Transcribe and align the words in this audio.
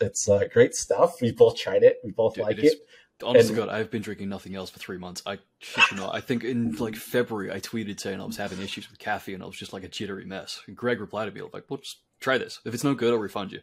it's 0.00 0.28
uh, 0.28 0.44
great 0.52 0.74
stuff. 0.74 1.20
We 1.20 1.32
both 1.32 1.56
tried 1.56 1.82
it. 1.82 1.98
We 2.04 2.12
both 2.12 2.34
Dude, 2.34 2.44
like 2.44 2.58
it 2.58 2.64
is- 2.64 2.72
it. 2.74 2.80
Honest 3.20 3.48
to 3.48 3.54
And- 3.54 3.66
God, 3.66 3.68
I've 3.68 3.90
been 3.90 4.00
drinking 4.02 4.28
nothing 4.28 4.54
else 4.54 4.70
for 4.70 4.78
three 4.78 4.96
months. 4.96 5.22
I 5.26 5.38
shit 5.58 5.90
you 5.90 5.96
not. 5.96 6.14
I 6.14 6.20
think 6.20 6.44
in 6.44 6.70
like 6.76 6.94
February, 6.94 7.50
I 7.52 7.58
tweeted 7.58 7.98
saying 7.98 8.20
I 8.20 8.24
was 8.24 8.36
having 8.36 8.60
issues 8.60 8.88
with 8.88 9.00
caffeine 9.00 9.34
and 9.34 9.42
I 9.42 9.46
was 9.46 9.56
just 9.56 9.72
like 9.72 9.82
a 9.82 9.88
jittery 9.88 10.24
mess. 10.24 10.62
And 10.68 10.76
Greg 10.76 11.00
replied 11.00 11.24
to 11.26 11.32
me 11.32 11.40
like, 11.52 11.64
"Well, 11.68 11.78
just 11.78 11.98
try 12.20 12.38
this. 12.38 12.60
If 12.64 12.74
it's 12.74 12.84
no 12.84 12.94
good, 12.94 13.12
I'll 13.12 13.18
refund 13.18 13.50
you." 13.50 13.58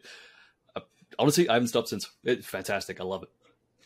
Uh, 0.74 0.80
honestly, 1.18 1.48
I 1.48 1.54
haven't 1.54 1.68
stopped 1.68 1.88
since. 1.88 2.06
It's 2.22 2.46
fantastic. 2.46 3.00
I 3.00 3.04
love 3.04 3.22
it. 3.22 3.30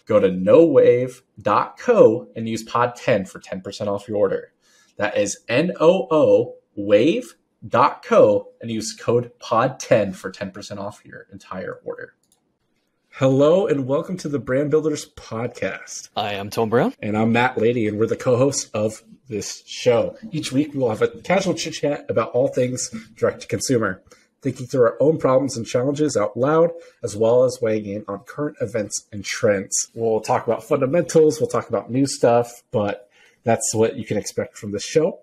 Go 0.07 0.19
to 0.19 0.29
noowave.co 0.29 2.29
and 2.35 2.49
use 2.49 2.65
pod 2.65 2.97
10 2.97 3.27
for 3.27 3.39
10% 3.39 3.87
off 3.87 4.09
your 4.09 4.17
order. 4.17 4.53
That 4.97 5.17
is 5.17 5.39
N 5.49 5.71
O 5.79 6.09
O 6.11 6.57
wave.co 6.75 8.49
and 8.61 8.71
use 8.71 8.93
code 8.93 9.31
pod 9.39 9.79
10 9.79 10.15
for 10.15 10.33
10% 10.33 10.79
off 10.79 11.01
your 11.05 11.29
entire 11.33 11.75
order. 11.85 12.15
Hello 13.21 13.67
and 13.67 13.87
welcome 13.87 14.17
to 14.17 14.31
the 14.31 14.39
Brand 14.39 14.71
Builders 14.71 15.05
Podcast. 15.11 16.09
I 16.17 16.33
am 16.33 16.49
Tom 16.49 16.71
Brown. 16.71 16.95
And 17.03 17.19
I'm 17.19 17.33
Matt 17.33 17.59
Lady, 17.59 17.87
and 17.87 17.99
we're 17.99 18.07
the 18.07 18.17
co 18.17 18.39
hosts 18.39 18.71
of 18.73 19.03
this 19.29 19.63
show. 19.67 20.17
Each 20.33 20.53
week, 20.53 20.73
we 20.73 20.81
will 20.81 20.89
have 20.89 21.03
a 21.03 21.09
casual 21.09 21.53
chit 21.53 21.75
chat 21.75 22.07
about 22.09 22.31
all 22.31 22.49
things 22.49 22.89
direct 23.17 23.43
to 23.43 23.47
consumer, 23.47 24.01
thinking 24.41 24.67
through 24.67 24.85
our 24.85 24.97
own 25.01 25.19
problems 25.19 25.55
and 25.55 25.67
challenges 25.67 26.17
out 26.17 26.35
loud, 26.35 26.71
as 27.03 27.15
well 27.15 27.45
as 27.45 27.59
weighing 27.61 27.85
in 27.85 28.07
on 28.09 28.21
current 28.21 28.57
events 28.63 29.07
and 29.13 29.23
trends. 29.23 29.91
We'll 29.93 30.21
talk 30.21 30.47
about 30.47 30.65
fundamentals, 30.65 31.41
we'll 31.41 31.51
talk 31.51 31.69
about 31.69 31.91
new 31.91 32.07
stuff, 32.07 32.63
but 32.71 33.11
that's 33.45 33.75
what 33.75 33.97
you 33.97 34.07
can 34.07 34.17
expect 34.17 34.57
from 34.57 34.73
this 34.73 34.87
show. 34.87 35.19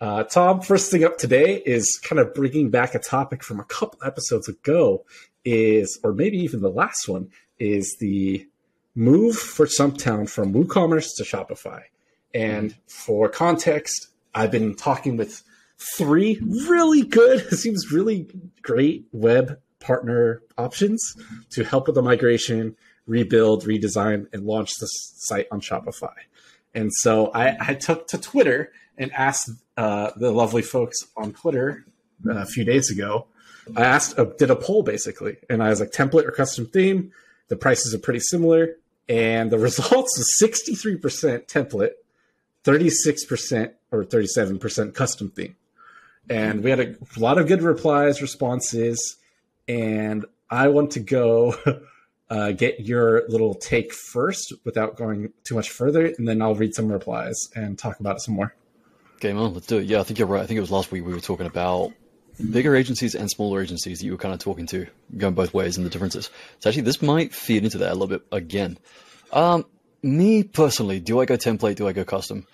Uh, 0.00 0.24
Tom, 0.24 0.62
first 0.62 0.90
thing 0.90 1.04
up 1.04 1.18
today 1.18 1.62
is 1.66 2.00
kind 2.02 2.18
of 2.18 2.34
bringing 2.34 2.70
back 2.70 2.94
a 2.94 2.98
topic 2.98 3.44
from 3.44 3.60
a 3.60 3.64
couple 3.64 4.00
episodes 4.02 4.48
ago, 4.48 5.04
is 5.44 5.98
or 6.02 6.12
maybe 6.12 6.38
even 6.38 6.60
the 6.60 6.70
last 6.70 7.08
one 7.08 7.30
is 7.58 7.96
the 8.00 8.46
move 8.94 9.36
for 9.36 9.66
Stumptown 9.66 10.28
from 10.28 10.52
WooCommerce 10.52 11.16
to 11.16 11.24
Shopify. 11.24 11.82
And 12.34 12.74
for 12.86 13.28
context, 13.28 14.08
I've 14.34 14.50
been 14.50 14.74
talking 14.74 15.16
with 15.16 15.42
three 15.96 16.40
really 16.42 17.02
good, 17.02 17.40
it 17.52 17.56
seems 17.56 17.92
really 17.92 18.28
great 18.62 19.06
web 19.12 19.58
partner 19.80 20.42
options 20.56 21.16
to 21.50 21.64
help 21.64 21.86
with 21.86 21.96
the 21.96 22.02
migration, 22.02 22.76
rebuild, 23.06 23.64
redesign, 23.64 24.26
and 24.32 24.44
launch 24.44 24.70
the 24.78 24.86
site 24.86 25.48
on 25.50 25.60
Shopify. 25.60 26.14
And 26.74 26.90
so 26.92 27.30
I, 27.34 27.56
I 27.60 27.74
took 27.74 28.06
to 28.08 28.18
Twitter 28.18 28.72
and 28.96 29.12
asked 29.12 29.50
uh, 29.76 30.12
the 30.16 30.30
lovely 30.30 30.62
folks 30.62 30.96
on 31.16 31.32
Twitter 31.32 31.84
uh, 32.26 32.38
a 32.38 32.46
few 32.46 32.64
days 32.64 32.90
ago. 32.90 33.26
I 33.76 33.82
asked, 33.82 34.18
uh, 34.18 34.24
did 34.24 34.50
a 34.50 34.56
poll 34.56 34.82
basically, 34.82 35.36
and 35.48 35.62
I 35.62 35.68
was 35.68 35.80
like, 35.80 35.90
template 35.90 36.26
or 36.26 36.32
custom 36.32 36.66
theme. 36.66 37.12
The 37.48 37.56
prices 37.56 37.94
are 37.94 37.98
pretty 37.98 38.20
similar, 38.20 38.76
and 39.08 39.50
the 39.50 39.58
results 39.68 40.16
was 40.16 40.36
63% 40.42 41.46
template, 41.46 41.92
36% 42.64 43.72
or 43.90 44.04
37% 44.04 44.94
custom 44.94 45.30
theme. 45.30 45.56
And 46.30 46.62
we 46.62 46.70
had 46.70 46.80
a 46.80 46.96
lot 47.16 47.38
of 47.38 47.48
good 47.48 47.62
replies, 47.62 48.22
responses, 48.22 49.16
and 49.68 50.24
I 50.50 50.68
want 50.68 50.92
to 50.92 51.00
go 51.00 51.54
uh, 52.30 52.52
get 52.52 52.80
your 52.80 53.28
little 53.28 53.54
take 53.54 53.92
first 53.92 54.52
without 54.64 54.96
going 54.96 55.32
too 55.44 55.54
much 55.54 55.70
further, 55.70 56.06
and 56.06 56.26
then 56.26 56.40
I'll 56.40 56.54
read 56.54 56.74
some 56.74 56.90
replies 56.90 57.36
and 57.54 57.78
talk 57.78 58.00
about 58.00 58.16
it 58.16 58.22
some 58.22 58.34
more. 58.34 58.54
Game 59.20 59.38
on. 59.38 59.54
Let's 59.54 59.66
do 59.66 59.78
it. 59.78 59.84
Yeah, 59.84 60.00
I 60.00 60.02
think 60.02 60.18
you're 60.18 60.28
right. 60.28 60.42
I 60.42 60.46
think 60.46 60.58
it 60.58 60.62
was 60.62 60.70
last 60.70 60.90
week 60.90 61.04
we 61.04 61.12
were 61.12 61.20
talking 61.20 61.46
about 61.46 61.92
bigger 62.50 62.74
agencies 62.74 63.14
and 63.14 63.30
smaller 63.30 63.62
agencies 63.62 63.98
that 63.98 64.04
you 64.04 64.12
were 64.12 64.18
kind 64.18 64.34
of 64.34 64.40
talking 64.40 64.66
to, 64.66 64.86
going 65.16 65.34
both 65.34 65.52
ways 65.54 65.76
and 65.76 65.86
the 65.86 65.90
differences. 65.90 66.30
So 66.60 66.70
actually, 66.70 66.82
this 66.82 67.02
might 67.02 67.34
feed 67.34 67.64
into 67.64 67.78
that 67.78 67.90
a 67.90 67.94
little 67.94 68.08
bit 68.08 68.22
again. 68.30 68.78
Um, 69.32 69.64
me 70.02 70.42
personally, 70.42 71.00
do 71.00 71.20
I 71.20 71.24
go 71.24 71.36
template? 71.36 71.76
Do 71.76 71.88
I 71.88 71.92
go 71.92 72.04
custom? 72.04 72.46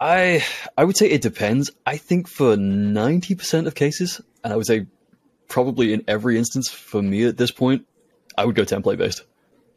I 0.00 0.44
I 0.76 0.84
would 0.84 0.96
say 0.96 1.08
it 1.10 1.22
depends. 1.22 1.70
I 1.84 1.98
think 1.98 2.26
for 2.26 2.56
ninety 2.56 3.34
percent 3.34 3.66
of 3.66 3.74
cases, 3.74 4.20
and 4.42 4.52
I 4.52 4.56
would 4.56 4.66
say 4.66 4.86
probably 5.48 5.92
in 5.92 6.04
every 6.08 6.38
instance 6.38 6.70
for 6.70 7.02
me 7.02 7.24
at 7.24 7.36
this 7.36 7.50
point, 7.50 7.86
I 8.36 8.46
would 8.46 8.54
go 8.54 8.62
template 8.62 8.96
based. 8.96 9.24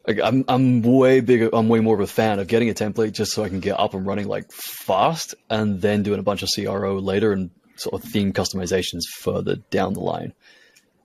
Like 0.06 0.20
I'm 0.22 0.44
I'm 0.48 0.82
way 0.82 1.20
bigger. 1.20 1.50
I'm 1.52 1.68
way 1.68 1.80
more 1.80 1.94
of 1.94 2.00
a 2.00 2.06
fan 2.06 2.38
of 2.38 2.46
getting 2.46 2.70
a 2.70 2.74
template 2.74 3.12
just 3.12 3.32
so 3.32 3.44
I 3.44 3.48
can 3.48 3.60
get 3.60 3.78
up 3.78 3.92
and 3.92 4.06
running 4.06 4.26
like 4.26 4.50
fast, 4.50 5.34
and 5.50 5.80
then 5.80 6.02
doing 6.02 6.20
a 6.20 6.22
bunch 6.22 6.42
of 6.42 6.48
CRO 6.54 6.98
later 6.98 7.32
and 7.32 7.50
sort 7.76 7.94
of 7.94 8.08
theme 8.08 8.32
customizations 8.32 9.02
further 9.06 9.56
down 9.70 9.94
the 9.94 10.00
line. 10.00 10.32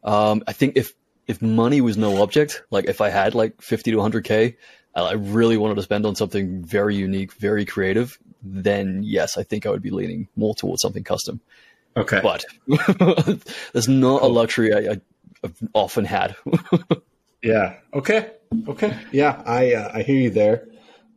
Um, 0.04 0.44
I 0.48 0.54
think 0.54 0.78
if 0.78 0.94
if 1.28 1.42
money 1.42 1.82
was 1.82 1.98
no 1.98 2.22
object, 2.24 2.64
like 2.72 2.86
if 2.86 3.02
I 3.02 3.10
had 3.10 3.36
like 3.36 3.62
50 3.62 3.92
to 3.92 3.98
one 3.98 4.04
hundred 4.04 4.24
k, 4.24 4.58
I 4.96 5.14
really 5.14 5.58
wanted 5.58 5.76
to 5.76 5.84
spend 5.84 6.06
on 6.06 6.16
something 6.16 6.64
very 6.64 6.96
unique, 6.96 7.34
very 7.34 7.66
creative, 7.66 8.18
then 8.42 9.02
yes, 9.04 9.38
I 9.38 9.44
think 9.44 9.66
I 9.66 9.70
would 9.70 9.82
be 9.82 9.92
leaning 9.92 10.28
more 10.36 10.56
towards 10.56 10.82
something 10.82 11.04
custom. 11.04 11.40
Okay. 11.96 12.22
But 12.22 12.46
there's 13.74 13.88
not 13.88 14.22
a 14.22 14.28
luxury 14.28 14.74
I, 14.74 14.94
I, 14.94 15.02
I've 15.44 15.58
often 15.74 16.06
had. 16.06 16.36
Yeah. 17.42 17.76
Okay. 17.94 18.32
Okay. 18.68 18.98
Yeah, 19.12 19.42
I 19.46 19.74
uh, 19.74 19.92
I 19.94 20.02
hear 20.02 20.20
you 20.20 20.30
there. 20.30 20.68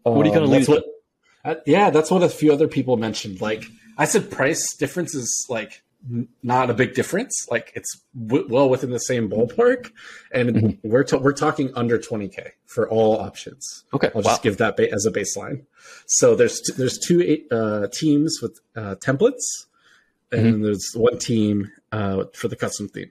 What 0.03 0.25
are 0.25 0.29
you 0.29 0.35
gonna 0.35 0.45
Um, 0.45 0.51
that's 0.51 0.69
lean 0.69 0.77
what, 0.77 0.85
uh, 1.45 1.61
yeah, 1.67 1.91
that's 1.91 2.11
what 2.11 2.23
a 2.23 2.29
few 2.29 2.53
other 2.53 2.69
people 2.69 2.97
mentioned. 2.97 3.41
Like 3.41 3.65
I 3.99 4.05
said, 4.07 4.31
price 4.31 4.75
difference 4.79 5.15
is 5.15 5.47
like 5.49 5.83
not 6.43 6.69
a 6.69 6.75
big 6.75 6.95
difference. 6.95 7.47
Like 7.51 7.71
it's 7.77 7.91
w- 8.27 8.47
well 8.49 8.69
within 8.69 8.91
the 8.91 8.99
same 8.99 9.31
ballpark, 9.31 9.93
and 10.33 10.51
Mm-hmm. 10.51 10.89
we're 10.91 11.05
to- 11.05 11.19
we're 11.19 11.33
talking 11.33 11.71
under 11.77 11.99
twenty 11.99 12.29
k 12.29 12.53
for 12.67 12.89
all 12.89 13.19
options. 13.21 13.85
Okay, 13.95 14.09
I'll 14.15 14.23
wow. 14.23 14.31
just 14.33 14.43
give 14.43 14.57
that 14.59 14.77
ba- 14.77 14.93
as 14.93 15.07
a 15.07 15.13
baseline. 15.13 15.65
So 16.07 16.35
there's 16.35 16.61
t- 16.61 16.73
there's 16.77 16.99
two 16.99 17.39
uh, 17.51 17.87
teams 17.93 18.41
with 18.43 18.59
uh, 18.75 18.97
templates, 18.97 19.45
and 20.33 20.47
Mm-hmm. 20.55 20.63
there's 20.65 20.91
one 20.95 21.19
team 21.19 21.71
uh, 21.93 22.25
for 22.35 22.49
the 22.49 22.57
custom 22.57 22.89
theme. 22.89 23.11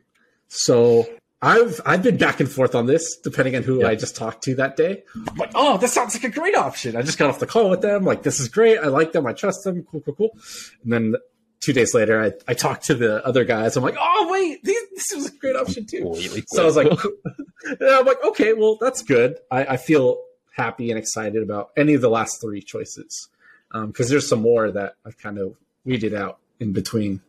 So 0.49 1.07
I've 1.41 1.81
I've 1.85 2.03
been 2.03 2.17
back 2.17 2.39
and 2.39 2.49
forth 2.49 2.75
on 2.75 2.85
this, 2.85 3.17
depending 3.17 3.55
on 3.55 3.63
who 3.63 3.81
Yeah. 3.81 3.87
I 3.87 3.95
just 3.95 4.15
talked 4.15 4.43
to 4.43 4.55
that 4.55 4.77
day. 4.77 5.03
I'm 5.15 5.35
like, 5.35 5.51
oh, 5.55 5.77
this 5.77 5.91
sounds 5.93 6.13
like 6.13 6.23
a 6.23 6.29
great 6.29 6.55
option. 6.55 6.95
I 6.95 7.01
just 7.01 7.17
got 7.17 7.29
off 7.29 7.39
the 7.39 7.47
call 7.47 7.69
with 7.69 7.81
them. 7.81 8.03
Like, 8.03 8.21
this 8.23 8.39
is 8.39 8.47
great. 8.47 8.77
I 8.77 8.87
like 8.87 9.11
them. 9.11 9.25
I 9.25 9.33
trust 9.33 9.63
them. 9.63 9.83
Cool, 9.89 10.01
cool, 10.01 10.13
cool. 10.13 10.37
And 10.83 10.93
then 10.93 11.15
two 11.59 11.73
days 11.73 11.93
later, 11.95 12.21
I, 12.21 12.33
I 12.47 12.53
talked 12.53 12.85
to 12.85 12.95
the 12.95 13.25
other 13.25 13.43
guys. 13.43 13.75
I'm 13.75 13.83
like, 13.83 13.97
oh 13.99 14.27
wait, 14.31 14.63
these, 14.63 14.81
this 14.93 15.11
was 15.15 15.27
a 15.27 15.37
great 15.37 15.55
option 15.55 15.85
too. 15.85 16.01
Completely 16.01 16.43
So 16.47 16.61
I 16.61 16.65
was 16.65 16.75
like, 16.75 16.91
I'm 17.81 18.05
like, 18.05 18.23
okay, 18.25 18.53
well, 18.53 18.77
that's 18.79 19.01
good. 19.01 19.37
I, 19.49 19.65
I 19.65 19.77
feel 19.77 20.21
happy 20.55 20.91
and 20.91 20.99
excited 20.99 21.41
about 21.41 21.71
any 21.77 21.93
of 21.93 22.01
the 22.01 22.09
last 22.09 22.41
three 22.41 22.61
choices 22.61 23.29
because 23.71 24.09
there's 24.09 24.27
some 24.27 24.41
more 24.41 24.69
that 24.69 24.95
I've 25.05 25.17
kind 25.17 25.39
of 25.39 25.55
weeded 25.85 26.13
out 26.13 26.39
in 26.59 26.73
between. 26.73 27.21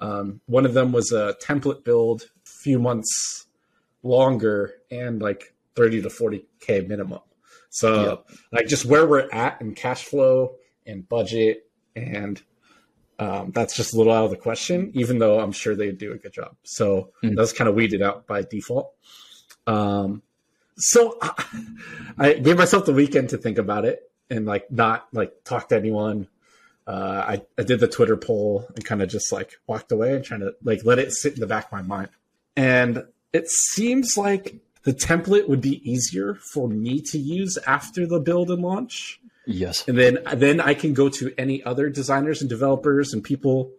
Um, 0.00 0.40
one 0.46 0.64
of 0.66 0.74
them 0.74 0.92
was 0.92 1.10
a 1.10 1.34
template 1.42 1.82
build, 1.82 2.28
few 2.44 2.78
months 2.78 3.46
longer, 4.02 4.74
and 4.90 5.20
like 5.20 5.54
30 5.76 6.02
to 6.02 6.08
40k 6.08 6.86
minimum. 6.88 7.20
So 7.70 8.02
Yep. 8.02 8.38
like 8.52 8.66
just 8.66 8.84
where 8.86 9.06
we're 9.06 9.28
at 9.30 9.60
in 9.60 9.74
cash 9.74 10.04
flow 10.04 10.56
and 10.86 11.06
budget 11.08 11.68
and 11.94 12.40
um, 13.20 13.50
that's 13.50 13.76
just 13.76 13.94
a 13.94 13.96
little 13.98 14.12
out 14.12 14.24
of 14.24 14.30
the 14.30 14.36
question, 14.36 14.92
even 14.94 15.18
though 15.18 15.40
I'm 15.40 15.50
sure 15.52 15.74
they'd 15.74 15.98
do 15.98 16.12
a 16.12 16.16
good 16.18 16.32
job. 16.32 16.54
So 16.62 17.10
Mm. 17.22 17.36
that's 17.36 17.52
kind 17.52 17.68
of 17.68 17.74
weeded 17.74 18.00
out 18.00 18.26
by 18.26 18.42
default. 18.42 18.92
Um, 19.66 20.22
so 20.76 21.18
I, 21.20 21.44
I 22.18 22.32
gave 22.34 22.56
myself 22.56 22.86
the 22.86 22.92
weekend 22.92 23.30
to 23.30 23.38
think 23.38 23.58
about 23.58 23.84
it 23.84 24.10
and 24.30 24.46
like 24.46 24.70
not 24.70 25.08
like 25.12 25.32
talk 25.44 25.68
to 25.70 25.76
anyone. 25.76 26.28
Uh, 26.86 27.24
I, 27.26 27.42
I 27.58 27.64
did 27.64 27.80
the 27.80 27.88
Twitter 27.88 28.16
poll 28.16 28.66
and 28.74 28.84
kind 28.84 29.02
of 29.02 29.08
just 29.10 29.30
like 29.32 29.56
walked 29.66 29.92
away 29.92 30.14
and 30.14 30.24
trying 30.24 30.40
to 30.40 30.54
like 30.62 30.84
let 30.84 30.98
it 30.98 31.12
sit 31.12 31.34
in 31.34 31.40
the 31.40 31.46
back 31.46 31.66
of 31.66 31.72
my 31.72 31.82
mind. 31.82 32.08
And 32.56 33.04
it 33.32 33.48
seems 33.48 34.16
like 34.16 34.56
the 34.84 34.94
template 34.94 35.48
would 35.48 35.60
be 35.60 35.82
easier 35.88 36.34
for 36.52 36.68
me 36.68 37.00
to 37.00 37.18
use 37.18 37.58
after 37.66 38.06
the 38.06 38.20
build 38.20 38.50
and 38.50 38.62
launch 38.62 39.20
yes. 39.46 39.86
and 39.88 39.98
then 39.98 40.18
then 40.34 40.60
I 40.60 40.74
can 40.74 40.94
go 40.94 41.08
to 41.10 41.32
any 41.36 41.62
other 41.62 41.90
designers 41.90 42.40
and 42.40 42.48
developers 42.48 43.12
and 43.12 43.22
people 43.22 43.72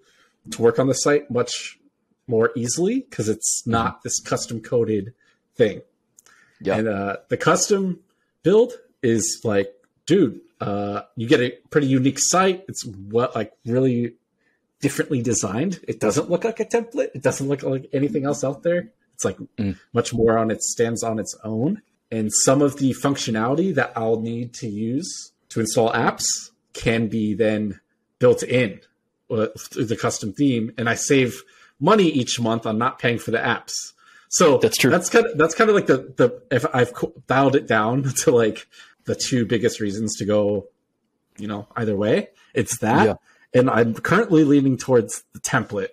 to 0.51 0.62
work 0.62 0.79
on 0.79 0.88
the 0.88 0.94
site 0.94 1.29
much 1.29 1.79
more 2.27 2.51
easily 2.56 3.01
because 3.01 3.27
it's 3.27 3.65
not 3.65 4.03
this 4.03 4.19
custom 4.19 4.62
coded 4.62 5.13
thing. 5.56 5.81
Yeah. 6.62 6.77
And 6.77 6.88
uh, 6.88 7.18
the 7.29 7.38
custom 7.38 8.00
build 8.44 8.74
is 9.01 9.41
like, 9.44 9.74
dude, 10.06 10.39
uh, 10.62 11.01
you 11.15 11.27
get 11.27 11.41
a 11.41 11.51
pretty 11.69 11.88
unique 11.88 12.19
site. 12.19 12.65
It's 12.68 12.85
what 12.85 13.35
like 13.35 13.53
really 13.65 14.13
differently 14.79 15.21
designed. 15.21 15.79
It 15.88 16.00
doesn't 16.00 16.29
look 16.29 16.44
like 16.44 16.59
a 16.59 16.65
template. 16.65 17.09
It 17.15 17.24
doesn't 17.24 17.47
look 17.47 17.63
like 17.63 17.89
anything 17.91 18.25
else 18.25 18.44
out 18.44 18.63
there. 18.63 18.91
It's 19.19 19.25
like 19.25 19.38
Mm. 19.57 19.77
much 19.92 20.13
more 20.13 20.38
on 20.38 20.50
it 20.50 20.63
stands 20.63 21.04
on 21.04 21.19
its 21.19 21.36
own. 21.44 21.81
And 22.10 22.31
some 22.45 22.62
of 22.62 22.77
the 22.77 22.94
functionality 23.04 23.75
that 23.75 23.92
I'll 23.98 24.21
need 24.21 24.54
to 24.56 24.68
use 24.69 25.33
to 25.50 25.60
install 25.60 25.92
apps 25.92 26.24
can 26.74 27.07
be 27.07 27.33
then 27.33 27.81
built 28.19 28.44
in 28.44 28.80
uh, 29.30 29.48
through 29.60 29.86
the 29.86 29.98
custom 29.98 30.31
theme. 30.31 30.71
And 30.77 30.89
I 30.89 30.95
save 30.95 31.44
money 31.81 32.06
each 32.06 32.39
month 32.39 32.66
on 32.66 32.77
not 32.77 32.98
paying 32.98 33.19
for 33.19 33.31
the 33.31 33.38
apps. 33.39 33.74
So 34.30 34.57
That's 34.57 34.77
true. 34.77 34.89
That's 34.89 35.10
kind 35.10 35.25
of 35.25 35.38
that's 35.38 35.54
kind 35.56 35.69
of 35.69 35.75
like 35.75 35.88
the 35.88 36.13
the 36.15 36.42
if 36.50 36.65
I've 36.74 36.94
dialed 37.27 37.56
it 37.57 37.68
down 37.68 38.04
to 38.24 38.31
like 38.31 38.68
the 39.06 39.15
two 39.15 39.45
biggest 39.45 39.80
reasons 39.81 40.15
to 40.18 40.25
go, 40.25 40.68
you 41.38 41.48
know, 41.48 41.68
either 41.75 41.95
way. 41.98 42.30
It's 42.54 42.77
that, 42.80 43.06
Yeah. 43.06 43.13
and 43.60 43.69
I'm 43.69 43.94
currently 43.95 44.44
leaning 44.45 44.77
towards 44.77 45.24
the 45.33 45.39
template. 45.39 45.89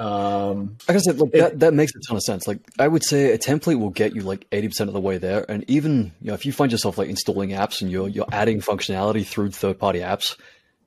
Um, 0.00 0.76
Like 0.88 0.96
I 0.96 1.00
said, 1.00 1.18
like 1.18 1.34
It- 1.34 1.38
that, 1.40 1.58
that 1.60 1.74
makes 1.74 1.92
a 1.94 2.00
ton 2.08 2.16
of 2.16 2.22
sense. 2.22 2.46
Like 2.48 2.58
I 2.78 2.88
would 2.88 3.04
say 3.04 3.32
a 3.32 3.38
template 3.38 3.78
will 3.78 3.90
get 3.90 4.14
you 4.14 4.22
like 4.22 4.48
80% 4.50 4.88
of 4.88 4.94
the 4.94 5.00
way 5.00 5.18
there. 5.18 5.44
And 5.50 5.64
even, 5.68 6.12
you 6.20 6.28
know, 6.28 6.34
if 6.34 6.46
you 6.46 6.52
find 6.52 6.72
yourself 6.72 6.96
like 6.98 7.08
installing 7.08 7.50
apps 7.50 7.82
and 7.82 7.90
you're 7.90 8.08
you're 8.08 8.26
adding 8.32 8.60
functionality 8.60 9.26
through 9.26 9.50
third 9.50 9.78
party 9.78 10.00
apps, 10.00 10.36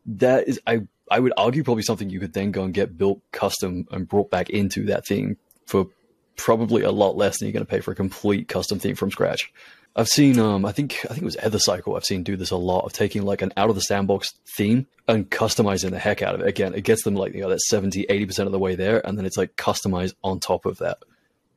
that 0.07 0.47
is 0.47 0.59
I 0.65 0.81
I 1.11 1.19
would 1.19 1.33
argue 1.37 1.63
probably 1.63 1.83
something 1.83 2.09
you 2.09 2.19
could 2.19 2.33
then 2.33 2.51
go 2.51 2.63
and 2.63 2.73
get 2.73 2.97
built 2.97 3.21
custom 3.31 3.87
and 3.91 4.07
brought 4.07 4.31
back 4.31 4.49
into 4.49 4.85
that 4.85 5.05
theme 5.05 5.37
for 5.67 5.87
probably 6.35 6.81
a 6.81 6.91
lot 6.91 7.15
less 7.15 7.37
than 7.37 7.47
you're 7.47 7.53
going 7.53 7.65
to 7.65 7.69
pay 7.69 7.81
for 7.81 7.91
a 7.91 7.95
complete 7.95 8.47
custom 8.47 8.79
theme 8.79 8.95
from 8.95 9.11
scratch. 9.11 9.51
I've 9.95 10.07
seen, 10.07 10.39
um, 10.39 10.65
I 10.65 10.71
think, 10.71 11.05
I 11.05 11.09
think 11.09 11.21
it 11.21 11.25
was 11.25 11.35
Ethercycle. 11.35 11.95
I've 11.95 12.03
seen 12.05 12.23
do 12.23 12.35
this 12.35 12.49
a 12.49 12.57
lot 12.57 12.85
of 12.85 12.93
taking 12.93 13.23
like 13.23 13.43
an 13.43 13.53
out 13.55 13.69
of 13.69 13.75
the 13.75 13.81
sandbox 13.81 14.33
theme 14.57 14.87
and 15.07 15.29
customizing 15.29 15.91
the 15.91 15.99
heck 15.99 16.23
out 16.23 16.33
of 16.33 16.41
it. 16.41 16.47
Again, 16.47 16.73
it 16.73 16.83
gets 16.83 17.03
them 17.03 17.15
like, 17.15 17.35
you 17.35 17.41
know, 17.41 17.49
that 17.49 17.61
70, 17.61 18.07
80% 18.09 18.45
of 18.47 18.51
the 18.51 18.59
way 18.59 18.73
there. 18.73 19.05
And 19.05 19.17
then 19.17 19.25
it's 19.25 19.37
like 19.37 19.55
customized 19.55 20.15
on 20.23 20.39
top 20.39 20.65
of 20.65 20.79
that. 20.79 20.97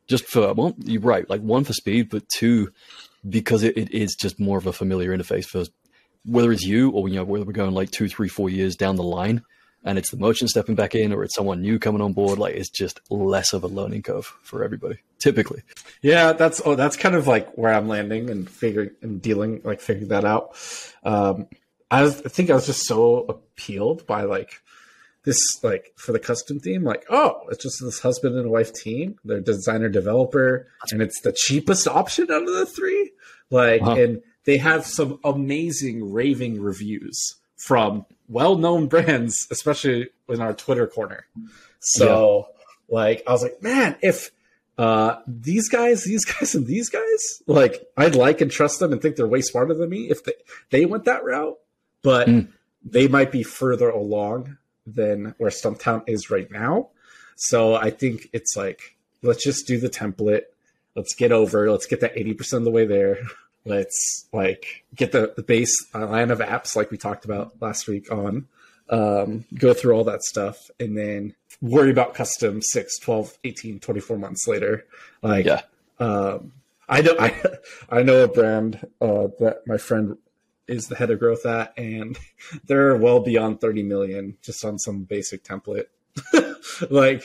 Just 0.07 0.25
for, 0.25 0.53
well, 0.53 0.75
you're 0.83 1.01
right. 1.01 1.27
Like 1.27 1.41
one 1.41 1.63
for 1.63 1.73
speed, 1.73 2.09
but 2.09 2.29
two, 2.29 2.71
because 3.27 3.63
it, 3.63 3.75
it 3.75 3.91
is 3.91 4.15
just 4.15 4.39
more 4.39 4.59
of 4.59 4.67
a 4.67 4.73
familiar 4.73 5.17
interface 5.17 5.45
for 5.45 5.65
whether 6.23 6.51
it's 6.51 6.63
you 6.63 6.91
or, 6.91 7.09
you 7.09 7.15
know, 7.15 7.23
whether 7.23 7.43
we're 7.43 7.53
going 7.53 7.73
like 7.73 7.89
two, 7.89 8.07
three, 8.07 8.29
four 8.29 8.49
years 8.49 8.75
down 8.75 8.97
the 8.97 9.03
line 9.03 9.41
and 9.83 9.97
it's 9.97 10.11
the 10.11 10.17
merchant 10.17 10.49
stepping 10.49 10.75
back 10.75 10.95
in 10.95 11.13
or 11.13 11.23
it's 11.23 11.35
someone 11.35 11.61
new 11.61 11.79
coming 11.79 12.01
on 12.01 12.13
board. 12.13 12.39
Like 12.39 12.55
it's 12.55 12.69
just 12.69 12.99
less 13.09 13.53
of 13.53 13.63
a 13.63 13.67
learning 13.67 14.03
curve 14.03 14.25
for 14.43 14.63
everybody, 14.63 14.99
typically. 15.19 15.61
yeah, 16.01 16.33
that's 16.33 16.61
oh, 16.65 16.75
that's 16.75 16.97
kind 16.97 17.15
of 17.15 17.27
like 17.27 17.51
where 17.53 17.73
I'm 17.73 17.87
landing 17.87 18.29
and 18.29 18.49
figuring 18.49 18.91
and 19.01 19.21
dealing 19.21 19.61
like 19.63 19.79
figuring 19.81 20.09
that 20.09 20.25
out. 20.25 20.55
Um, 21.03 21.47
I, 21.89 22.01
was, 22.01 22.21
I 22.25 22.29
think 22.29 22.49
I 22.49 22.53
was 22.55 22.65
just 22.65 22.85
so 22.85 23.19
appealed 23.29 24.05
by 24.05 24.23
like 24.23 24.61
this 25.23 25.37
like 25.61 25.91
for 25.97 26.13
the 26.13 26.19
custom 26.19 26.57
theme 26.57 26.83
like 26.85 27.03
oh 27.09 27.41
it's 27.49 27.61
just 27.61 27.79
this 27.83 27.99
husband 27.99 28.37
and 28.37 28.49
wife 28.49 28.71
team 28.71 29.17
they're 29.25 29.41
designer 29.41 29.89
developer 29.89 30.67
and 30.91 31.01
it's 31.01 31.19
the 31.19 31.33
cheapest 31.33 31.85
option 31.85 32.31
out 32.31 32.43
of 32.43 32.53
the 32.53 32.65
three 32.65 33.11
like 33.49 33.81
Wow. 33.81 33.95
and 33.95 34.21
they 34.45 34.55
have 34.55 34.85
some 34.85 35.19
amazing 35.25 36.13
raving 36.13 36.61
reviews 36.61 37.35
from 37.57 38.05
well-known 38.29 38.87
brands 38.87 39.47
especially 39.51 40.09
in 40.29 40.41
our 40.41 40.53
twitter 40.53 40.87
corner 40.87 41.25
so 41.79 42.47
like 42.89 43.23
i 43.27 43.31
was 43.31 43.43
like 43.43 43.61
man 43.61 43.95
if 44.01 44.31
uh 44.77 45.15
these 45.27 45.69
guys 45.69 46.03
these 46.03 46.23
guys 46.25 46.53
and 46.55 46.67
these 46.67 46.89
guys 46.89 47.41
like 47.47 47.83
i'd 47.97 48.15
like 48.15 48.41
and 48.41 48.51
trust 48.51 48.79
them 48.79 48.91
and 48.91 49.01
think 49.01 49.15
they're 49.15 49.27
way 49.27 49.41
smarter 49.41 49.73
than 49.73 49.89
me 49.89 50.09
if 50.09 50.23
they 50.23 50.33
they 50.69 50.85
went 50.85 51.05
that 51.05 51.23
route 51.23 51.57
but 52.03 52.27
Mm. 52.27 52.47
they 52.85 53.07
might 53.07 53.31
be 53.31 53.43
further 53.43 53.89
along 53.89 54.57
than 54.85 55.33
where 55.39 55.49
Stumptown 55.51 56.03
is 56.07 56.29
right 56.29 56.49
now. 56.49 56.89
So 57.35 57.75
I 57.75 57.89
think 57.89 58.29
it's 58.31 58.55
like, 58.55 58.95
let's 59.21 59.43
just 59.43 59.67
do 59.67 59.77
the 59.79 59.89
template. 59.89 60.43
Let's 60.95 61.13
get 61.13 61.33
over. 61.33 61.69
Let's 61.69 61.87
get 61.87 61.99
that 62.01 62.15
80% 62.15 62.53
of 62.53 62.63
the 62.63 62.71
way 62.71 62.85
there. 62.85 63.17
Let's 63.67 64.27
like 64.33 64.85
get 64.95 65.11
the, 65.11 65.33
the 65.35 65.43
base 65.43 65.75
line 65.93 66.31
of 66.31 66.39
apps 66.39 66.75
like 66.75 66.89
we 66.91 66.97
talked 66.97 67.25
about 67.25 67.61
last 67.61 67.87
week 67.87 68.11
on. 68.11 68.47
Um, 68.89 69.43
go 69.53 69.73
through 69.73 69.93
all 69.95 70.05
that 70.05 70.23
stuff 70.23 70.71
and 70.79 70.97
then 70.97 71.35
worry 71.61 71.91
about 71.91 72.13
custom 72.13 72.61
6, 72.61 72.99
12, 72.99 73.37
18, 73.43 73.79
24 73.81 74.17
months 74.17 74.47
later. 74.47 74.85
Like, 75.21 75.45
Yeah. 75.45 75.61
um, 75.99 76.53
I 76.87 77.01
know 77.01 77.15
I, 77.19 77.33
I 77.89 78.03
know 78.03 78.23
a 78.23 78.27
brand 78.29 78.87
uh, 79.01 79.27
that 79.39 79.63
my 79.67 79.77
friend 79.77 80.17
is 80.69 80.87
the 80.87 80.95
head 80.95 81.11
of 81.11 81.19
growth 81.19 81.45
at, 81.45 81.73
and 81.77 82.17
they're 82.65 82.95
well 82.95 83.19
beyond 83.19 83.59
30 83.59 83.83
million 83.83 84.37
just 84.41 84.63
on 84.63 84.79
some 84.79 85.03
basic 85.03 85.43
template. 85.43 85.87
like, 86.89 87.23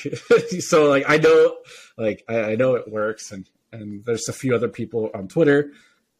so 0.61 0.89
like 0.89 1.05
I 1.09 1.17
know, 1.19 1.57
like 1.97 2.25
I, 2.29 2.41
I 2.53 2.55
know 2.57 2.75
it 2.75 2.91
works, 2.91 3.31
and 3.33 3.49
and 3.73 4.05
there's 4.05 4.29
a 4.29 4.33
few 4.33 4.55
other 4.55 4.69
people 4.69 5.11
on 5.15 5.29
Twitter 5.29 5.73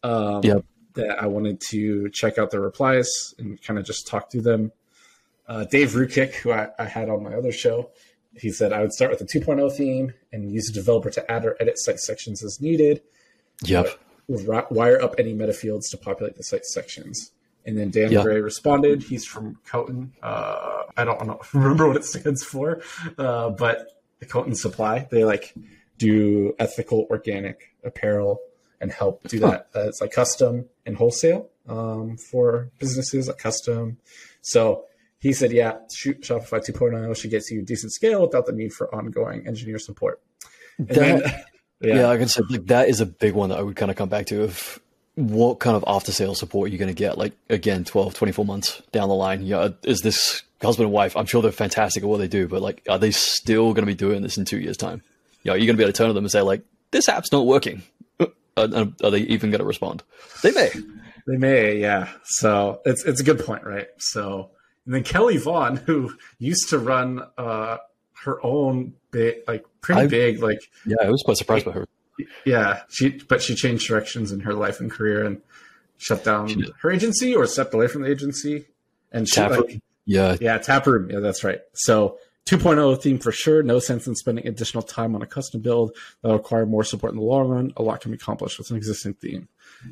um, 0.03 0.41
Yep. 0.43 0.65
that 0.95 1.21
I 1.21 1.27
wanted 1.27 1.61
to 1.71 2.09
check 2.09 2.37
out 2.37 2.51
their 2.51 2.61
replies 2.61 3.09
and 3.39 3.61
kind 3.61 3.79
of 3.79 3.85
just 3.85 4.07
talk 4.07 4.29
to 4.31 4.41
them. 4.41 4.71
Uh, 5.47 5.65
Dave 5.65 5.91
Rekuc, 5.91 6.33
who 6.35 6.51
I, 6.51 6.69
I 6.79 6.85
had 6.85 7.09
on 7.09 7.23
my 7.23 7.33
other 7.33 7.51
show, 7.51 7.89
he 8.35 8.49
said 8.51 8.71
I 8.73 8.81
would 8.81 8.93
start 8.93 9.11
with 9.11 9.21
a 9.21 9.25
2.0 9.25 9.71
theme 9.75 10.13
and 10.31 10.51
use 10.51 10.69
a 10.69 10.73
developer 10.73 11.09
to 11.11 11.31
add 11.31 11.45
or 11.45 11.55
edit 11.59 11.77
site 11.79 11.99
sections 11.99 12.43
as 12.43 12.59
needed 12.61 13.01
Yep. 13.65 13.87
wire 14.27 15.01
up 15.01 15.15
any 15.19 15.33
meta 15.33 15.53
fields 15.53 15.89
to 15.91 15.97
populate 15.97 16.35
the 16.35 16.43
site 16.43 16.65
sections. 16.65 17.31
And 17.65 17.77
then 17.77 17.91
Dan 17.91 18.11
Yeah. 18.11 18.23
Gray 18.23 18.41
responded. 18.41 19.03
He's 19.03 19.25
from 19.25 19.57
Coton. 19.65 20.13
Uh, 20.21 20.83
I 20.97 21.05
don't 21.05 21.25
know, 21.27 21.39
remember 21.53 21.87
what 21.87 21.97
it 21.97 22.05
stands 22.05 22.43
for, 22.43 22.81
uh, 23.17 23.49
but 23.51 23.87
the 24.19 24.25
Coton 24.25 24.55
Supply. 24.55 25.07
They 25.11 25.23
like 25.23 25.53
do 25.97 26.55
ethical 26.59 27.07
organic 27.09 27.75
apparel 27.83 28.39
and 28.83 28.91
help 28.91 29.23
do 29.27 29.39
that. 29.39 29.67
Uh, 29.75 29.87
it's 29.87 29.99
like 30.01 30.11
custom 30.11 30.65
and 30.85 30.95
wholesale 30.97 31.49
um, 31.67 32.17
for 32.17 32.69
businesses, 32.77 33.27
like 33.27 33.39
custom. 33.39 33.97
So 34.41 34.83
he 35.19 35.33
said, 35.33 35.51
yeah, 35.51 35.77
shoot, 35.91 36.21
Shopify 36.21 36.59
2.0 36.63 37.15
should 37.17 37.31
get 37.31 37.49
you 37.49 37.61
decent 37.63 37.93
scale 37.93 38.21
without 38.21 38.45
the 38.45 38.51
need 38.51 38.73
for 38.73 38.93
ongoing 38.93 39.47
engineer 39.47 39.79
support. 39.79 40.21
And 40.77 40.87
That- 40.89 41.23
then, 41.23 41.43
Yeah, 41.97 42.09
I 42.09 42.17
can 42.17 42.29
say 42.29 42.41
like 42.49 42.67
that 42.67 42.87
is 42.87 43.01
a 43.01 43.05
big 43.05 43.33
one 43.33 43.49
that 43.49 43.59
I 43.59 43.61
would 43.61 43.75
kind 43.75 43.91
of 43.91 43.97
come 43.97 44.07
back 44.07 44.27
to 44.27 44.43
of 44.43 44.79
what 45.15 45.59
kind 45.59 45.75
of 45.75 45.83
after 45.85 46.13
sales 46.13 46.39
support 46.39 46.69
you're 46.71 46.79
going 46.79 46.87
to 46.87 46.93
get. 46.93 47.17
Like 47.17 47.33
again, 47.49 47.83
12, 47.83 48.13
24 48.13 48.45
months 48.45 48.81
down 48.93 49.09
the 49.09 49.15
line, 49.15 49.41
yeah, 49.41 49.67
is 49.83 49.99
this 49.99 50.43
husband 50.61 50.85
and 50.85 50.93
wife? 50.93 51.17
I'm 51.17 51.25
sure 51.25 51.41
they're 51.41 51.51
fantastic 51.51 52.01
at 52.03 52.07
what 52.07 52.19
they 52.19 52.29
do, 52.29 52.47
but 52.47 52.61
like, 52.61 52.83
are 52.87 52.97
they 52.99 53.11
still 53.11 53.73
going 53.73 53.85
to 53.85 53.91
be 53.91 53.95
doing 53.95 54.21
this 54.21 54.37
in 54.37 54.45
two 54.45 54.59
years' 54.59 54.77
time? 54.77 55.01
You 55.43 55.51
know, 55.51 55.55
you're 55.55 55.65
going 55.65 55.75
to 55.75 55.77
be 55.77 55.83
able 55.83 55.91
to 55.91 55.97
turn 55.97 56.07
to 56.07 56.13
them 56.13 56.23
and 56.23 56.31
say 56.31 56.41
like, 56.41 56.61
this 56.91 57.09
app's 57.09 57.33
not 57.33 57.45
working. 57.45 57.83
Uh, 58.55 58.85
are 59.03 59.11
they 59.11 59.19
even 59.21 59.49
going 59.51 59.59
to 59.59 59.65
respond? 59.65 60.03
They 60.43 60.51
may. 60.51 60.69
They 61.27 61.37
may, 61.37 61.77
yeah. 61.79 62.09
So 62.25 62.81
it's 62.85 63.03
it's 63.05 63.21
a 63.21 63.23
good 63.23 63.39
point, 63.39 63.63
right? 63.63 63.87
So 63.97 64.51
and 64.85 64.93
then 64.93 65.03
Kelly 65.03 65.37
Vaughn, 65.37 65.77
who 65.77 66.13
used 66.39 66.69
to 66.69 66.77
run 66.77 67.23
uh, 67.37 67.77
her 68.25 68.45
own 68.45 68.93
big, 69.11 69.37
like 69.47 69.65
pretty 69.81 70.01
I- 70.01 70.07
big, 70.07 70.41
like 70.43 70.59
Yeah, 70.85 70.97
I 71.01 71.09
was 71.09 71.21
quite 71.23 71.37
surprised 71.37 71.65
by 71.65 71.71
her. 71.71 71.87
yeah. 72.45 72.81
She 72.89 73.09
but 73.29 73.41
she 73.41 73.55
changed 73.55 73.87
directions 73.87 74.31
in 74.31 74.41
her 74.41 74.53
life 74.53 74.79
and 74.79 74.91
career 74.91 75.23
and 75.25 75.41
shut 75.97 76.23
down 76.23 76.49
her 76.81 76.91
agency 76.91 77.33
or 77.35 77.47
stepped 77.47 77.73
away 77.73 77.87
from 77.87 78.01
the 78.03 78.09
agency. 78.11 78.65
And 79.11 79.27
she 79.27 79.35
Taproom. 79.35 79.61
like 79.61 79.79
Yeah, 80.05 80.35
yeah, 80.41 80.57
Taproom. 80.57 81.09
Yeah, 81.09 81.19
that's 81.21 81.43
right. 81.43 81.61
So 81.73 82.17
2.0 82.45 83.01
theme 83.01 83.19
for 83.19 83.31
sure. 83.31 83.63
No 83.63 83.79
sense 83.79 84.05
in 84.07 84.15
spending 84.15 84.45
additional 84.47 84.83
time 84.83 85.15
on 85.15 85.21
a 85.21 85.25
custom 85.25 85.61
build 85.61 85.95
that'll 86.21 86.37
require 86.37 86.65
more 86.65 86.83
support 86.83 87.13
in 87.13 87.17
the 87.19 87.23
long 87.25 87.47
run. 87.47 87.73
A 87.77 87.83
lot 87.83 88.01
can 88.01 88.11
be 88.11 88.15
accomplished 88.15 88.57
with 88.57 88.69
an 88.69 88.75
existing 88.77 89.13
theme. 89.13 89.47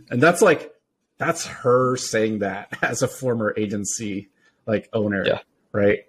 And 0.09 0.21
that's 0.21 0.41
like, 0.41 0.73
that's 1.17 1.45
her 1.45 1.95
saying 1.95 2.39
that 2.39 2.77
as 2.81 3.01
a 3.01 3.07
former 3.07 3.53
agency 3.57 4.29
like 4.65 4.89
owner, 4.93 5.23
Yeah. 5.25 5.39
right? 5.71 5.99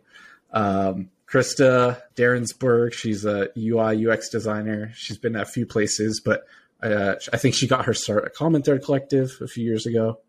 Um, 0.52 1.10
Krista 1.30 2.02
Darrensburg, 2.14 2.92
she's 2.92 3.24
a 3.24 3.48
UI 3.56 4.06
UX 4.06 4.28
designer. 4.28 4.90
She's 4.94 5.16
been 5.16 5.36
at 5.36 5.42
a 5.42 5.46
few 5.50 5.64
places, 5.64 6.20
but 6.22 6.42
uh, 6.82 7.14
I 7.32 7.36
think 7.38 7.54
she 7.54 7.66
got 7.68 7.84
her 7.86 7.94
start 7.94 8.24
at 8.24 8.34
Commentary 8.34 8.80
Collective 8.80 9.30
a 9.40 9.46
few 9.46 9.64
years 9.64 9.86
ago. 9.86 10.18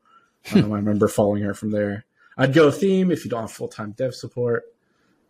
Um, 0.54 0.74
I 0.74 0.76
remember 0.76 1.08
following 1.08 1.42
her 1.44 1.54
from 1.54 1.72
there. 1.72 2.04
I'd 2.38 2.52
go 2.54 2.70
theme 2.70 3.12
if 3.12 3.24
you 3.24 3.32
don't 3.32 3.44
have 3.44 3.52
full 3.54 3.70
time 3.70 3.92
dev 3.98 4.14
support. 4.14 4.64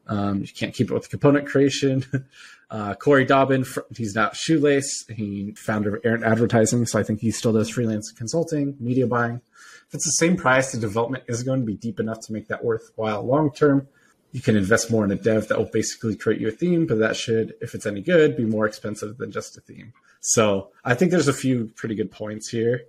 Um, 0.07 0.41
you 0.41 0.47
can't 0.47 0.73
keep 0.73 0.91
it 0.91 0.93
with 0.93 1.09
component 1.09 1.47
creation. 1.47 2.05
Uh, 2.73 2.95
Corey 2.95 3.23
Dobbin, 3.23 3.65
he's 3.95 4.15
not 4.15 4.35
Shoelace. 4.35 5.05
He 5.07 5.53
founder 5.55 5.95
of 5.95 6.01
Aaron 6.03 6.23
Advertising, 6.23 6.87
so 6.87 6.97
I 6.97 7.03
think 7.03 7.19
he 7.19 7.29
still 7.29 7.53
does 7.53 7.69
freelance 7.69 8.11
consulting, 8.11 8.75
media 8.79 9.05
buying. 9.05 9.41
If 9.87 9.93
it's 9.93 10.05
the 10.05 10.25
same 10.25 10.35
price, 10.35 10.71
the 10.71 10.79
development 10.79 11.25
is 11.27 11.43
going 11.43 11.59
to 11.59 11.67
be 11.67 11.75
deep 11.75 11.99
enough 11.99 12.21
to 12.21 12.33
make 12.33 12.47
that 12.47 12.65
worthwhile 12.65 13.21
long 13.21 13.51
term. 13.51 13.87
You 14.31 14.41
can 14.41 14.57
invest 14.57 14.89
more 14.89 15.05
in 15.05 15.11
a 15.11 15.15
dev 15.15 15.49
that 15.49 15.59
will 15.59 15.69
basically 15.71 16.15
create 16.15 16.41
you 16.41 16.47
a 16.47 16.51
theme, 16.51 16.87
but 16.87 16.97
that 16.97 17.15
should, 17.15 17.53
if 17.61 17.75
it's 17.75 17.85
any 17.85 18.01
good, 18.01 18.35
be 18.35 18.45
more 18.45 18.65
expensive 18.65 19.19
than 19.19 19.31
just 19.31 19.55
a 19.55 19.61
theme. 19.61 19.93
So 20.21 20.71
I 20.83 20.95
think 20.95 21.11
there's 21.11 21.27
a 21.27 21.33
few 21.33 21.71
pretty 21.75 21.93
good 21.93 22.09
points 22.09 22.49
here. 22.49 22.85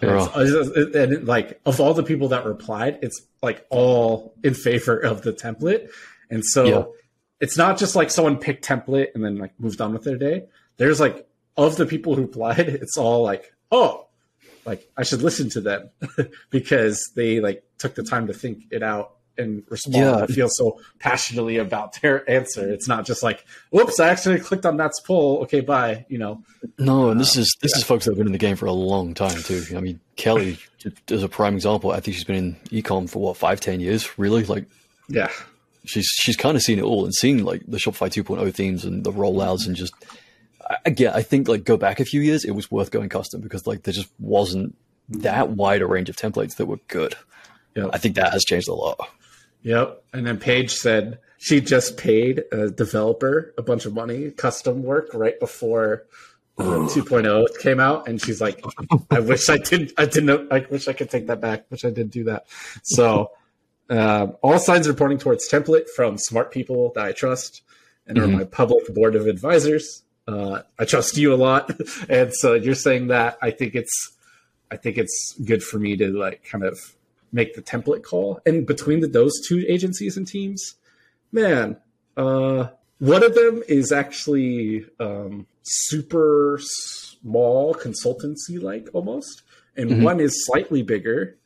yeah, 0.00 0.30
And, 0.34 0.48
it's, 0.74 0.96
and 0.96 1.28
like 1.28 1.60
of 1.66 1.80
all 1.80 1.92
the 1.92 2.02
people 2.02 2.28
that 2.28 2.46
replied, 2.46 3.00
it's 3.02 3.20
like 3.42 3.66
all 3.68 4.34
in 4.42 4.54
favor 4.54 4.96
of 4.96 5.20
the 5.20 5.34
template. 5.34 5.90
And 6.30 6.44
so 6.44 6.64
Yeah. 6.64 6.84
it's 7.40 7.56
not 7.56 7.78
just 7.78 7.96
like 7.96 8.10
someone 8.10 8.36
picked 8.38 8.64
template 8.66 9.08
and 9.14 9.24
then 9.24 9.36
like 9.38 9.52
moved 9.58 9.80
on 9.80 9.92
with 9.92 10.04
their 10.04 10.16
day. 10.16 10.44
There's 10.76 11.00
like 11.00 11.26
of 11.56 11.76
the 11.76 11.86
people 11.86 12.14
who 12.14 12.24
applied, 12.24 12.58
it's 12.68 12.96
all 12.96 13.22
like, 13.22 13.52
oh, 13.70 14.06
like 14.64 14.88
I 14.96 15.02
should 15.02 15.22
listen 15.22 15.48
to 15.50 15.60
them 15.60 15.90
because 16.50 17.10
they 17.16 17.40
like 17.40 17.62
took 17.78 17.94
the 17.94 18.02
time 18.02 18.26
to 18.26 18.32
think 18.34 18.64
it 18.70 18.82
out 18.82 19.12
and 19.38 19.62
respond 19.68 19.96
Yeah. 19.96 20.18
and 20.24 20.34
feel 20.34 20.48
so 20.50 20.80
passionately 20.98 21.58
about 21.58 22.00
their 22.02 22.28
answer. 22.28 22.68
It's 22.72 22.88
not 22.88 23.06
just 23.06 23.22
like, 23.22 23.44
whoops, 23.70 24.00
I 24.00 24.08
actually 24.08 24.40
clicked 24.40 24.66
on 24.66 24.76
Matt's 24.76 25.00
poll. 25.00 25.38
Okay, 25.42 25.60
bye. 25.60 26.04
You 26.08 26.18
know, 26.18 26.42
No, 26.76 27.10
and 27.10 27.20
this 27.20 27.36
uh, 27.36 27.40
is 27.42 27.56
this 27.62 27.76
is 27.76 27.84
folks 27.84 28.04
that 28.04 28.10
have 28.12 28.18
been 28.18 28.26
in 28.26 28.32
the 28.32 28.38
game 28.38 28.56
for 28.56 28.66
a 28.66 28.72
long 28.72 29.14
time 29.14 29.40
too. 29.42 29.62
I 29.76 29.80
mean, 29.80 30.00
Kelly 30.16 30.58
is 31.08 31.22
a 31.22 31.28
prime 31.28 31.54
example. 31.54 31.92
I 31.92 32.00
think 32.00 32.16
she's 32.16 32.24
been 32.24 32.36
in 32.36 32.56
ecom 32.82 33.08
for 33.08 33.20
what 33.20 33.36
five, 33.36 33.60
ten 33.60 33.78
years. 33.80 34.18
Really, 34.18 34.44
like 34.44 34.66
yeah, 35.08 35.30
she's 35.84 36.06
she's 36.06 36.36
kind 36.36 36.56
of 36.56 36.62
seen 36.62 36.78
it 36.78 36.84
all 36.84 37.04
and 37.04 37.14
seen 37.14 37.44
like 37.44 37.62
the 37.66 37.78
Shopify 37.78 38.08
2.0 38.08 38.54
themes 38.54 38.84
and 38.84 39.04
the 39.04 39.12
rollouts 39.12 39.66
and 39.66 39.76
just 39.76 39.94
again, 40.84 41.12
I 41.14 41.22
think 41.22 41.48
like 41.48 41.64
go 41.64 41.76
back 41.76 42.00
a 42.00 42.04
few 42.04 42.20
years, 42.20 42.44
it 42.44 42.52
was 42.52 42.70
worth 42.70 42.90
going 42.90 43.08
custom 43.08 43.40
because 43.40 43.66
like 43.66 43.82
there 43.82 43.94
just 43.94 44.10
wasn't 44.18 44.76
that 45.08 45.50
wide 45.50 45.82
a 45.82 45.86
range 45.86 46.08
of 46.08 46.16
templates 46.16 46.56
that 46.56 46.66
were 46.66 46.80
good. 46.88 47.14
Yep. 47.74 47.90
I 47.92 47.98
think 47.98 48.16
that 48.16 48.32
has 48.32 48.44
changed 48.44 48.68
a 48.68 48.74
lot. 48.74 48.98
Yep. 49.62 50.02
And 50.12 50.26
then 50.26 50.38
Paige 50.38 50.70
said 50.70 51.18
she 51.38 51.60
just 51.60 51.96
paid 51.96 52.44
a 52.52 52.70
developer 52.70 53.54
a 53.56 53.62
bunch 53.62 53.86
of 53.86 53.94
money, 53.94 54.30
custom 54.30 54.82
work, 54.82 55.10
right 55.14 55.38
before 55.38 56.04
uh, 56.58 56.62
2.0 56.88 57.46
came 57.60 57.80
out, 57.80 58.08
and 58.08 58.20
she's 58.20 58.40
like, 58.40 58.64
"I 59.10 59.20
wish 59.20 59.48
I 59.48 59.58
didn't. 59.58 59.92
I 59.96 60.06
didn't. 60.06 60.52
I 60.52 60.66
wish 60.70 60.88
I 60.88 60.92
could 60.92 61.08
take 61.08 61.28
that 61.28 61.40
back. 61.40 61.70
Wish 61.70 61.84
I 61.84 61.90
didn't 61.90 62.10
do 62.10 62.24
that." 62.24 62.46
So, 62.82 63.30
um, 63.90 64.36
all 64.42 64.58
signs 64.58 64.86
are 64.88 64.94
pointing 64.94 65.18
towards 65.18 65.48
template 65.48 65.88
from 65.96 66.18
smart 66.18 66.50
people 66.52 66.92
that 66.94 67.04
I 67.04 67.12
trust 67.12 67.62
and 68.06 68.18
are 68.18 68.26
Mhm. 68.26 68.32
my 68.32 68.44
public 68.44 68.92
board 68.94 69.14
of 69.16 69.26
advisors. 69.26 70.02
Uh, 70.26 70.62
I 70.78 70.84
trust 70.84 71.16
you 71.16 71.32
a 71.32 71.36
lot, 71.36 71.70
and 72.08 72.32
so 72.34 72.54
you're 72.54 72.74
saying 72.74 73.06
that. 73.08 73.38
I 73.40 73.50
think 73.50 73.74
it's, 73.74 74.12
I 74.70 74.76
think 74.76 74.98
it's 74.98 75.34
good 75.44 75.62
for 75.62 75.78
me 75.78 75.96
to 75.96 76.08
like 76.08 76.44
kind 76.44 76.64
of 76.64 76.78
make 77.32 77.54
the 77.54 77.62
template 77.62 78.02
call. 78.02 78.40
And 78.46 78.66
between 78.66 79.00
the, 79.00 79.06
those 79.06 79.32
two 79.46 79.64
agencies 79.68 80.16
and 80.16 80.26
teams, 80.26 80.74
man, 81.32 81.76
uh, 82.16 82.68
one 82.98 83.22
of 83.22 83.34
them 83.34 83.62
is 83.68 83.92
actually 83.92 84.84
um, 85.00 85.46
super 85.62 86.58
small 86.60 87.74
consultancy 87.74 88.60
like 88.60 88.88
almost, 88.92 89.42
and 89.76 89.90
Mhm. 89.90 90.02
one 90.02 90.20
is 90.20 90.44
slightly 90.46 90.82
bigger, 90.82 91.36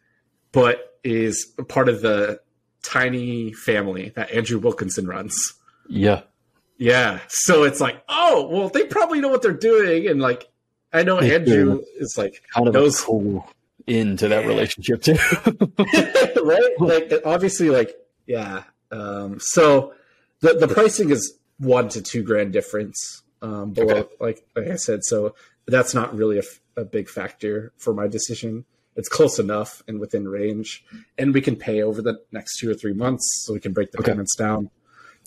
but 0.52 0.91
is 1.04 1.52
part 1.68 1.88
of 1.88 2.00
the 2.02 2.40
tiny 2.82 3.52
family 3.52 4.10
that 4.16 4.30
Andrew 4.30 4.58
Wilkinson 4.58 5.06
runs. 5.06 5.54
Yeah. 5.88 6.22
Yeah. 6.78 7.20
So 7.28 7.62
it's 7.64 7.80
like, 7.80 8.02
oh, 8.08 8.48
well, 8.50 8.68
they 8.68 8.84
probably 8.84 9.20
know 9.20 9.28
what 9.28 9.42
they're 9.42 9.52
doing. 9.52 10.08
And 10.08 10.20
like, 10.20 10.48
I 10.92 11.02
know 11.04 11.20
They 11.20 11.34
Andrew 11.34 11.76
do. 11.78 11.84
is 11.98 12.14
like, 12.18 12.42
Kind 12.54 12.66
of 12.68 12.74
Those- 12.74 13.00
a 13.00 13.04
cool 13.04 13.48
into 13.86 14.28
that 14.28 14.42
Yeah. 14.42 14.48
relationship 14.48 15.02
too. 15.02 15.14
right? 16.44 16.74
Like 16.78 17.12
obviously, 17.24 17.70
like 17.70 17.96
yeah. 18.26 18.64
Um, 18.90 19.38
so 19.40 19.94
the 20.40 20.54
the 20.54 20.68
pricing 20.68 21.10
is 21.10 21.38
one 21.58 21.88
to 21.90 22.02
two 22.02 22.22
grand 22.22 22.52
difference 22.52 23.22
um, 23.40 23.72
below, 23.72 23.94
Okay. 23.96 24.14
like 24.20 24.44
like 24.54 24.68
I 24.68 24.76
said. 24.76 25.00
So 25.04 25.34
that's 25.66 25.94
not 25.94 26.14
really 26.14 26.38
a, 26.38 26.42
a 26.80 26.84
big 26.84 27.08
factor 27.08 27.72
for 27.76 27.92
my 27.94 28.06
decision. 28.06 28.64
It's 28.96 29.08
close 29.08 29.38
enough 29.38 29.82
and 29.88 29.98
within 30.00 30.28
range, 30.28 30.84
and 31.16 31.32
we 31.32 31.40
can 31.40 31.56
pay 31.56 31.82
over 31.82 32.02
the 32.02 32.20
next 32.30 32.58
two 32.58 32.70
or 32.70 32.74
three 32.74 32.92
months, 32.92 33.26
so 33.44 33.52
we 33.54 33.60
can 33.60 33.72
break 33.72 33.90
the 33.92 33.98
Okay. 33.98 34.12
payments 34.12 34.36
down. 34.36 34.70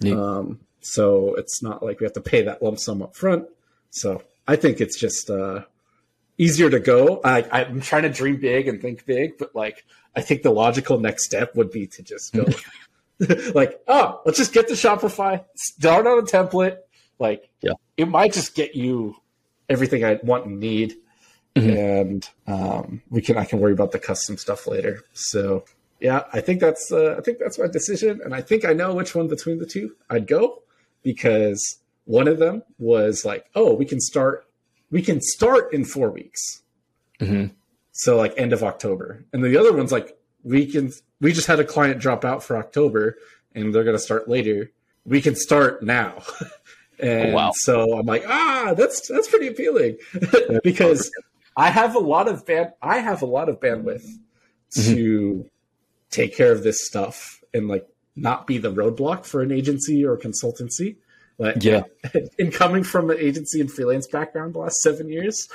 Neat. 0.01 0.13
Um, 0.15 0.60
so 0.81 1.34
it's 1.36 1.63
not 1.63 1.81
like 1.84 2.00
we 2.00 2.03
have 2.05 2.13
to 2.13 2.22
pay 2.22 2.43
that 2.43 2.62
lump 2.62 2.79
sum 2.79 3.01
up 3.01 3.15
front. 3.15 3.48
So 3.89 4.22
I 4.48 4.55
think 4.55 4.79
it's 4.81 5.00
just 5.00 5.29
uh, 5.31 5.63
easier 6.38 6.69
to 6.69 6.79
go. 6.79 7.22
I, 7.24 7.43
I'm 7.51 7.81
trying 7.81 8.03
to 8.03 8.10
dream 8.10 8.39
big 8.39 8.67
and 8.67 8.79
think 8.81 9.05
big, 9.05 9.38
but 9.39 9.55
like 9.55 9.84
I 10.15 10.22
think 10.22 10.43
the 10.43 10.51
logical 10.51 11.00
next 11.00 11.25
step 11.25 11.55
would 11.55 11.72
be 11.72 11.88
to 11.88 12.03
just 12.03 12.34
go 12.34 12.45
like, 13.55 13.81
oh, 13.88 14.22
let's 14.25 14.38
just 14.38 14.53
get 14.53 14.67
the 14.67 14.74
Shopify, 14.74 15.43
start 15.55 16.05
on 16.05 16.19
a 16.19 16.24
template. 16.24 16.77
Like, 17.17 17.50
Yeah. 17.62 17.72
it 17.98 18.10
might 18.10 18.34
just 18.34 18.53
get 18.55 18.75
you 18.75 19.15
everything 19.69 20.03
I 20.03 20.19
want 20.22 20.45
and 20.45 20.60
need, 20.60 20.95
Mhm. 21.55 21.77
and 22.01 22.29
um, 22.47 23.01
we 23.09 23.21
can 23.21 23.38
I 23.38 23.45
can 23.45 23.59
worry 23.59 23.71
about 23.74 23.91
the 23.93 24.00
custom 24.00 24.38
stuff 24.38 24.67
later. 24.67 25.03
So 25.13 25.63
yeah, 26.01 26.24
I 26.33 26.41
think 26.41 26.59
that's 26.59 26.91
uh, 26.91 27.15
I 27.17 27.21
think 27.21 27.39
that's 27.39 27.57
my 27.57 27.67
decision, 27.67 28.19
and 28.24 28.35
I 28.35 28.41
think 28.41 28.65
I 28.65 28.74
know 28.74 28.93
which 28.93 29.15
one 29.15 29.27
between 29.29 29.59
the 29.59 29.65
two 29.65 29.95
I'd 30.09 30.27
go 30.27 30.62
because 31.03 31.77
one 32.05 32.27
of 32.27 32.39
them 32.39 32.62
was 32.77 33.24
like, 33.25 33.45
oh, 33.55 33.74
we 33.74 33.85
can 33.85 34.00
start 34.01 34.45
we 34.91 35.01
can 35.01 35.21
start 35.21 35.74
in 35.74 35.85
four 35.85 36.09
weeks. 36.12 36.62
Mhm. 37.19 37.51
So 37.93 38.17
like 38.17 38.33
end 38.38 38.51
of 38.51 38.62
October. 38.63 39.24
And 39.31 39.43
the 39.43 39.55
other 39.57 39.71
one's 39.71 39.91
like 39.93 40.17
we 40.43 40.65
can 40.65 40.91
we 41.21 41.31
just 41.31 41.47
had 41.47 41.59
a 41.62 41.63
client 41.65 42.00
drop 42.01 42.25
out 42.25 42.43
for 42.43 42.57
October 42.57 43.17
and 43.53 43.74
they're 43.74 43.85
gonna 43.85 43.97
start 43.97 44.27
later. 44.27 44.71
We 45.05 45.21
can 45.21 45.35
start 45.35 45.81
now. 45.83 46.21
and 47.00 47.31
Oh, 47.31 47.35
wow. 47.35 47.51
so 47.55 47.97
I'm 47.97 48.05
like, 48.05 48.25
ah, 48.27 48.74
that's 48.75 49.07
that's 49.07 49.29
pretty 49.29 49.47
appealing. 49.47 49.97
because 50.63 51.09
I 51.55 51.69
have 51.69 51.95
a 51.95 52.00
lot 52.00 52.27
of 52.27 52.45
band 52.45 52.71
I 52.81 53.00
have 53.00 53.21
a 53.21 53.25
lot 53.25 53.50
of 53.50 53.59
bandwidth 53.59 54.05
Mm-hmm. 54.75 54.93
to 54.93 55.50
take 56.09 56.35
care 56.35 56.51
of 56.51 56.63
this 56.63 56.85
stuff 56.85 57.41
and 57.53 57.69
like 57.69 57.88
not 58.15 58.45
be 58.45 58.57
the 58.57 58.74
roadblock 58.74 59.25
for 59.25 59.41
an 59.41 59.51
agency 59.51 60.03
or 60.03 60.17
consultancy. 60.17 60.97
Like 61.38 61.63
Yeah. 61.63 61.83
in 62.38 62.51
coming 62.51 62.83
from 62.83 63.09
an 63.09 63.17
agency 63.17 63.62
and 63.62 63.71
freelance 63.71 64.07
background 64.07 64.53
the 64.55 64.59
last 64.59 64.81
seven 64.81 65.07
years, 65.07 65.47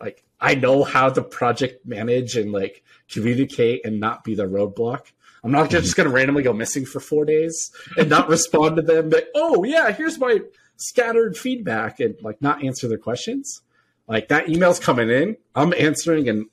like 0.00 0.24
I 0.40 0.54
know 0.56 0.82
how 0.82 1.08
to 1.10 1.22
project 1.22 1.86
manage 1.86 2.36
and 2.36 2.50
like 2.50 2.82
communicate 3.08 3.84
and 3.84 4.00
not 4.00 4.24
be 4.24 4.34
the 4.34 4.48
roadblock. 4.48 5.12
I'm 5.44 5.52
not 5.52 5.70
just 5.70 5.94
going 5.94 6.08
to 6.08 6.12
randomly 6.14 6.42
go 6.42 6.52
missing 6.52 6.84
for 6.84 6.98
four 6.98 7.24
days 7.24 7.70
and 7.96 8.08
not 8.08 8.28
respond 8.28 8.76
to 8.76 8.82
them. 8.82 9.08
But 9.08 9.28
oh 9.36 9.62
yeah, 9.62 9.92
here's 9.92 10.18
my 10.18 10.40
scattered 10.76 11.36
feedback 11.36 12.00
and 12.00 12.16
like 12.22 12.42
not 12.42 12.64
answer 12.64 12.88
their 12.88 12.98
questions. 12.98 13.62
Like 14.08 14.28
that 14.28 14.48
email's 14.48 14.80
coming 14.80 15.10
in, 15.10 15.36
I'm 15.54 15.72
answering 15.74 16.28
and 16.28 16.46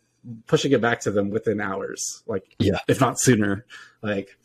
pushing 0.48 0.72
it 0.72 0.82
back 0.82 1.00
to 1.02 1.12
them 1.12 1.30
within 1.30 1.62
hours, 1.62 2.24
like 2.28 2.44
Yeah. 2.60 2.80
if 2.88 3.00
not 3.00 3.20
sooner. 3.20 3.66
Like, 4.02 4.38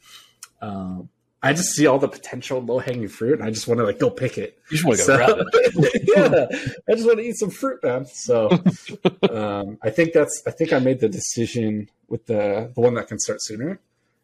um, 0.63 1.09
I 1.43 1.55
just 1.55 1.71
see 1.71 1.87
all 1.87 1.99
the 1.99 2.07
potential 2.09 2.61
low 2.61 2.79
hanging 2.81 3.09
fruit, 3.09 3.39
and 3.39 3.43
I 3.43 3.51
just 3.51 3.67
want 3.67 3.79
to 3.79 3.85
like 3.85 3.99
go 3.99 4.11
pick 4.11 4.37
it. 4.37 4.59
You 4.71 4.77
just 4.77 4.85
want 4.87 4.99
to 5.01 5.07
go 5.07 5.17
grab 5.17 5.47
it. 5.55 6.03
yeah, 6.15 6.71
I 6.87 6.93
just 6.95 7.07
want 7.07 7.19
to 7.19 7.25
eat 7.25 7.37
some 7.39 7.49
fruit, 7.49 7.83
man. 7.83 8.05
So, 8.05 8.51
um, 9.31 9.79
I 9.83 9.89
think 9.89 10.13
that's. 10.13 10.43
I 10.47 10.51
think 10.51 10.75
I 10.75 10.81
made 10.81 11.01
the 11.01 11.09
decision 11.09 11.89
with 12.09 12.27
the 12.27 12.71
the 12.75 12.81
one 12.83 12.93
that 12.95 13.09
can 13.09 13.19
start 13.19 13.39
sooner, 13.41 13.81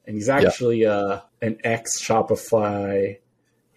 and 0.07 0.15
he's 0.15 0.29
actually 0.29 0.85
uh, 0.85 1.21
an 1.41 1.57
ex 1.65 1.99
Shopify 2.03 3.17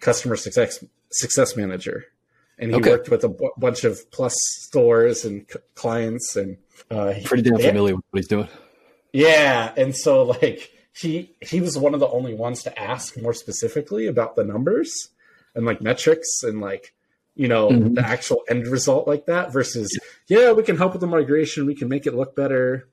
customer 0.00 0.36
success 0.36 0.84
success 1.10 1.56
manager, 1.56 2.04
and 2.60 2.70
he 2.70 2.76
Okay. 2.76 2.90
worked 2.90 3.08
with 3.08 3.24
a 3.24 3.34
bunch 3.56 3.82
of 3.84 4.08
Plus 4.12 4.34
stores 4.60 5.24
and 5.24 5.44
c- 5.50 5.58
clients, 5.74 6.36
and 6.36 6.58
uh, 6.90 7.14
Pretty 7.24 7.42
damn 7.50 7.58
familiar 7.58 7.96
with 7.96 8.04
what 8.10 8.18
he's 8.18 8.28
doing. 8.28 8.48
yeah, 9.12 9.72
and 9.76 9.96
so 9.96 10.22
like 10.22 10.70
he 10.92 11.34
he 11.40 11.60
was 11.60 11.76
one 11.78 11.94
of 11.94 12.00
the 12.00 12.08
only 12.08 12.34
ones 12.34 12.62
to 12.64 12.78
ask 12.78 13.20
more 13.20 13.32
specifically 13.34 14.06
about 14.06 14.36
the 14.36 14.44
numbers 14.44 15.08
and 15.54 15.64
like 15.66 15.80
metrics 15.80 16.42
and 16.42 16.60
like 16.60 16.92
you 17.34 17.48
know 17.48 17.70
Mhm. 17.70 17.94
the 17.94 18.06
actual 18.06 18.42
end 18.48 18.66
result 18.66 19.06
like 19.08 19.26
that 19.26 19.52
versus 19.52 19.88
yeah 20.28 20.52
we 20.52 20.62
can 20.62 20.76
help 20.76 20.92
with 20.92 21.00
the 21.00 21.06
migration. 21.06 21.66
We 21.66 21.74
can 21.74 21.88
make 21.88 22.06
it 22.06 22.14
look 22.14 22.34
better. 22.36 22.86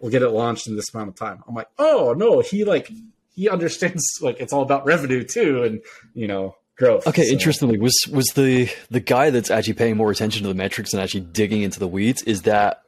We'll 0.00 0.10
get 0.10 0.22
it 0.22 0.30
launched 0.30 0.66
in 0.66 0.74
this 0.76 0.92
amount 0.92 1.10
of 1.10 1.14
time. 1.14 1.42
I'm 1.46 1.54
like 1.54 1.68
oh 1.78 2.14
no. 2.16 2.40
He 2.40 2.64
like 2.64 2.90
he 3.34 3.48
understands 3.48 4.02
like 4.20 4.40
it's 4.40 4.52
all 4.52 4.62
about 4.62 4.84
revenue 4.86 5.22
too 5.24 5.62
and 5.62 5.80
you 6.14 6.26
know 6.26 6.56
growth 6.82 7.06
Okay, 7.06 7.24
So, 7.24 7.32
interestingly, 7.32 7.78
was 7.78 7.94
was 8.12 8.26
the 8.34 8.68
the 8.90 9.00
guy 9.00 9.30
that's 9.30 9.50
actually 9.50 9.74
paying 9.74 9.96
more 9.96 10.10
attention 10.10 10.42
to 10.42 10.48
the 10.48 10.54
metrics 10.64 10.92
and 10.92 11.02
actually 11.02 11.20
digging 11.40 11.62
into 11.62 11.78
the 11.78 11.88
weeds 11.88 12.22
is 12.22 12.42
that 12.42 12.82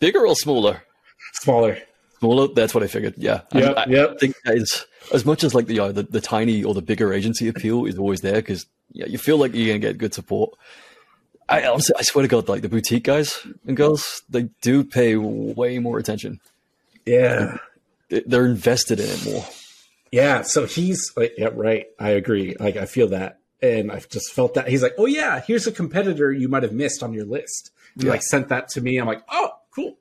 bigger 0.00 0.26
or 0.26 0.34
smaller? 0.34 0.82
smaller 1.34 1.78
Smaller. 2.20 2.48
That's 2.52 2.74
what 2.74 2.82
I 2.82 2.88
figured. 2.88 3.14
Yeah. 3.16 3.42
I- 3.52 3.58
Yep, 3.60 4.10
I, 4.10 4.16
think 4.18 4.34
that 4.44 4.56
is 4.56 4.84
as 5.14 5.24
much 5.24 5.44
as 5.44 5.54
like 5.54 5.66
the, 5.66 5.78
uh, 5.78 5.92
the 5.92 6.02
the 6.02 6.20
tiny 6.20 6.64
or 6.64 6.74
the 6.74 6.82
bigger 6.82 7.12
agency 7.12 7.46
appeal 7.46 7.86
is 7.86 7.96
always 7.96 8.20
there 8.22 8.34
because 8.42 8.66
yeah, 8.92 9.06
you 9.06 9.18
feel 9.18 9.36
like 9.38 9.54
you're 9.54 9.68
gonna 9.68 9.78
get 9.78 9.98
good 9.98 10.14
support. 10.14 10.50
I 11.48 11.64
honestly, 11.66 11.94
I 11.98 12.02
swear 12.02 12.22
to 12.22 12.28
God, 12.28 12.48
like 12.48 12.62
the 12.62 12.68
boutique 12.68 13.04
guys 13.04 13.38
and 13.68 13.76
girls, 13.76 14.22
they 14.28 14.48
do 14.62 14.82
pay 14.84 15.14
way 15.16 15.78
more 15.78 15.98
attention. 15.98 16.40
yeah 17.06 17.58
They- 18.10 18.24
They're 18.26 18.46
invested 18.46 18.98
in 18.98 19.08
it 19.08 19.24
more. 19.24 19.44
Yeah, 20.12 20.42
so 20.42 20.64
he's 20.66 21.12
like, 21.16 21.34
yeah, 21.36 21.48
right. 21.52 21.86
I 21.98 22.10
agree. 22.10 22.56
Like, 22.58 22.76
I 22.76 22.86
feel 22.86 23.08
that, 23.08 23.40
and 23.62 23.90
I've 23.92 24.08
just 24.08 24.32
felt 24.32 24.54
that. 24.54 24.68
He's 24.68 24.82
like, 24.82 24.94
oh 24.98 25.06
yeah, 25.06 25.40
here's 25.46 25.66
a 25.66 25.72
competitor 25.72 26.32
you 26.32 26.48
might 26.48 26.62
have 26.62 26.72
missed 26.72 27.02
on 27.02 27.12
your 27.12 27.24
list. 27.26 27.70
He 27.98 28.06
Yeah. 28.06 28.12
like 28.12 28.22
sent 28.22 28.48
that 28.48 28.68
to 28.70 28.80
me. 28.80 28.98
I'm 28.98 29.06
like, 29.06 29.22
oh, 29.30 29.50
cool. 29.74 29.96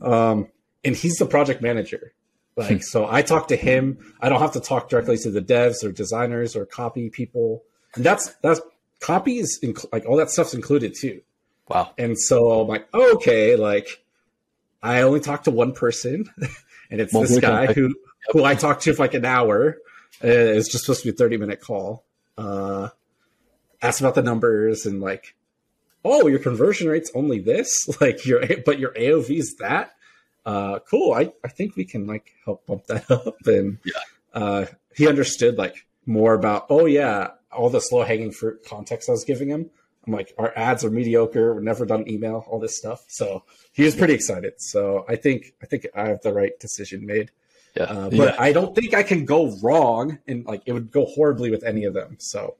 Um, 0.00 0.48
and 0.84 0.96
he's 0.96 1.14
the 1.16 1.26
project 1.26 1.62
manager. 1.62 2.12
Like, 2.56 2.82
so 2.82 3.06
I 3.10 3.22
talk 3.22 3.48
to 3.48 3.56
him. 3.56 3.98
I 4.20 4.28
don't 4.28 4.40
have 4.40 4.52
to 4.52 4.60
talk 4.60 4.88
directly 4.90 5.16
to 5.18 5.30
the 5.30 5.40
devs 5.40 5.82
or 5.84 5.90
designers 5.92 6.54
or 6.54 6.66
copy 6.66 7.08
people. 7.08 7.62
And 7.94 8.04
that's 8.04 8.34
that's 8.42 8.60
copy 9.00 9.38
is 9.38 9.58
inc- 9.62 9.86
like 9.92 10.04
all 10.06 10.16
that 10.18 10.30
stuff's 10.30 10.52
included 10.54 10.94
too. 10.98 11.22
Wow. 11.68 11.92
And 11.96 12.18
so 12.18 12.60
I'm 12.60 12.68
like, 12.68 12.88
oh, 12.92 13.14
okay, 13.14 13.56
like 13.56 14.04
I 14.82 15.00
only 15.02 15.20
talked 15.20 15.44
to 15.44 15.50
one 15.50 15.72
person, 15.72 16.28
and 16.90 17.00
it's 17.00 17.12
Well, 17.14 17.22
this 17.22 17.32
we 17.36 17.40
can- 17.40 17.50
guy 17.66 17.72
who 17.72 17.94
who 18.30 18.44
I 18.44 18.54
talked 18.54 18.82
to 18.84 18.94
for 18.94 19.02
like 19.02 19.14
an 19.14 19.24
hour, 19.24 19.78
it 20.20 20.54
was 20.54 20.68
just 20.68 20.84
supposed 20.84 21.02
to 21.02 21.08
be 21.10 21.14
a 21.14 21.16
30 21.18 21.36
minute 21.38 21.60
call. 21.60 22.04
Uh, 22.38 22.88
asked 23.82 24.00
about 24.00 24.14
the 24.14 24.22
numbers 24.22 24.86
and 24.86 25.00
like, 25.00 25.34
oh, 26.04 26.26
your 26.28 26.38
conversion 26.38 26.88
rate's 26.88 27.10
only 27.14 27.40
this, 27.40 27.88
like 28.00 28.24
your 28.24 28.42
but 28.64 28.78
your 28.78 28.92
AOV's 28.92 29.56
that. 29.56 29.92
Uh, 30.44 30.78
cool. 30.90 31.12
I, 31.14 31.32
I 31.44 31.48
think 31.48 31.76
we 31.76 31.84
can 31.84 32.06
like 32.06 32.32
help 32.44 32.66
bump 32.66 32.86
that 32.86 33.10
up. 33.10 33.36
And 33.46 33.78
Yeah. 33.84 33.92
uh, 34.34 34.66
he 34.94 35.08
understood 35.08 35.58
like 35.58 35.86
more 36.06 36.34
about, 36.34 36.66
oh 36.70 36.86
yeah, 36.86 37.30
all 37.52 37.70
this 37.70 37.92
low 37.92 38.02
hanging 38.02 38.32
fruit 38.32 38.64
context 38.66 39.08
I 39.08 39.12
was 39.12 39.24
giving 39.24 39.48
him. 39.48 39.70
I'm 40.06 40.12
like, 40.12 40.34
our 40.36 40.52
ads 40.56 40.84
are 40.84 40.90
mediocre. 40.90 41.54
We've 41.54 41.62
never 41.62 41.86
done 41.86 42.08
email, 42.08 42.44
all 42.48 42.58
this 42.58 42.76
stuff. 42.76 43.04
So 43.06 43.44
he 43.72 43.84
was 43.84 43.94
pretty 43.94 44.14
excited. 44.14 44.54
So 44.58 45.04
I 45.08 45.14
think 45.14 45.54
I 45.62 45.66
think 45.66 45.86
I 45.94 46.08
have 46.08 46.22
the 46.22 46.32
right 46.32 46.58
decision 46.58 47.06
made. 47.06 47.30
Yeah, 47.74 47.84
Uh, 47.84 48.10
but 48.10 48.16
yeah. 48.16 48.36
I 48.38 48.52
don't 48.52 48.74
think 48.74 48.92
I 48.94 49.02
can 49.02 49.24
go 49.24 49.56
wrong, 49.62 50.18
and 50.28 50.44
like 50.44 50.62
it 50.66 50.72
would 50.72 50.90
go 50.90 51.06
horribly 51.06 51.50
with 51.50 51.64
any 51.64 51.84
of 51.84 51.94
them. 51.94 52.16
So 52.18 52.56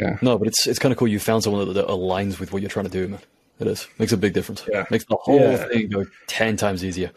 Yeah. 0.00 0.18
No, 0.22 0.36
but 0.38 0.48
it's 0.48 0.66
it's 0.66 0.78
kind 0.78 0.92
of 0.92 0.98
cool. 0.98 1.08
You 1.08 1.18
found 1.20 1.44
someone 1.44 1.66
that, 1.66 1.74
that 1.74 1.86
aligns 1.88 2.40
with 2.40 2.52
what 2.52 2.60
you're 2.62 2.68
trying 2.70 2.86
to 2.86 2.90
do, 2.90 3.08
man. 3.08 3.20
It 3.60 3.66
is 3.68 3.86
makes 3.98 4.12
a 4.12 4.16
big 4.16 4.32
difference. 4.32 4.64
Yeah. 4.70 4.84
makes 4.90 5.04
the 5.04 5.16
whole 5.16 5.38
Yeah. 5.40 5.68
thing 5.68 5.88
go 5.88 6.04
ten 6.26 6.56
times 6.56 6.84
easier. 6.84 7.12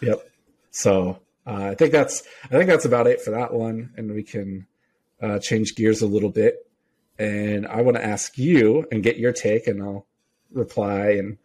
Yep. 0.00 0.28
So 0.72 1.18
uh, 1.46 1.68
I 1.70 1.74
think 1.76 1.92
that's 1.92 2.22
I 2.44 2.48
think 2.48 2.66
that's 2.66 2.84
about 2.84 3.06
it 3.06 3.20
for 3.20 3.30
that 3.30 3.52
one, 3.52 3.92
and 3.96 4.12
we 4.12 4.24
can 4.24 4.66
uh, 5.22 5.38
change 5.38 5.76
gears 5.76 6.02
a 6.02 6.06
little 6.06 6.30
bit. 6.30 6.66
And 7.18 7.64
I 7.68 7.82
want 7.82 7.96
to 7.96 8.04
ask 8.04 8.36
you 8.36 8.88
and 8.90 9.00
get 9.04 9.18
your 9.18 9.32
take, 9.32 9.68
and 9.68 9.80
I'll 9.80 10.06
reply 10.52 11.10
and 11.10 11.38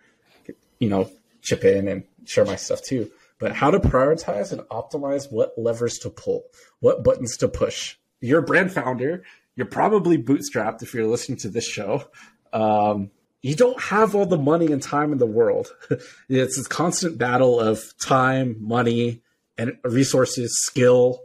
you 0.80 0.90
know 0.90 1.12
chip 1.44 1.64
in 1.64 1.88
and 1.88 2.04
share 2.26 2.46
my 2.46 2.56
stuff 2.56 2.82
too. 2.82 3.12
But 3.40 3.54
how 3.54 3.72
to 3.72 3.80
prioritize 3.80 4.52
and 4.52 4.62
optimize 4.64 5.32
what 5.32 5.54
levers 5.58 5.98
to 6.00 6.10
pull, 6.10 6.44
what 6.82 7.04
buttons 7.04 7.38
to 7.38 7.48
push. 7.48 7.96
You're 8.20 8.40
a 8.40 8.44
brand 8.44 8.72
founder. 8.72 9.24
You're 9.56 9.66
probably 9.66 10.18
bootstrapped 10.18 10.84
if 10.84 10.94
you're 10.94 11.08
listening 11.08 11.38
to 11.40 11.50
this 11.50 11.66
show. 11.66 12.04
Um, 12.52 13.12
you 13.42 13.56
don't 13.56 13.82
have 13.82 14.14
all 14.16 14.26
the 14.26 14.38
money 14.38 14.72
and 14.72 14.82
time 14.84 15.14
in 15.14 15.18
the 15.18 15.26
world. 15.26 15.68
it's 16.30 16.58
this 16.58 16.68
constant 16.68 17.18
battle 17.18 17.60
of 17.60 17.94
time, 17.98 18.58
money, 18.60 19.22
and 19.58 19.78
resources, 19.84 20.54
skill. 20.64 21.22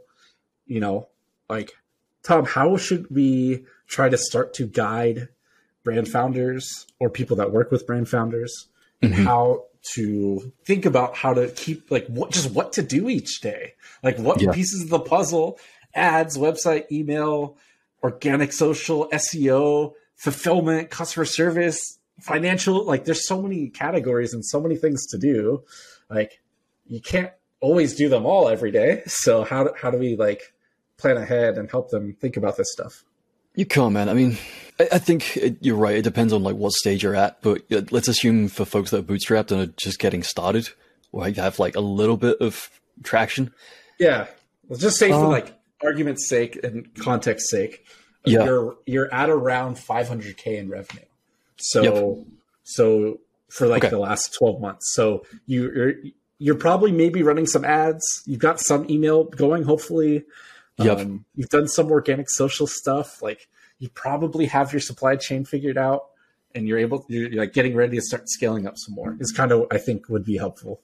You 0.67 0.81
know, 0.81 1.09
like 1.49 1.73
Tom, 2.23 2.45
how 2.45 2.77
should 2.77 3.11
we 3.11 3.65
try 3.89 4.09
to 4.09 4.17
start 4.17 4.55
to 4.55 4.67
guide 4.67 5.29
brand 5.83 6.09
founders 6.09 6.87
or 7.01 7.11
people 7.11 7.37
that 7.39 7.53
work 7.53 7.71
with 7.71 7.87
brand 7.87 8.09
founders 8.09 8.69
and 9.03 9.13
Mhm. 9.13 9.25
how 9.25 9.65
to 9.93 10.53
think 10.65 10.87
about 10.87 11.15
how 11.17 11.35
to 11.35 11.49
keep 11.51 11.91
like 11.91 12.07
what 12.07 12.31
just 12.31 12.51
what 12.53 12.73
to 12.75 12.83
do 12.83 13.09
each 13.09 13.41
day, 13.41 13.75
like 14.03 14.19
what 14.19 14.41
Yeah. 14.41 14.53
pieces 14.53 14.83
of 14.85 14.89
the 14.89 15.01
puzzle, 15.01 15.59
ads, 15.95 16.39
website, 16.39 16.91
email, 16.91 17.57
organic 18.03 18.53
social, 18.53 19.09
SEO, 19.13 19.93
fulfillment, 20.17 20.91
customer 20.91 21.25
service, 21.25 21.99
financial. 22.21 22.85
Like 22.85 23.05
there's 23.05 23.27
so 23.27 23.43
many 23.43 23.69
categories 23.69 24.33
and 24.33 24.45
so 24.45 24.61
many 24.61 24.77
things 24.77 25.07
to 25.09 25.19
do. 25.19 25.63
Like 26.09 26.41
you 26.87 27.01
can't 27.01 27.33
always 27.61 27.95
do 27.95 28.09
them 28.09 28.25
all 28.27 28.49
every 28.49 28.71
day. 28.71 29.03
So 29.07 29.45
how 29.45 29.73
how 29.81 29.91
do 29.91 29.99
we 29.99 30.17
like 30.17 30.55
plan 30.97 31.17
ahead 31.17 31.59
and 31.59 31.71
help 31.71 31.91
them 31.91 32.17
think 32.21 32.37
about 32.37 32.57
this 32.57 32.73
stuff? 32.73 33.05
You 33.55 33.67
can't, 33.67 33.93
man. 33.93 34.09
I 34.09 34.15
mean, 34.15 34.37
I, 34.81 34.89
I 34.93 34.99
think 34.99 35.37
it, 35.37 35.59
you're 35.61 35.77
right. 35.77 35.97
It 35.97 36.03
depends 36.03 36.33
on 36.33 36.43
like 36.43 36.57
what 36.57 36.73
stage 36.73 37.03
you're 37.03 37.15
at. 37.15 37.41
But 37.43 37.63
uh, 37.73 37.83
let's 37.91 38.09
assume 38.09 38.49
for 38.49 38.65
folks 38.65 38.91
that 38.91 38.99
are 38.99 39.03
bootstrapped 39.03 39.53
and 39.53 39.61
are 39.61 39.73
just 39.77 39.99
getting 39.99 40.23
started, 40.23 40.69
or 41.13 41.27
have 41.29 41.59
like 41.59 41.77
a 41.77 41.81
little 41.81 42.17
bit 42.17 42.39
of 42.41 42.69
traction. 43.03 43.53
Yeah. 43.99 44.27
Let's 44.69 44.83
just 44.83 44.99
say 44.99 45.11
for 45.11 45.25
Uh, 45.27 45.29
like 45.29 45.57
argument's 45.83 46.29
sake 46.29 46.59
and 46.65 46.93
context 46.97 47.49
sake, 47.51 47.85
Yeah. 48.25 48.45
you're 48.45 48.77
you're 48.87 49.13
at 49.15 49.31
around 49.31 49.77
500k 49.77 50.59
in 50.59 50.69
revenue. 50.71 51.05
So 51.57 52.25
so 52.65 53.21
for 53.51 53.67
like 53.69 53.85
Okay. 53.85 53.91
the 53.91 53.99
last 53.99 54.35
12 54.39 54.61
months. 54.61 54.93
So 54.95 55.25
you, 55.47 55.71
you're 55.73 55.93
you're 56.39 56.55
probably 56.57 56.91
maybe 56.91 57.23
running 57.23 57.47
some 57.47 57.65
ads. 57.65 58.03
You've 58.27 58.41
got 58.41 58.59
some 58.59 58.91
email 58.91 59.25
going, 59.25 59.63
hopefully. 59.63 60.25
Yep. 60.79 60.99
Um, 60.99 61.25
you've 61.37 61.51
done 61.51 61.69
some 61.69 61.93
organic 61.93 62.29
social 62.29 62.67
stuff. 62.67 63.23
Like 63.23 63.47
you 63.79 63.89
probably 63.91 64.47
have 64.47 64.73
your 64.73 64.81
supply 64.81 65.17
chain 65.17 65.45
figured 65.45 65.79
out, 65.79 66.07
and 66.55 66.67
you're 66.67 66.79
able. 66.79 67.05
You're, 67.09 67.29
you're 67.29 67.43
like 67.43 67.53
getting 67.53 67.75
ready 67.75 67.97
to 67.97 68.03
start 68.03 68.29
scaling 68.29 68.67
up 68.67 68.75
some 68.77 68.95
more. 68.95 69.17
Is 69.21 69.33
kind 69.33 69.53
of 69.53 69.67
I 69.71 69.79
think 69.79 70.09
would 70.09 70.25
be 70.25 70.37
helpful. 70.37 70.81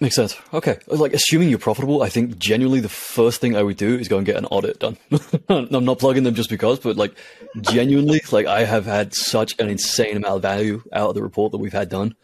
Makes 0.00 0.14
sense. 0.14 0.36
Okay. 0.54 0.78
Like, 0.86 1.12
assuming 1.12 1.48
you're 1.50 1.58
profitable, 1.58 2.02
I 2.02 2.08
think 2.08 2.38
genuinely 2.38 2.78
the 2.78 2.88
first 2.88 3.40
thing 3.40 3.56
I 3.56 3.64
would 3.64 3.76
do 3.76 3.96
is 3.96 4.06
go 4.06 4.16
and 4.16 4.24
get 4.24 4.36
an 4.36 4.44
audit 4.44 4.78
done. 4.78 4.96
I'm 5.48 5.84
not 5.84 5.98
plugging 5.98 6.22
them 6.22 6.36
just 6.36 6.50
because, 6.50 6.78
but 6.78 6.96
like, 6.96 7.16
genuinely, 7.60 8.20
like, 8.30 8.46
I 8.46 8.64
have 8.64 8.86
had 8.86 9.12
such 9.12 9.58
an 9.58 9.68
insane 9.68 10.16
amount 10.16 10.36
of 10.36 10.42
value 10.42 10.84
out 10.92 11.08
of 11.08 11.14
the 11.16 11.22
report 11.22 11.50
that 11.50 11.58
we've 11.58 11.72
had 11.72 11.88
done. 11.88 12.14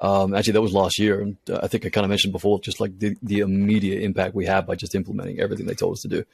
Um, 0.00 0.34
actually, 0.34 0.54
that 0.54 0.62
was 0.62 0.72
last 0.72 0.98
year. 0.98 1.20
And 1.20 1.36
uh, 1.48 1.60
I 1.62 1.68
think 1.68 1.86
I 1.86 1.90
kind 1.90 2.04
of 2.04 2.10
mentioned 2.10 2.32
before, 2.32 2.58
just 2.58 2.80
like 2.80 2.98
the, 2.98 3.16
the 3.22 3.38
immediate 3.38 4.02
impact 4.02 4.34
we 4.34 4.46
had 4.46 4.66
by 4.66 4.74
just 4.74 4.96
implementing 4.96 5.38
everything 5.38 5.66
they 5.66 5.74
told 5.74 5.92
us 5.92 6.00
to 6.00 6.08
do. 6.08 6.24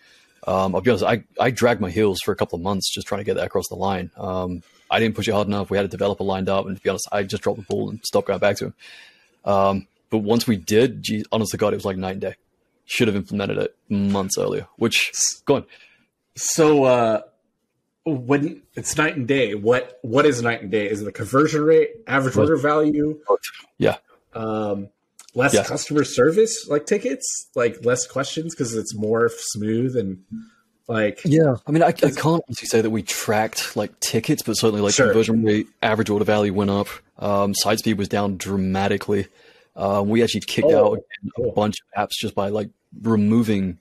Um, 0.46 0.74
I'll 0.74 0.80
be 0.80 0.90
honest, 0.90 1.04
I, 1.04 1.24
I 1.40 1.50
dragged 1.50 1.80
my 1.80 1.90
heels 1.90 2.20
for 2.24 2.32
a 2.32 2.36
couple 2.36 2.56
of 2.56 2.62
months 2.62 2.92
just 2.92 3.06
trying 3.06 3.20
to 3.20 3.24
get 3.24 3.34
that 3.34 3.46
across 3.46 3.68
the 3.68 3.76
line. 3.76 4.10
Um, 4.16 4.62
I 4.90 5.00
didn't 5.00 5.16
push 5.16 5.28
it 5.28 5.32
hard 5.32 5.48
enough. 5.48 5.70
We 5.70 5.76
had 5.76 5.84
a 5.84 5.88
developer 5.88 6.24
lined 6.24 6.48
up. 6.48 6.66
And 6.66 6.76
to 6.76 6.82
be 6.82 6.88
honest, 6.88 7.08
I 7.12 7.22
just 7.22 7.42
dropped 7.42 7.58
the 7.58 7.66
ball 7.66 7.90
and 7.90 8.00
stopped 8.04 8.28
going 8.28 8.38
back 8.38 8.56
to 8.56 8.66
him. 8.66 8.74
Um, 9.44 9.86
but 10.10 10.18
once 10.18 10.46
we 10.46 10.56
did, 10.56 11.02
gee, 11.02 11.24
honest 11.30 11.50
to 11.50 11.56
God, 11.56 11.72
it 11.72 11.76
was 11.76 11.84
like 11.84 11.96
night 11.96 12.12
and 12.12 12.20
day. 12.20 12.34
Should 12.86 13.08
have 13.08 13.16
implemented 13.16 13.58
it 13.58 13.76
months 13.90 14.38
earlier. 14.38 14.66
Which, 14.76 15.12
go 15.44 15.56
on. 15.56 15.64
So 16.36 16.84
uh 16.84 17.22
when 18.06 18.62
it's 18.74 18.96
night 18.96 19.16
and 19.16 19.28
day, 19.28 19.54
what 19.54 19.98
what 20.02 20.24
is 20.24 20.40
night 20.40 20.62
and 20.62 20.70
day? 20.70 20.88
Is 20.88 21.02
it 21.02 21.04
the 21.04 21.12
conversion 21.12 21.62
rate, 21.62 21.90
average 22.06 22.36
order 22.36 22.56
value, 22.56 23.20
Yeah, 23.76 23.96
um 24.32 24.88
less 25.34 25.54
Yeah. 25.54 25.64
customer 25.64 26.04
service 26.04 26.66
like 26.68 26.86
tickets, 26.86 27.48
like 27.54 27.84
less 27.84 28.06
questions 28.06 28.54
because 28.54 28.74
it's 28.74 28.94
more 28.94 29.30
smooth 29.36 29.96
and 29.96 30.24
like 30.88 31.20
yeah. 31.24 31.56
I 31.66 31.70
mean, 31.70 31.82
I, 31.82 31.88
I 31.88 31.92
can't 31.92 32.42
honestly 32.48 32.66
say 32.66 32.80
that 32.80 32.90
we 32.90 33.02
tracked 33.02 33.76
like 33.76 33.98
tickets, 34.00 34.42
but 34.42 34.54
certainly 34.54 34.80
like 34.80 34.94
Sure. 34.94 35.06
conversion 35.06 35.42
rate, 35.44 35.66
average 35.82 36.08
order 36.10 36.24
value 36.24 36.52
went 36.54 36.70
up. 36.70 36.88
Um, 37.18 37.54
side 37.54 37.78
speed 37.78 37.98
was 37.98 38.08
down 38.08 38.36
dramatically. 38.36 39.26
Um, 39.76 40.08
we 40.08 40.22
actually 40.22 40.40
kicked 40.40 40.68
Oh, 40.70 40.94
out 40.94 40.98
a 41.38 41.52
bunch 41.52 41.76
of 41.94 42.08
apps 42.08 42.12
just 42.18 42.34
by 42.34 42.48
like 42.48 42.70
removing. 43.02 43.78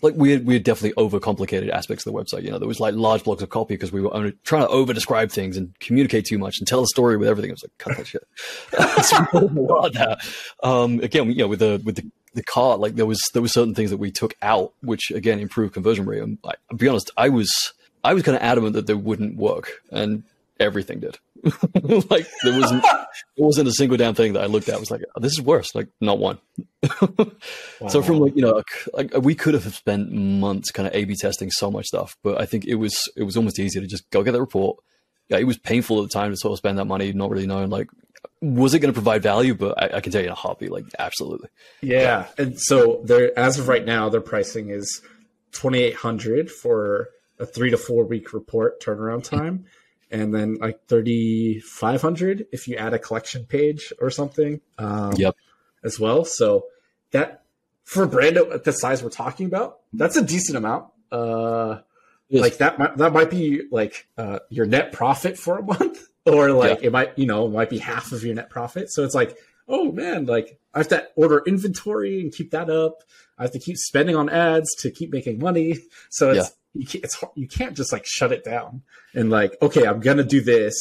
Like 0.00 0.14
we 0.14 0.32
had, 0.32 0.46
we 0.46 0.54
had 0.54 0.62
definitely 0.62 1.02
overcomplicated 1.02 1.70
aspects 1.70 2.06
of 2.06 2.12
the 2.12 2.18
website. 2.18 2.42
You 2.42 2.50
know, 2.50 2.58
there 2.58 2.68
was 2.68 2.80
like 2.80 2.94
large 2.94 3.24
blocks 3.24 3.42
of 3.42 3.50
copy 3.50 3.74
because 3.74 3.92
we 3.92 4.00
were 4.00 4.14
only 4.14 4.32
trying 4.44 4.62
to 4.62 4.68
over 4.68 4.92
describe 4.92 5.30
things 5.30 5.56
and 5.56 5.78
communicate 5.80 6.26
too 6.26 6.38
much 6.38 6.58
and 6.58 6.68
tell 6.68 6.82
a 6.82 6.86
story 6.86 7.16
with 7.16 7.28
everything. 7.28 7.50
I 7.50 7.54
was 7.54 7.64
like, 7.64 7.78
cut 7.78 7.96
that 7.96 8.06
shit. 8.06 8.26
so. 9.04 10.68
Um, 10.68 11.00
again, 11.00 11.30
you 11.30 11.38
know, 11.38 11.48
with 11.48 11.60
the 11.60 11.80
with 11.84 11.96
the 11.96 12.10
the 12.34 12.42
cart, 12.42 12.80
like 12.80 12.94
there 12.94 13.06
was 13.06 13.20
there 13.32 13.42
was 13.42 13.52
certain 13.52 13.74
things 13.74 13.90
that 13.90 13.96
we 13.96 14.10
took 14.10 14.34
out, 14.42 14.72
which 14.82 15.10
again 15.10 15.40
improved 15.40 15.74
conversion 15.74 16.06
rate. 16.06 16.22
And 16.22 16.38
I'll 16.44 16.76
be 16.76 16.88
honest, 16.88 17.10
I 17.16 17.28
was 17.28 17.72
I 18.04 18.14
was 18.14 18.22
kind 18.22 18.36
of 18.36 18.42
adamant 18.42 18.74
that 18.74 18.86
they 18.86 18.94
wouldn't 18.94 19.36
work, 19.36 19.82
and 19.90 20.22
everything 20.60 21.00
did. 21.00 21.18
like 22.10 22.26
there 22.42 22.58
wasn't 22.58 22.82
there 22.82 23.06
wasn't 23.36 23.68
a 23.68 23.72
single 23.72 23.96
damn 23.96 24.14
thing 24.14 24.32
that 24.32 24.42
I 24.42 24.46
looked 24.46 24.68
at 24.68 24.78
was 24.80 24.90
like 24.90 25.02
oh, 25.16 25.20
this 25.20 25.32
is 25.32 25.42
worse. 25.42 25.74
Like 25.74 25.88
not 26.00 26.18
one. 26.18 26.38
So 27.88 28.02
from 28.02 28.18
like 28.18 28.34
you 28.34 28.42
know 28.42 28.62
like 28.92 29.12
we 29.18 29.34
could 29.34 29.54
have 29.54 29.72
spent 29.74 30.10
months 30.12 30.70
kind 30.70 30.88
of 30.88 30.94
A/B 30.94 31.14
testing 31.14 31.50
so 31.50 31.70
much 31.70 31.86
stuff, 31.86 32.16
but 32.22 32.40
I 32.40 32.46
think 32.46 32.64
it 32.64 32.74
was 32.74 33.00
it 33.16 33.22
was 33.22 33.36
almost 33.36 33.58
easier 33.58 33.80
to 33.80 33.88
just 33.88 34.08
go 34.10 34.22
get 34.22 34.32
that 34.32 34.40
report. 34.40 34.78
Yeah, 35.28 35.38
it 35.38 35.44
was 35.44 35.58
painful 35.58 36.02
at 36.02 36.10
the 36.10 36.12
time 36.12 36.30
to 36.32 36.36
sort 36.36 36.52
of 36.52 36.58
spend 36.58 36.78
that 36.78 36.86
money, 36.86 37.12
not 37.12 37.30
really 37.30 37.46
knowing 37.46 37.70
like 37.70 37.88
was 38.40 38.74
it 38.74 38.80
going 38.80 38.92
to 38.92 38.96
provide 38.96 39.22
value, 39.22 39.54
but 39.54 39.80
I, 39.80 39.96
I 39.96 40.00
can 40.00 40.12
tell 40.12 40.20
you 40.20 40.28
in 40.28 40.32
a 40.32 40.36
heartbeat, 40.36 40.70
like 40.70 40.84
absolutely. 40.98 41.48
Yeah, 41.80 42.26
and 42.36 42.58
so 42.60 43.00
they're 43.04 43.36
as 43.38 43.58
of 43.58 43.68
right 43.68 43.84
now, 43.84 44.08
their 44.08 44.20
pricing 44.20 44.70
is 44.70 45.00
twenty 45.52 45.80
eight 45.80 45.96
hundred 45.96 46.50
for 46.50 47.10
a 47.38 47.46
three 47.46 47.70
to 47.70 47.76
four 47.76 48.04
week 48.04 48.32
report 48.32 48.80
turnaround 48.80 49.24
time, 49.24 49.66
and 50.10 50.34
then 50.34 50.56
like 50.60 50.86
thirty 50.86 51.60
five 51.60 52.02
hundred 52.02 52.46
if 52.52 52.68
you 52.68 52.76
add 52.76 52.94
a 52.94 52.98
collection 52.98 53.44
page 53.44 53.92
or 54.00 54.10
something. 54.10 54.60
Um, 54.78 55.12
Yep. 55.16 55.36
As 55.84 56.00
well, 56.00 56.24
so 56.24 56.64
that 57.12 57.42
for 57.84 58.02
a 58.02 58.08
brand 58.08 58.36
at 58.36 58.64
the 58.64 58.72
size 58.72 59.02
we're 59.02 59.10
talking 59.10 59.46
about, 59.46 59.78
that's 59.92 60.16
a 60.16 60.22
decent 60.22 60.56
amount. 60.58 60.86
Uh, 61.12 61.80
Yes. 62.30 62.42
like 62.42 62.58
that 62.58 62.78
might 62.78 62.96
that 62.98 63.12
might 63.14 63.30
be 63.30 63.62
like 63.70 64.06
uh, 64.18 64.40
your 64.50 64.66
net 64.66 64.92
profit 64.92 65.38
for 65.38 65.56
a 65.58 65.62
month, 65.74 66.08
or 66.26 66.50
like 66.52 66.82
it 66.82 66.92
might 66.92 67.18
you 67.18 67.24
know 67.24 67.48
might 67.48 67.70
be 67.70 67.78
half 67.78 68.12
of 68.12 68.22
your 68.22 68.34
net 68.34 68.50
profit. 68.50 68.92
So 68.92 69.02
it's 69.04 69.14
like 69.14 69.38
oh 69.66 69.92
man, 69.92 70.26
like 70.26 70.58
I 70.74 70.78
have 70.78 70.88
to 70.88 71.08
order 71.16 71.42
inventory 71.46 72.20
and 72.20 72.30
keep 72.32 72.50
that 72.50 72.68
up. 72.68 73.02
I 73.38 73.42
have 73.42 73.52
to 73.52 73.58
keep 73.58 73.76
spending 73.78 74.14
on 74.16 74.28
ads 74.28 74.68
to 74.80 74.90
keep 74.90 75.10
making 75.10 75.38
money. 75.38 75.78
So 76.10 76.30
it's 76.32 76.50
you 76.78 76.86
can't, 76.86 77.04
it's 77.04 77.14
hard- 77.16 77.32
you 77.34 77.46
can't 77.48 77.76
just 77.76 77.92
like 77.92 78.04
shut 78.06 78.32
it 78.32 78.44
down 78.44 78.82
and 79.14 79.30
like 79.30 79.56
okay, 79.60 79.86
I'm 79.86 80.00
gonna 80.00 80.24
do 80.24 80.40
this 80.40 80.74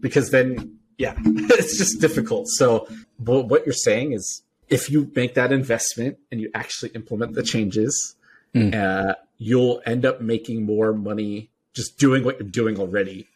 because 0.00 0.30
then 0.30 0.78
yeah, 0.98 1.14
it's 1.24 1.76
just 1.78 2.00
difficult. 2.00 2.48
So 2.48 2.88
but 3.18 3.42
what 3.48 3.64
you're 3.66 3.74
saying 3.74 4.12
is 4.12 4.42
if 4.68 4.90
you 4.90 5.10
make 5.14 5.34
that 5.34 5.52
investment 5.52 6.18
and 6.32 6.40
you 6.40 6.50
actually 6.54 6.90
implement 6.94 7.34
the 7.34 7.42
changes, 7.42 8.14
Mm. 8.54 8.74
uh, 8.74 9.14
you'll 9.36 9.82
end 9.84 10.06
up 10.06 10.22
making 10.22 10.64
more 10.64 10.94
money 10.94 11.50
just 11.74 11.98
doing 11.98 12.24
what 12.24 12.38
you're 12.40 12.48
doing 12.48 12.78
already. 12.80 13.28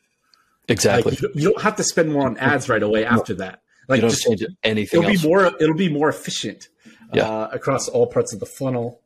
Exactly. 0.69 1.13
Like, 1.21 1.35
you 1.35 1.51
don't 1.51 1.61
have 1.61 1.77
to 1.77 1.85
spend 1.85 2.11
more 2.13 2.27
on 2.27 2.39
ads 2.39 2.69
right 2.71 2.83
away 2.83 3.05
after 3.05 3.35
that. 3.35 3.61
Like 3.89 3.99
you 3.99 4.03
don't 4.03 4.11
just, 4.11 4.23
change 4.23 4.45
anything 4.63 5.01
it'll 5.03 5.11
else. 5.11 5.23
be 5.23 5.29
more 5.29 5.47
it'll 5.61 5.75
be 5.75 5.93
more 5.93 6.09
efficient 6.09 6.69
Yeah. 7.13 7.29
uh, 7.29 7.49
across 7.53 7.89
all 7.89 8.07
parts 8.07 8.33
of 8.33 8.41
the 8.41 8.47
funnel. 8.47 9.01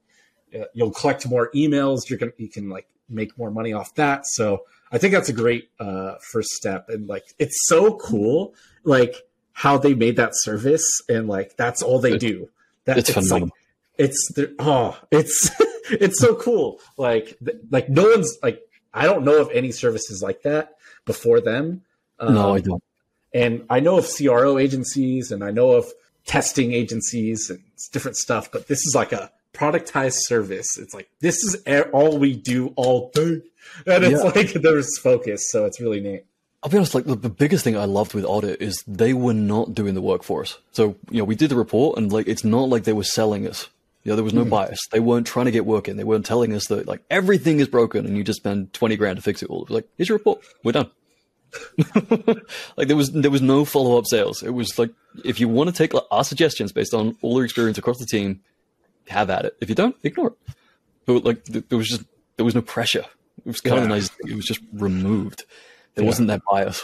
Uh, 0.54 0.64
You'll 0.74 0.90
collect 0.92 1.28
more 1.28 1.50
emails. 1.54 2.08
You're 2.08 2.18
gonna 2.18 2.32
you 2.36 2.48
can 2.48 2.68
like 2.68 2.86
make 3.08 3.36
more 3.38 3.50
money 3.50 3.72
off 3.72 3.94
that. 3.96 4.26
So 4.26 4.64
I 4.92 4.98
think 4.98 5.12
that's 5.12 5.28
a 5.28 5.32
great 5.34 5.68
uh, 5.80 6.14
first 6.32 6.50
step. 6.50 6.88
And 6.88 7.06
like 7.08 7.24
it's 7.38 7.56
so 7.68 7.96
cool, 7.96 8.54
like 8.84 9.14
how 9.52 9.78
they 9.78 9.94
made 9.94 10.16
that 10.16 10.30
service 10.34 10.86
and 11.08 11.28
like 11.28 11.56
that's 11.56 11.82
all 11.82 11.98
they 12.00 12.18
do. 12.18 12.48
That 12.86 12.98
it's 12.98 13.08
like 13.16 13.24
phenomenal. 13.24 13.56
it's 13.98 14.30
oh 14.58 14.98
it's 15.10 15.50
it's 15.90 16.20
so 16.20 16.34
cool 16.34 16.80
like 16.96 17.36
th- 17.44 17.58
like 17.70 17.88
no 17.88 18.02
one's 18.04 18.36
like 18.42 18.60
i 18.92 19.04
don't 19.06 19.24
know 19.24 19.38
of 19.40 19.50
any 19.52 19.70
services 19.70 20.22
like 20.22 20.42
that 20.42 20.76
before 21.06 21.40
them 21.40 21.80
no, 22.20 22.26
Um, 22.26 22.52
I 22.56 22.60
don't. 22.60 22.82
and 23.32 23.64
i 23.70 23.80
know 23.80 23.96
of 23.98 24.06
cro 24.16 24.58
agencies 24.58 25.30
and 25.30 25.42
i 25.44 25.50
know 25.50 25.70
of 25.72 25.86
testing 26.26 26.72
agencies 26.72 27.48
and 27.50 27.60
different 27.92 28.16
stuff 28.16 28.50
but 28.52 28.66
this 28.68 28.80
is 28.86 28.94
like 28.94 29.12
a 29.12 29.30
productized 29.54 30.18
service 30.18 30.78
it's 30.78 30.94
like 30.94 31.08
this 31.20 31.42
is 31.44 31.62
all 31.92 32.18
we 32.18 32.34
do 32.34 32.72
all 32.76 33.10
day 33.14 33.40
and 33.86 34.04
it's 34.04 34.22
Yeah. 34.22 34.30
like 34.34 34.52
there's 34.52 34.98
focus 34.98 35.50
so 35.50 35.64
it's 35.64 35.80
really 35.80 36.00
neat 36.00 36.24
I'll 36.64 36.70
be 36.70 36.78
honest, 36.78 36.94
like 36.94 37.04
the, 37.04 37.14
the 37.14 37.28
biggest 37.28 37.62
thing 37.62 37.76
I 37.76 37.84
loved 37.84 38.14
with 38.14 38.24
Audit 38.24 38.62
is 38.62 38.82
they 38.86 39.12
were 39.12 39.34
not 39.34 39.74
doing 39.74 39.92
the 39.92 40.00
work 40.00 40.22
for 40.22 40.40
us. 40.40 40.56
So, 40.72 40.96
you 41.10 41.18
know, 41.18 41.24
we 41.24 41.34
did 41.34 41.50
the 41.50 41.56
report 41.56 41.98
and 41.98 42.10
like 42.10 42.26
it's 42.26 42.42
not 42.42 42.70
like 42.70 42.84
they 42.84 42.94
were 42.94 43.04
selling 43.04 43.46
us. 43.46 43.68
You 44.02 44.12
know, 44.12 44.16
there 44.16 44.24
was 44.24 44.32
no 44.32 44.44
hmm. 44.44 44.48
bias. 44.48 44.78
They 44.90 44.98
weren't 44.98 45.26
trying 45.26 45.44
to 45.44 45.50
get 45.50 45.66
work 45.66 45.88
in. 45.88 45.98
They 45.98 46.04
weren't 46.04 46.24
telling 46.24 46.54
us 46.54 46.68
that 46.68 46.86
like 46.86 47.02
everything 47.10 47.60
is 47.60 47.68
broken 47.68 48.06
and 48.06 48.16
you 48.16 48.24
just 48.24 48.38
spend 48.38 48.72
20 48.72 48.96
grand 48.96 49.16
to 49.16 49.22
fix 49.22 49.42
it 49.42 49.50
all. 49.50 49.62
It 49.62 49.68
was 49.68 49.74
like, 49.74 49.88
here's 49.98 50.08
your 50.08 50.16
report. 50.16 50.40
We're 50.62 50.72
done. 50.72 50.90
like 52.76 52.88
there 52.88 52.96
was 52.96 53.12
there 53.12 53.30
was 53.30 53.42
no 53.42 53.64
follow 53.66 53.98
up 53.98 54.06
sales. 54.06 54.42
It 54.42 54.50
was 54.50 54.78
like 54.78 54.90
if 55.22 55.40
you 55.40 55.48
want 55.48 55.68
to 55.68 55.76
take 55.76 55.92
like, 55.92 56.04
our 56.10 56.24
suggestions 56.24 56.72
based 56.72 56.94
on 56.94 57.16
all 57.20 57.36
your 57.36 57.44
experience 57.44 57.78
across 57.78 57.98
the 57.98 58.06
team, 58.06 58.40
have 59.08 59.30
at 59.30 59.44
it. 59.44 59.56
If 59.60 59.68
you 59.68 59.74
don't, 59.74 59.96
ignore 60.02 60.28
it. 60.28 60.54
But 61.06 61.24
like 61.24 61.44
there 61.44 61.78
was 61.78 61.88
just 61.88 62.04
there 62.36 62.44
was 62.44 62.54
no 62.54 62.62
pressure. 62.62 63.04
It 63.44 63.46
was 63.46 63.60
kind 63.60 63.82
of 63.82 63.88
nice. 63.88 64.10
It 64.20 64.34
was 64.34 64.46
just 64.46 64.60
removed. 64.72 65.44
There 65.94 66.04
Yeah. 66.04 66.08
wasn't 66.08 66.28
that 66.28 66.42
bias. 66.50 66.82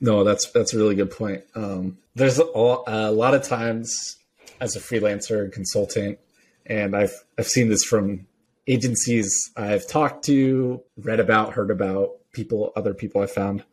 No, 0.00 0.22
that's 0.22 0.50
that's 0.52 0.72
a 0.74 0.76
really 0.76 0.94
good 0.94 1.10
point. 1.10 1.42
Um, 1.54 1.98
there's 2.14 2.38
a, 2.38 2.44
a 2.44 3.10
lot 3.10 3.34
of 3.34 3.42
times 3.42 4.16
as 4.60 4.76
a 4.76 4.80
freelancer 4.80 5.42
and 5.42 5.52
consultant, 5.52 6.18
and 6.66 6.94
I've 6.94 7.12
I've 7.36 7.48
seen 7.48 7.68
this 7.68 7.82
from 7.84 8.26
agencies 8.68 9.50
I've 9.56 9.88
talked 9.88 10.24
to, 10.26 10.82
read 10.96 11.20
about, 11.20 11.54
heard 11.54 11.70
about, 11.70 12.10
people, 12.32 12.70
other 12.76 12.92
people 12.92 13.22
I 13.22 13.26
found. 13.26 13.64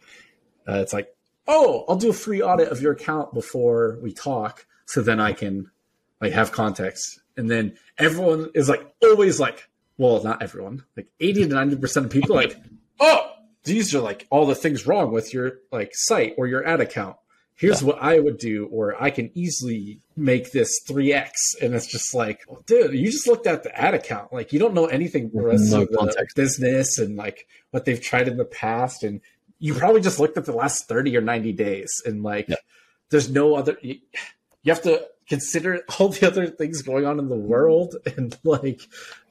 Uh, 0.67 0.75
it's 0.79 0.93
like, 0.93 1.13
oh, 1.47 1.83
I'll 1.89 1.97
do 1.97 2.09
a 2.09 2.13
free 2.13 2.41
audit 2.41 2.69
of 2.69 2.81
your 2.81 2.93
account 2.93 3.33
before 3.33 3.99
we 4.01 4.13
talk, 4.13 4.65
so 4.85 5.01
then 5.01 5.19
I 5.19 5.33
can 5.33 5.69
like 6.21 6.31
have 6.33 6.51
context. 6.51 7.19
And 7.37 7.49
then 7.49 7.77
everyone 7.97 8.49
is 8.53 8.69
like 8.69 8.85
always 9.01 9.39
like, 9.39 9.67
well, 9.97 10.23
not 10.23 10.41
everyone, 10.41 10.83
like 10.97 11.07
eighty 11.19 11.43
to 11.47 11.53
ninety 11.53 11.75
percent 11.75 12.05
of 12.07 12.11
people, 12.11 12.35
like, 12.35 12.55
oh, 12.99 13.31
these 13.63 13.93
are 13.95 13.99
like 14.01 14.27
all 14.29 14.45
the 14.45 14.55
things 14.55 14.85
wrong 14.87 15.11
with 15.11 15.33
your 15.33 15.59
like 15.71 15.91
site 15.93 16.35
or 16.37 16.47
your 16.47 16.65
ad 16.65 16.81
account. 16.81 17.17
Here's 17.57 17.81
what 17.81 17.99
I 18.01 18.19
would 18.19 18.37
do, 18.37 18.65
or 18.65 19.01
I 19.01 19.11
can 19.11 19.31
easily 19.33 20.01
make 20.17 20.51
this 20.51 20.81
3x. 20.89 21.31
And 21.61 21.73
it's 21.73 21.87
just 21.87 22.13
like, 22.13 22.41
well, 22.49 22.61
dude, 22.65 22.93
you 22.93 23.09
just 23.09 23.27
looked 23.27 23.47
at 23.47 23.63
the 23.63 23.73
ad 23.79 23.93
account. 23.93 24.33
Like, 24.33 24.51
you 24.51 24.59
don't 24.59 24.73
know 24.73 24.87
anything 24.87 25.31
the 25.33 25.41
rest 25.41 25.71
No 25.71 25.87
context. 25.87 26.35
business 26.35 26.99
and 26.99 27.15
like 27.15 27.47
what 27.71 27.85
they've 27.85 28.01
tried 28.01 28.27
in 28.27 28.35
the 28.35 28.43
past. 28.43 29.03
And 29.05 29.21
you 29.59 29.73
probably 29.73 30.01
just 30.01 30.19
looked 30.19 30.37
at 30.37 30.43
the 30.43 30.51
last 30.51 30.89
30 30.89 31.15
or 31.15 31.21
90 31.21 31.53
days. 31.53 31.89
And 32.05 32.23
like, 32.23 32.49
Yeah. 32.49 32.57
there's 33.09 33.29
no 33.29 33.55
other, 33.55 33.77
you, 33.81 33.99
you 34.63 34.73
have 34.73 34.81
to 34.83 35.07
consider 35.27 35.81
all 35.99 36.09
the 36.09 36.27
other 36.27 36.47
things 36.47 36.81
going 36.81 37.05
on 37.05 37.19
in 37.19 37.29
the 37.29 37.35
world. 37.35 37.95
And 38.17 38.37
like, 38.43 38.81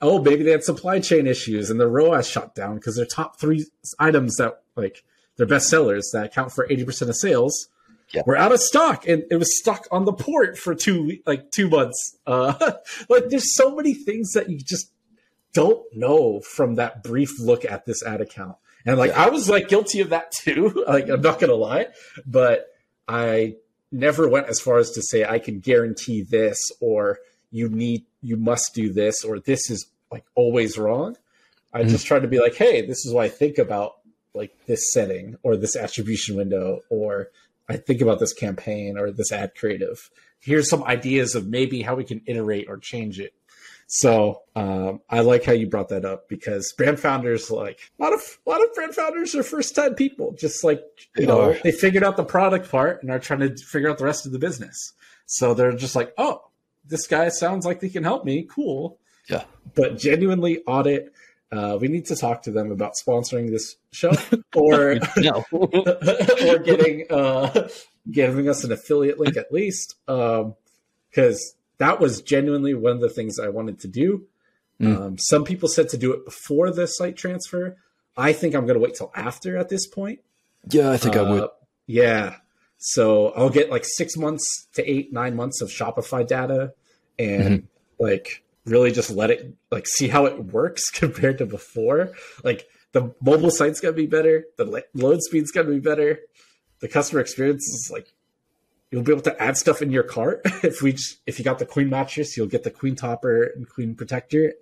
oh, 0.02 0.22
maybe 0.22 0.42
they 0.42 0.50
had 0.50 0.64
supply 0.64 1.00
chain 1.00 1.26
issues 1.26 1.70
and 1.70 1.78
the 1.80 1.86
ROAS 1.88 2.28
shut 2.28 2.54
down 2.54 2.76
because 2.76 2.96
their 2.96 3.06
top 3.06 3.38
three 3.38 3.66
items 3.98 4.36
that 4.36 4.62
like 4.76 5.04
their 5.36 5.46
best 5.46 5.68
sellers 5.68 6.10
that 6.12 6.26
account 6.26 6.52
for 6.52 6.66
80% 6.68 7.08
of 7.08 7.16
sales 7.16 7.68
Yeah. 8.12 8.22
were 8.26 8.36
out 8.36 8.52
of 8.52 8.60
stock 8.60 9.06
and 9.08 9.24
it 9.30 9.36
was 9.36 9.58
stuck 9.58 9.86
on 9.90 10.04
the 10.04 10.12
port 10.12 10.58
for 10.58 10.74
two 10.74 11.18
like 11.26 11.50
two 11.50 11.68
months. 11.68 12.16
Uh, 12.26 12.72
like 13.08 13.28
there's 13.28 13.54
so 13.56 13.74
many 13.74 13.94
things 13.94 14.32
that 14.32 14.48
you 14.50 14.58
just 14.58 14.90
don't 15.52 15.82
know 15.94 16.40
from 16.40 16.74
that 16.74 17.02
brief 17.04 17.30
look 17.40 17.64
at 17.64 17.86
this 17.86 18.02
ad 18.02 18.20
account. 18.20 18.56
And 18.86 18.98
like 18.98 19.12
I 19.12 19.28
was 19.30 19.48
like 19.48 19.68
guilty 19.68 20.00
of 20.00 20.10
that 20.10 20.32
too. 20.32 20.84
like 20.88 21.08
I'm 21.08 21.20
not 21.22 21.38
gonna 21.40 21.54
lie, 21.54 21.86
but 22.26 22.66
I 23.08 23.54
never 23.94 24.28
went 24.28 24.48
as 24.48 24.60
far 24.60 24.78
as 24.78 24.90
to 24.92 25.02
say 25.02 25.24
I 25.24 25.38
can 25.38 25.60
guarantee 25.60 26.22
this 26.22 26.58
or 26.80 27.18
you 27.50 27.68
need 27.68 28.04
you 28.22 28.36
must 28.36 28.74
do 28.74 28.92
this 28.92 29.24
or 29.24 29.38
this 29.38 29.70
is 29.70 29.86
like 30.10 30.24
always 30.34 30.76
wrong. 30.76 31.16
I 31.72 31.82
Mhm. 31.82 31.88
just 31.90 32.06
tried 32.06 32.20
to 32.22 32.28
be 32.28 32.38
like, 32.40 32.54
hey, 32.54 32.82
this 32.86 33.04
is 33.06 33.12
what 33.12 33.24
I 33.24 33.28
think 33.28 33.58
about 33.58 33.96
like 34.34 34.52
this 34.66 34.92
setting 34.92 35.36
or 35.42 35.56
this 35.56 35.76
attribution 35.76 36.36
window 36.36 36.82
or 36.90 37.30
I 37.68 37.76
think 37.76 38.00
about 38.00 38.18
this 38.20 38.32
campaign 38.32 38.98
or 38.98 39.10
this 39.10 39.32
ad 39.32 39.54
creative. 39.54 40.10
Here's 40.40 40.68
some 40.68 40.84
ideas 40.84 41.34
of 41.34 41.46
maybe 41.46 41.82
how 41.82 41.94
we 41.94 42.04
can 42.04 42.20
iterate 42.26 42.66
or 42.68 42.76
change 42.76 43.18
it. 43.20 43.32
So 43.86 44.42
um, 44.56 45.00
I 45.10 45.20
like 45.20 45.44
how 45.44 45.52
you 45.52 45.68
brought 45.68 45.88
that 45.90 46.04
up 46.04 46.28
because 46.28 46.72
brand 46.72 46.98
founders, 46.98 47.50
like 47.50 47.80
a 47.98 48.02
lot 48.02 48.12
of 48.12 48.20
a 48.46 48.50
lot 48.50 48.62
of 48.62 48.72
brand 48.74 48.94
founders, 48.94 49.34
are 49.34 49.42
first 49.42 49.74
time 49.74 49.94
people. 49.94 50.32
Just 50.38 50.64
like 50.64 50.80
you 51.16 51.22
They 51.22 51.26
know, 51.26 51.50
are. 51.50 51.58
they 51.62 51.72
figured 51.72 52.02
out 52.04 52.16
the 52.16 52.24
product 52.24 52.70
part 52.70 53.02
and 53.02 53.10
are 53.10 53.18
trying 53.18 53.40
to 53.40 53.56
figure 53.56 53.90
out 53.90 53.98
the 53.98 54.04
rest 54.04 54.26
of 54.26 54.32
the 54.32 54.38
business. 54.38 54.92
So 55.26 55.54
they're 55.54 55.72
just 55.72 55.96
like, 55.96 56.12
oh, 56.18 56.42
this 56.86 57.06
guy 57.06 57.28
sounds 57.28 57.64
like 57.66 57.80
he 57.80 57.88
can 57.90 58.04
help 58.04 58.24
me. 58.24 58.42
Cool. 58.50 58.98
Yeah. 59.28 59.44
But 59.74 59.98
genuinely 59.98 60.62
audit. 60.66 61.12
Uh, 61.52 61.78
we 61.80 61.86
need 61.88 62.04
to 62.06 62.16
talk 62.16 62.42
to 62.42 62.50
them 62.50 62.72
about 62.72 62.94
sponsoring 62.94 63.48
this 63.50 63.76
show 63.92 64.12
or 64.56 64.92
or 65.52 66.58
getting 66.58 67.06
uh, 67.10 67.68
giving 68.10 68.48
us 68.48 68.64
an 68.64 68.72
affiliate 68.72 69.20
link 69.20 69.36
at 69.36 69.52
least, 69.52 69.94
because 70.06 71.54
that 71.78 72.00
was 72.00 72.22
genuinely 72.22 72.74
one 72.74 72.92
of 72.92 73.00
the 73.00 73.08
things 73.08 73.38
I 73.38 73.48
wanted 73.48 73.80
to 73.80 73.88
do. 73.88 74.26
Mm. 74.80 75.00
Um, 75.00 75.18
some 75.18 75.44
people 75.44 75.68
said 75.68 75.88
to 75.90 75.96
do 75.96 76.12
it 76.12 76.24
before 76.24 76.70
the 76.70 76.86
site 76.86 77.16
transfer. 77.16 77.76
I 78.16 78.32
think 78.32 78.54
I'm 78.54 78.66
going 78.66 78.78
to 78.78 78.84
wait 78.84 78.94
till 78.94 79.12
after 79.14 79.56
at 79.56 79.68
this 79.68 79.86
point. 79.86 80.20
yeah, 80.70 80.90
I 80.90 80.96
think 80.96 81.16
I 81.16 81.22
would. 81.22 81.42
Uh, 81.42 81.48
Yeah. 81.86 82.36
So 82.78 83.28
I'll 83.30 83.50
get 83.50 83.70
like 83.70 83.84
six 83.84 84.16
months 84.16 84.66
to 84.74 84.88
eight, 84.88 85.12
nine 85.12 85.34
months 85.36 85.60
of 85.62 85.68
Shopify 85.68 86.26
data 86.26 86.74
and 87.18 87.42
Mm-hmm. 87.62 87.66
like 88.04 88.42
really 88.66 88.92
just 88.92 89.10
let 89.10 89.30
it 89.30 89.54
like 89.70 89.86
see 89.86 90.08
how 90.08 90.26
it 90.26 90.44
works 90.46 90.90
compared 91.00 91.38
to 91.38 91.46
before. 91.46 92.12
Like 92.42 92.66
the 92.92 93.14
mobile 93.20 93.50
site's 93.50 93.80
gonna 93.80 93.94
be 93.94 94.06
better, 94.06 94.44
the 94.56 94.64
lo- 94.64 94.80
load 94.94 95.22
speed's 95.22 95.50
gonna 95.50 95.70
be 95.70 95.80
better, 95.80 96.20
the 96.80 96.88
customer 96.88 97.20
experience 97.20 97.64
is 97.64 97.90
like 97.92 98.12
you'll 98.90 99.02
be 99.02 99.12
able 99.12 99.22
to 99.22 99.42
add 99.42 99.56
stuff 99.56 99.82
in 99.82 99.90
your 99.90 100.02
cart. 100.04 100.40
if 100.62 100.80
we 100.82 100.92
just, 100.92 101.18
if 101.26 101.38
you 101.38 101.44
got 101.44 101.58
the 101.58 101.66
queen 101.66 101.90
mattress, 101.90 102.36
you'll 102.36 102.46
get 102.46 102.62
the 102.64 102.70
queen 102.70 102.94
topper 102.96 103.44
and 103.44 103.68
queen 103.68 103.94
protector 103.94 104.54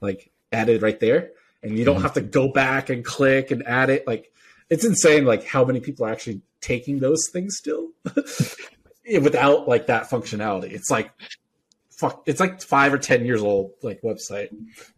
like 0.00 0.30
added 0.52 0.82
right 0.82 0.98
there. 1.00 1.30
And 1.62 1.76
you 1.78 1.84
don't 1.84 1.98
Mhm. 1.98 2.02
have 2.02 2.14
to 2.14 2.20
go 2.20 2.52
back 2.52 2.90
and 2.90 3.04
click 3.04 3.50
and 3.50 3.66
add 3.66 3.90
it. 3.90 4.06
Like 4.06 4.32
it's 4.70 4.84
insane 4.84 5.24
like 5.24 5.44
how 5.44 5.64
many 5.64 5.80
people 5.80 6.06
are 6.06 6.10
actually 6.10 6.42
taking 6.60 6.98
those 6.98 7.20
things 7.32 7.56
still 7.56 7.90
without 9.22 9.68
like 9.68 9.86
that 9.86 10.08
functionality. 10.10 10.72
It's 10.72 10.90
like 10.90 11.10
fuck 11.90 12.22
it's 12.26 12.40
like 12.40 12.60
five 12.60 12.92
or 12.92 12.98
ten 12.98 13.24
years 13.24 13.40
old 13.42 13.72
like 13.82 14.02
website. 14.02 14.48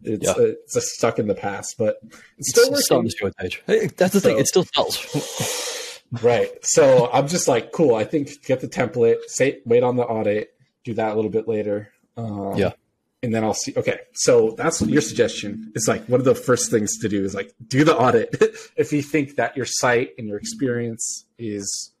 It's 0.03 0.25
Yeah. 0.25 0.31
uh, 0.31 0.35
it's 0.41 0.73
just 0.73 0.87
stuck 0.89 1.17
in 1.19 1.27
the 1.27 1.35
past, 1.35 1.75
but 1.77 1.97
it's 2.37 2.49
still 2.49 2.73
It's 2.73 2.89
working. 2.91 3.09
show 3.17 3.27
a 3.27 3.31
page. 3.33 3.63
That's 3.95 4.13
the 4.13 4.21
thing. 4.21 4.37
It 4.37 4.47
still 4.47 4.65
sells. 4.75 5.75
Right. 6.11 6.49
So 6.63 7.09
I'm 7.11 7.27
just 7.27 7.47
like, 7.47 7.71
cool. 7.71 7.95
I 7.95 8.03
think 8.03 8.43
get 8.45 8.61
the 8.61 8.67
template, 8.67 9.17
say 9.27 9.61
wait 9.65 9.83
on 9.83 9.95
the 9.95 10.03
audit, 10.03 10.53
do 10.83 10.93
that 10.95 11.13
a 11.13 11.15
little 11.15 11.31
bit 11.31 11.47
later. 11.47 11.91
Um, 12.17 12.55
Yeah. 12.55 12.71
And 13.21 13.35
then 13.35 13.43
I'll 13.43 13.53
see. 13.53 13.73
Okay. 13.75 13.99
So 14.13 14.51
that's 14.51 14.81
your 14.81 15.01
suggestion. 15.01 15.73
It's 15.75 15.87
like 15.89 16.05
one 16.05 16.21
of 16.21 16.25
the 16.25 16.35
first 16.35 16.71
things 16.71 16.97
to 16.99 17.09
do 17.09 17.23
is 17.23 17.35
like 17.35 17.53
do 17.67 17.83
the 17.83 17.95
audit 17.95 18.35
if 18.77 18.93
you 18.93 19.01
think 19.01 19.35
that 19.35 19.57
your 19.57 19.65
site 19.65 20.11
and 20.17 20.27
your 20.27 20.37
experience 20.37 21.25
is 21.37 21.91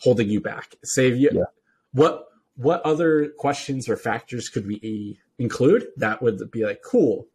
holding 0.00 0.28
you 0.28 0.40
back. 0.40 0.74
Save 0.82 1.16
you. 1.16 1.30
Yeah. 1.32 1.44
What 1.92 2.26
what 2.56 2.82
other 2.82 3.28
questions 3.38 3.88
or 3.88 3.96
factors 3.96 4.48
could 4.48 4.66
we 4.66 5.18
include 5.38 5.86
that 5.96 6.22
would 6.22 6.50
be 6.50 6.64
like 6.64 6.82
cool? 6.84 7.28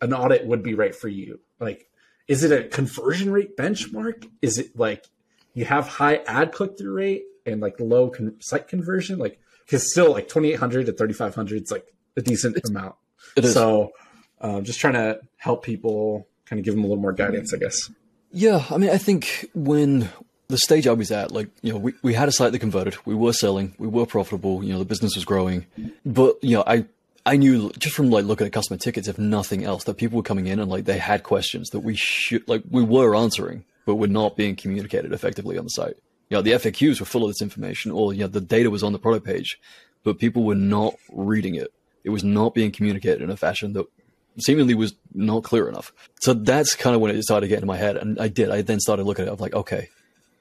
An 0.00 0.12
audit 0.12 0.46
would 0.46 0.62
be 0.62 0.74
right 0.74 0.94
for 0.94 1.08
you. 1.08 1.40
Like, 1.60 1.88
is 2.28 2.44
it 2.44 2.52
a 2.52 2.68
conversion 2.68 3.32
rate 3.32 3.56
benchmark? 3.56 4.28
Is 4.42 4.58
it 4.58 4.76
like 4.76 5.06
you 5.54 5.64
have 5.64 5.86
high 5.88 6.16
ad 6.26 6.52
click 6.52 6.76
through 6.78 6.92
rate 6.92 7.24
and 7.46 7.60
like 7.60 7.78
low 7.80 8.10
con- 8.10 8.36
site 8.40 8.68
conversion? 8.68 9.18
Like, 9.18 9.38
because 9.66 9.90
still 9.90 10.12
like 10.12 10.28
2800 10.28 10.86
to 10.86 10.92
3500 10.92 11.62
is 11.62 11.70
like 11.70 11.86
a 12.16 12.22
decent 12.22 12.58
amount. 12.66 12.94
It 13.36 13.44
is. 13.44 13.54
So, 13.54 13.92
Um, 14.42 14.64
just 14.64 14.80
trying 14.80 14.94
to 14.94 15.20
help 15.36 15.62
people, 15.62 16.26
kind 16.46 16.58
of 16.58 16.64
give 16.64 16.74
them 16.74 16.82
a 16.82 16.86
little 16.86 17.02
more 17.02 17.12
guidance, 17.12 17.52
I 17.52 17.58
guess. 17.58 17.90
Yeah, 18.32 18.64
I 18.70 18.78
mean, 18.78 18.88
I 18.88 18.96
think 18.96 19.50
when 19.54 20.08
the 20.48 20.56
stage 20.56 20.86
I 20.86 20.92
was 20.94 21.10
at, 21.10 21.30
like, 21.30 21.48
you 21.60 21.72
know, 21.72 21.78
we, 21.78 21.92
we 22.02 22.14
had 22.14 22.26
a 22.26 22.32
site 22.32 22.52
that 22.52 22.58
converted, 22.58 22.96
we 23.04 23.14
were 23.14 23.34
selling, 23.34 23.74
we 23.78 23.86
were 23.86 24.06
profitable, 24.06 24.64
you 24.64 24.72
know, 24.72 24.78
the 24.78 24.86
business 24.86 25.14
was 25.14 25.26
growing. 25.26 25.66
But, 26.06 26.42
you 26.42 26.56
know, 26.56 26.64
I 26.66 26.86
I 27.26 27.36
knew 27.36 27.70
just 27.78 27.94
from 27.94 28.08
like 28.08 28.24
looking 28.24 28.46
at 28.46 28.52
customer 28.54 28.78
tickets, 28.78 29.06
if 29.08 29.18
nothing 29.18 29.62
else, 29.62 29.84
that 29.84 29.98
people 29.98 30.16
were 30.16 30.22
coming 30.22 30.46
in 30.46 30.58
and 30.58 30.70
like 30.70 30.86
they 30.86 30.96
had 30.96 31.22
questions 31.22 31.68
that 31.70 31.80
we 31.80 31.94
should 31.94 32.48
like 32.48 32.62
we 32.70 32.82
were 32.82 33.14
answering, 33.14 33.64
but 33.90 33.96
were 33.96 34.06
not 34.06 34.36
being 34.36 34.54
communicated 34.54 35.12
effectively 35.12 35.58
on 35.58 35.64
the 35.64 35.70
site. 35.70 35.96
You 36.28 36.36
know, 36.36 36.42
the 36.42 36.52
FAQs 36.52 37.00
were 37.00 37.06
full 37.06 37.24
of 37.24 37.30
this 37.30 37.42
information, 37.42 37.90
or 37.90 38.14
you 38.14 38.20
know, 38.20 38.28
the 38.28 38.40
data 38.40 38.70
was 38.70 38.84
on 38.84 38.92
the 38.92 39.00
product 39.00 39.26
page, 39.26 39.58
but 40.04 40.20
people 40.20 40.44
were 40.44 40.54
not 40.54 40.94
reading 41.10 41.56
it. 41.56 41.72
It 42.04 42.10
was 42.10 42.22
not 42.22 42.54
being 42.54 42.70
communicated 42.70 43.20
in 43.20 43.30
a 43.30 43.36
fashion 43.36 43.72
that 43.72 43.86
seemingly 44.38 44.74
was 44.74 44.94
not 45.12 45.42
clear 45.42 45.68
enough. 45.68 45.92
So 46.20 46.34
that's 46.34 46.76
kind 46.76 46.94
of 46.94 47.02
when 47.02 47.10
it 47.10 47.20
started 47.24 47.48
getting 47.48 47.64
in 47.64 47.66
my 47.66 47.78
head, 47.78 47.96
and 47.96 48.16
I 48.20 48.28
did. 48.28 48.48
I 48.48 48.62
then 48.62 48.78
started 48.78 49.06
looking 49.06 49.24
at 49.24 49.28
it. 49.28 49.32
I'm 49.32 49.40
like, 49.40 49.54
okay, 49.54 49.88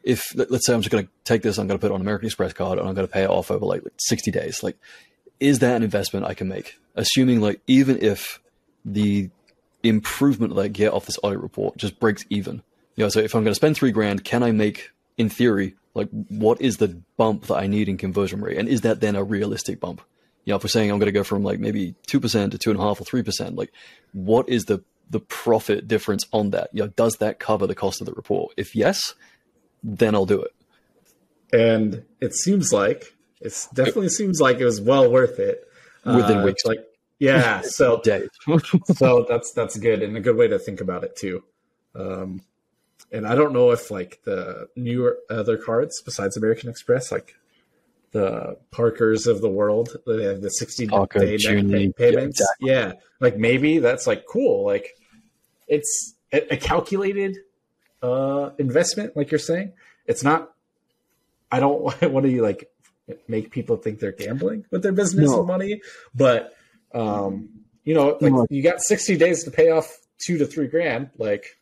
if 0.03 0.23
let's 0.35 0.67
say 0.67 0.75
I'm 0.75 0.81
just 0.81 0.91
going 0.91 1.05
to 1.05 1.11
take 1.23 1.41
this, 1.41 1.57
I'm 1.57 1.65
going 1.65 1.79
to 1.79 1.81
put 1.81 1.91
it 1.91 1.95
on 1.95 2.01
American 2.01 2.27
Express 2.27 2.53
card, 2.53 2.77
and 2.77 2.87
I'm 2.87 2.93
going 2.93 3.07
to 3.07 3.11
pay 3.11 3.23
it 3.23 3.29
off 3.31 3.49
over 3.49 3.65
like 3.65 3.81
60 3.97 4.29
days. 4.29 4.61
Like, 4.61 4.77
is 5.39 5.57
that 5.57 5.75
an 5.75 5.81
investment 5.81 6.27
I 6.27 6.35
can 6.35 6.49
make? 6.49 6.75
Assuming 6.93 7.41
like 7.41 7.61
even 7.65 7.97
if 7.99 8.39
the 8.85 9.31
improvement 9.81 10.53
that 10.53 10.61
I 10.61 10.67
get 10.67 10.93
off 10.93 11.07
this 11.07 11.17
audit 11.23 11.39
report 11.39 11.77
just 11.77 11.99
breaks 11.99 12.23
even. 12.29 12.61
You 12.99 13.05
know, 13.05 13.09
so 13.09 13.21
if 13.21 13.33
I'm 13.33 13.45
going 13.45 13.51
to 13.51 13.55
spend 13.55 13.77
three 13.77 13.91
grand, 13.91 14.25
can 14.25 14.43
I 14.43 14.51
make, 14.51 14.91
in 15.17 15.29
theory, 15.29 15.75
like 15.93 16.09
what 16.09 16.59
is 16.59 16.77
the 16.77 17.01
bump 17.15 17.45
that 17.45 17.55
I 17.55 17.65
need 17.65 17.87
in 17.87 17.95
conversion 17.95 18.41
rate, 18.41 18.57
and 18.57 18.67
is 18.67 18.81
that 18.81 18.99
then 18.99 19.15
a 19.15 19.23
realistic 19.23 19.79
bump? 19.79 20.01
You 20.43 20.51
know, 20.51 20.57
if 20.57 20.63
we're 20.65 20.67
saying 20.67 20.91
I'm 20.91 20.99
going 20.99 21.05
to 21.05 21.13
go 21.13 21.23
from 21.23 21.41
like 21.41 21.61
maybe 21.61 21.95
two 22.07 22.19
percent 22.19 22.51
to 22.51 22.57
two 22.57 22.71
and 22.71 22.77
a 22.77 22.83
half 22.83 22.99
or 22.99 23.05
three 23.05 23.23
percent, 23.23 23.55
like 23.55 23.71
what 24.11 24.49
is 24.49 24.65
the 24.65 24.83
the 25.09 25.21
profit 25.21 25.87
difference 25.87 26.25
on 26.33 26.49
that? 26.49 26.71
You 26.73 26.83
know, 26.83 26.87
does 26.89 27.15
that 27.19 27.39
cover 27.39 27.65
the 27.67 27.73
cost 27.73 28.01
of 28.01 28.05
the 28.05 28.11
report? 28.11 28.53
If 28.57 28.75
yes, 28.75 29.13
then 29.81 30.13
I'll 30.13 30.25
do 30.25 30.41
it. 30.41 30.51
And 31.53 32.03
it 32.19 32.35
seems 32.35 32.73
like 32.73 33.15
it 33.39 33.65
definitely 33.73 34.09
seems 34.09 34.41
like 34.41 34.59
it 34.59 34.65
was 34.65 34.81
well 34.81 35.09
worth 35.09 35.39
it 35.39 35.65
within 36.03 36.39
uh, 36.39 36.43
weeks. 36.43 36.65
Like 36.65 36.85
yeah, 37.17 37.61
so 37.61 38.01
so 38.93 39.25
that's 39.29 39.53
that's 39.53 39.77
good 39.77 40.03
and 40.03 40.17
a 40.17 40.19
good 40.19 40.35
way 40.35 40.49
to 40.49 40.59
think 40.59 40.81
about 40.81 41.05
it 41.05 41.15
too. 41.15 41.45
Um, 41.95 42.41
and 43.11 43.27
I 43.27 43.35
don't 43.35 43.53
know 43.53 43.71
if 43.71 43.91
like 43.91 44.21
the 44.23 44.67
newer 44.75 45.17
other 45.29 45.57
cards 45.57 46.01
besides 46.01 46.37
American 46.37 46.69
Express, 46.69 47.11
like 47.11 47.35
the 48.11 48.57
Parkers 48.71 49.27
of 49.27 49.41
the 49.41 49.49
world, 49.49 49.95
they 50.05 50.23
have 50.23 50.41
the 50.41 50.49
60 50.49 50.87
Parker, 50.87 51.19
day 51.19 51.37
pay 51.37 51.91
payments. 51.91 51.97
Yeah, 51.99 52.13
exactly. 52.23 52.69
yeah, 52.69 52.93
like 53.19 53.37
maybe 53.37 53.79
that's 53.79 54.07
like 54.07 54.25
cool. 54.25 54.65
Like 54.65 54.95
it's 55.67 56.15
a, 56.31 56.57
calculated 56.57 57.37
uh, 58.01 58.51
investment, 58.57 59.15
like 59.15 59.31
you're 59.31 59.39
saying. 59.39 59.73
It's 60.05 60.23
not. 60.23 60.51
I 61.51 61.59
don't 61.59 61.81
want 62.01 62.25
to 62.25 62.41
like 62.41 62.69
make 63.27 63.51
people 63.51 63.77
think 63.77 63.99
they're 63.99 64.11
gambling 64.11 64.65
with 64.71 64.83
their 64.83 64.91
business 64.91 65.31
no. 65.31 65.43
money, 65.43 65.81
but 66.13 66.53
um, 66.93 67.49
you 67.83 67.93
know, 67.93 68.17
like 68.21 68.33
no. 68.33 68.47
you 68.49 68.63
got 68.63 68.81
60 68.81 69.17
days 69.17 69.43
to 69.43 69.51
pay 69.51 69.69
off 69.71 69.95
two 70.19 70.37
to 70.37 70.45
three 70.45 70.67
grand. 70.67 71.09
Like 71.17 71.58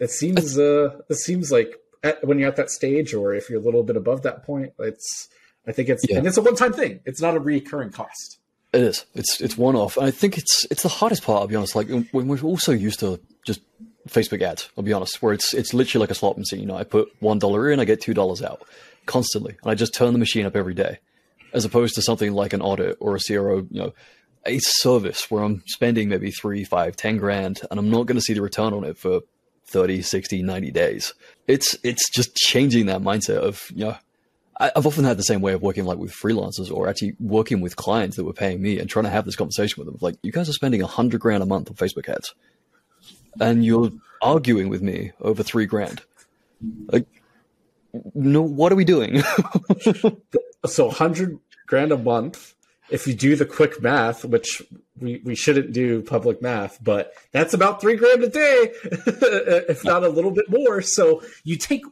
it 0.00 0.10
seems, 0.10 0.58
uh, 0.58 1.00
it 1.08 1.16
seems 1.16 1.50
like 1.50 1.74
at, 2.02 2.24
when 2.26 2.38
you're 2.38 2.48
at 2.48 2.56
that 2.56 2.70
stage, 2.70 3.14
or 3.14 3.34
if 3.34 3.50
you're 3.50 3.60
a 3.60 3.64
little 3.64 3.82
bit 3.82 3.96
above 3.96 4.22
that 4.22 4.44
point, 4.44 4.72
it's. 4.78 5.28
I 5.66 5.72
think 5.72 5.90
it's 5.90 6.02
yeah. 6.08 6.16
and 6.16 6.26
it's 6.26 6.38
a 6.38 6.42
one-time 6.42 6.72
thing. 6.72 7.00
It's 7.04 7.20
not 7.20 7.36
a 7.36 7.40
recurring 7.40 7.90
cost. 7.90 8.38
It 8.72 8.80
is. 8.80 9.04
It's 9.14 9.38
it's 9.40 9.58
one-off. 9.58 9.98
And 9.98 10.06
I 10.06 10.10
think 10.10 10.38
it's 10.38 10.66
it's 10.70 10.82
the 10.82 10.88
hardest 10.88 11.24
part. 11.24 11.42
I'll 11.42 11.46
be 11.46 11.56
honest. 11.56 11.76
Like 11.76 11.88
when 11.88 12.26
we're 12.26 12.40
also 12.40 12.72
used 12.72 13.00
to 13.00 13.20
just 13.44 13.60
Facebook 14.08 14.42
ads. 14.42 14.68
I'll 14.76 14.84
be 14.84 14.92
honest, 14.92 15.22
where 15.22 15.32
it's 15.32 15.54
it's 15.54 15.74
literally 15.74 16.02
like 16.02 16.10
a 16.10 16.14
slot 16.14 16.38
machine. 16.38 16.60
You 16.60 16.66
know, 16.66 16.76
I 16.76 16.84
put 16.84 17.08
one 17.20 17.38
dollar 17.38 17.70
in, 17.70 17.80
I 17.80 17.84
get 17.84 18.00
two 18.00 18.14
dollars 18.14 18.42
out 18.42 18.62
constantly, 19.06 19.56
and 19.62 19.70
I 19.70 19.74
just 19.74 19.94
turn 19.94 20.12
the 20.12 20.18
machine 20.18 20.46
up 20.46 20.56
every 20.56 20.74
day, 20.74 20.98
as 21.52 21.64
opposed 21.64 21.94
to 21.96 22.02
something 22.02 22.32
like 22.32 22.52
an 22.52 22.62
audit 22.62 22.96
or 23.00 23.16
a 23.16 23.20
CRO. 23.20 23.66
You 23.70 23.82
know, 23.82 23.94
a 24.46 24.58
service 24.58 25.30
where 25.30 25.42
I'm 25.42 25.62
spending 25.66 26.08
maybe 26.08 26.30
three, 26.30 26.64
five, 26.64 26.96
ten 26.96 27.18
grand, 27.18 27.60
and 27.70 27.78
I'm 27.78 27.90
not 27.90 28.06
going 28.06 28.16
to 28.16 28.22
see 28.22 28.34
the 28.34 28.42
return 28.42 28.72
on 28.72 28.84
it 28.84 28.98
for 28.98 29.20
30, 29.68 30.02
60, 30.02 30.42
90 30.42 30.70
days. 30.70 31.14
It's 31.46 31.76
it's 31.82 32.10
just 32.10 32.34
changing 32.34 32.86
that 32.86 33.00
mindset 33.00 33.38
of 33.38 33.70
you 33.74 33.86
know. 33.86 33.96
I've 34.60 34.88
often 34.88 35.04
had 35.04 35.16
the 35.16 35.22
same 35.22 35.40
way 35.40 35.52
of 35.52 35.62
working 35.62 35.84
like 35.84 35.98
with 35.98 36.12
freelancers 36.12 36.68
or 36.68 36.88
actually 36.88 37.14
working 37.20 37.60
with 37.60 37.76
clients 37.76 38.16
that 38.16 38.24
were 38.24 38.32
paying 38.32 38.60
me 38.60 38.80
and 38.80 38.90
trying 38.90 39.04
to 39.04 39.10
have 39.10 39.24
this 39.24 39.36
conversation 39.36 39.76
with 39.78 39.86
them. 39.86 39.98
Like, 40.00 40.16
you 40.24 40.32
guys 40.32 40.48
are 40.48 40.52
spending 40.52 40.82
a 40.82 40.86
hundred 40.88 41.20
grand 41.20 41.44
a 41.44 41.46
month 41.46 41.70
on 41.70 41.76
Facebook 41.76 42.08
ads 42.08 42.34
and 43.40 43.64
you're 43.64 43.90
arguing 44.22 44.68
with 44.68 44.82
me 44.82 45.12
over 45.20 45.42
three 45.42 45.66
grand. 45.66 46.02
Like, 46.90 47.06
no, 48.14 48.42
what 48.42 48.72
are 48.72 48.76
we 48.76 48.84
doing? 48.84 49.22
so, 50.66 50.90
hundred 50.90 51.38
grand 51.66 51.92
a 51.92 51.98
month. 51.98 52.54
If 52.90 53.06
you 53.06 53.14
do 53.14 53.36
the 53.36 53.44
quick 53.44 53.82
math, 53.82 54.24
which 54.24 54.62
we, 54.98 55.20
we 55.24 55.34
shouldn't 55.34 55.72
do 55.72 56.02
public 56.02 56.40
math, 56.40 56.82
but 56.82 57.12
that's 57.32 57.54
about 57.54 57.80
three 57.80 57.96
grand 57.96 58.22
a 58.22 58.28
day, 58.28 58.72
if 58.82 59.84
not 59.84 60.04
a 60.04 60.08
little 60.08 60.30
bit 60.30 60.46
more. 60.48 60.80
So 60.82 61.22
you 61.44 61.56
take 61.56 61.82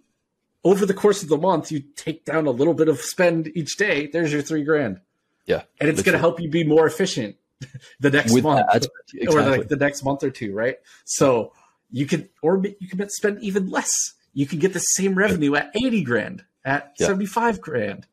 over 0.65 0.87
the 0.87 0.95
course 0.95 1.23
of 1.23 1.29
the 1.29 1.37
month, 1.37 1.71
you 1.71 1.81
take 1.81 2.25
down 2.25 2.47
a 2.47 2.51
little 2.51 2.75
bit 2.75 2.89
of 2.89 3.01
spend 3.01 3.51
each 3.55 3.77
day. 3.77 4.07
There's 4.07 4.33
your 4.33 4.43
three 4.43 4.65
grand. 4.65 5.01
Yeah, 5.45 5.63
and 5.81 5.89
it's 5.89 6.03
going 6.03 6.15
to 6.15 6.19
help 6.19 6.41
you 6.41 6.49
be 6.49 6.65
more 6.65 6.87
efficient 6.87 7.37
the 8.01 8.11
next 8.11 8.33
With 8.33 8.45
month 8.45 8.67
exactly. 8.73 9.27
or 9.29 9.43
like 9.43 9.69
the 9.69 9.77
next 9.77 10.03
month 10.05 10.25
or 10.25 10.31
two, 10.31 10.53
right? 10.53 10.77
So 11.05 11.53
you 11.91 12.07
could 12.07 12.29
or 12.43 12.63
you 12.81 12.89
could 12.89 13.11
spend 13.13 13.43
even 13.43 13.71
less. 13.71 13.93
You 14.35 14.47
can 14.47 14.59
get 14.59 14.73
the 14.73 14.81
same 14.81 15.15
revenue 15.15 15.55
at 15.55 15.71
80 15.75 16.03
grand, 16.03 16.45
at 16.65 16.95
yeah. 16.99 17.07
75 17.07 17.61
grand. 17.61 18.07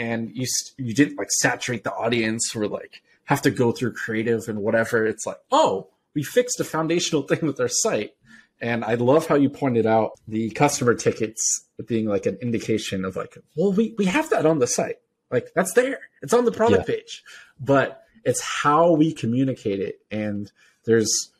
And 0.00 0.30
you 0.34 0.46
you 0.78 0.94
didn't 0.94 1.18
like 1.18 1.30
saturate 1.30 1.84
the 1.84 1.92
audience 1.92 2.56
or 2.56 2.66
like 2.66 3.02
have 3.24 3.42
to 3.42 3.50
go 3.50 3.70
through 3.70 3.92
creative 3.92 4.48
and 4.48 4.60
whatever. 4.60 5.06
It's 5.06 5.26
like, 5.26 5.38
"Oh, 5.52 5.88
we 6.14 6.22
fixed 6.22 6.58
a 6.58 6.64
foundational 6.64 7.22
thing 7.28 7.40
with 7.42 7.60
our 7.60 7.68
site." 7.68 8.14
And 8.60 8.84
I 8.84 8.94
love 8.94 9.26
how 9.26 9.36
you 9.36 9.48
pointed 9.48 9.86
out 9.86 10.12
the 10.28 10.50
customer 10.50 10.94
tickets 10.94 11.64
being 11.86 12.06
like 12.06 12.26
an 12.26 12.36
indication 12.42 13.04
of 13.04 13.16
like, 13.16 13.38
well, 13.56 13.72
we, 13.72 13.94
we 13.96 14.04
have 14.04 14.28
that 14.30 14.44
on 14.44 14.58
the 14.58 14.66
site. 14.66 14.96
Like 15.30 15.48
that's 15.54 15.72
there. 15.72 16.00
It's 16.22 16.34
on 16.34 16.44
the 16.44 16.52
product 16.52 16.88
yeah. 16.88 16.96
page. 16.96 17.22
But 17.58 18.02
it's 18.24 18.42
how 18.42 18.92
we 18.92 19.12
communicate 19.12 19.80
it. 19.80 20.00
And 20.10 20.50
there's 20.84 21.32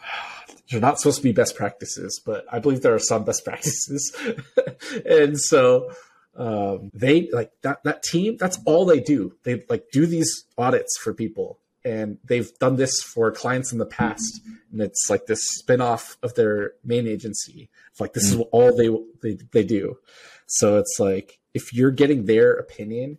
they're 0.70 0.80
not 0.80 0.98
supposed 0.98 1.18
to 1.18 1.22
be 1.22 1.32
best 1.32 1.56
practices, 1.56 2.20
but 2.24 2.46
I 2.50 2.58
believe 2.58 2.80
there 2.82 2.94
are 2.94 2.98
some 2.98 3.24
best 3.24 3.44
practices. 3.44 4.16
and 5.04 5.38
so 5.38 5.90
um, 6.36 6.90
they 6.92 7.28
like 7.30 7.52
that 7.62 7.82
that 7.84 8.02
team. 8.02 8.36
That's 8.38 8.58
all 8.64 8.84
they 8.84 9.00
do. 9.00 9.34
They 9.44 9.64
like 9.68 9.86
do 9.92 10.06
these 10.06 10.44
audits 10.58 10.98
for 10.98 11.14
people, 11.14 11.58
and 11.84 12.18
they've 12.24 12.50
done 12.58 12.76
this 12.76 13.00
for 13.02 13.30
clients 13.30 13.72
in 13.72 13.78
the 13.78 13.86
past. 13.86 14.40
And 14.72 14.80
it's 14.80 15.08
like 15.08 15.26
this 15.26 15.62
spinoff 15.62 16.16
of 16.22 16.34
their 16.34 16.72
main 16.84 17.06
agency. 17.06 17.68
It's 17.90 18.00
like 18.00 18.12
this 18.14 18.24
is 18.24 18.36
mm. 18.36 18.48
all 18.50 18.76
they 18.76 18.88
they 19.22 19.38
they 19.52 19.62
do. 19.62 19.98
So 20.46 20.78
it's 20.78 20.96
like 20.98 21.38
if 21.54 21.72
you're 21.72 21.92
getting 21.92 22.26
their 22.26 22.52
opinion 22.52 23.18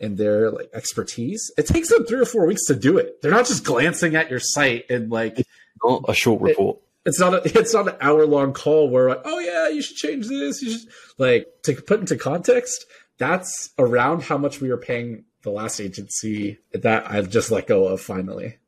and 0.00 0.16
their 0.16 0.50
like 0.50 0.70
expertise, 0.72 1.50
it 1.58 1.66
takes 1.66 1.90
them 1.90 2.06
three 2.06 2.20
or 2.20 2.24
four 2.24 2.46
weeks 2.46 2.64
to 2.66 2.74
do 2.74 2.96
it. 2.98 3.20
They're 3.20 3.30
not 3.30 3.46
just 3.46 3.64
glancing 3.64 4.16
at 4.16 4.30
your 4.30 4.40
site 4.40 4.90
and 4.90 5.10
like 5.10 5.38
it's 5.38 5.48
not 5.84 6.04
a 6.08 6.14
short 6.14 6.40
report. 6.40 6.76
It, 6.78 6.82
it's 7.06 7.20
not 7.20 7.34
a, 7.34 7.42
it's 7.58 7.72
not 7.72 7.88
an 7.88 7.96
hour 8.00 8.26
long 8.26 8.52
call 8.52 8.90
where 8.90 9.08
like, 9.08 9.22
oh 9.24 9.38
yeah, 9.38 9.68
you 9.68 9.80
should 9.80 9.96
change 9.96 10.28
this. 10.28 10.60
You 10.60 10.72
should 10.72 10.88
like 11.16 11.46
to 11.62 11.74
put 11.74 12.00
into 12.00 12.16
context. 12.16 12.84
That's 13.18 13.70
around 13.78 14.24
how 14.24 14.36
much 14.36 14.60
we 14.60 14.68
were 14.68 14.76
paying 14.76 15.24
the 15.42 15.50
last 15.50 15.80
agency 15.80 16.58
that 16.74 17.10
I've 17.10 17.30
just 17.30 17.50
let 17.50 17.66
go 17.66 17.86
of 17.86 18.00
finally. 18.00 18.58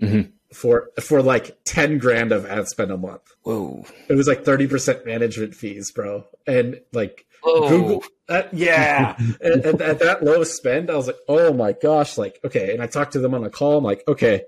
Mm-hmm. 0.00 0.30
For 0.54 0.90
for 0.98 1.20
like 1.20 1.58
ten 1.64 1.98
grand 1.98 2.32
of 2.32 2.46
ad 2.46 2.68
spend 2.68 2.90
a 2.90 2.96
month. 2.96 3.34
Whoa! 3.42 3.84
It 4.08 4.14
was 4.14 4.26
like 4.26 4.46
thirty 4.46 4.66
percent 4.66 5.04
management 5.04 5.54
fees, 5.54 5.90
bro, 5.90 6.24
and 6.46 6.80
like 6.92 7.26
Whoa. 7.42 7.68
Google. 7.68 8.04
Uh, 8.30 8.44
yeah, 8.52 9.14
and, 9.42 9.64
and 9.66 9.82
at 9.82 9.98
that 9.98 10.22
low 10.22 10.44
spend, 10.44 10.90
I 10.90 10.96
was 10.96 11.08
like, 11.08 11.18
oh 11.28 11.52
my 11.52 11.72
gosh, 11.72 12.16
like 12.16 12.38
okay. 12.44 12.72
And 12.72 12.82
I 12.82 12.86
talked 12.86 13.12
to 13.12 13.18
them 13.18 13.34
on 13.34 13.44
a 13.44 13.50
call. 13.50 13.76
I'm 13.76 13.84
like, 13.84 14.04
okay, 14.08 14.44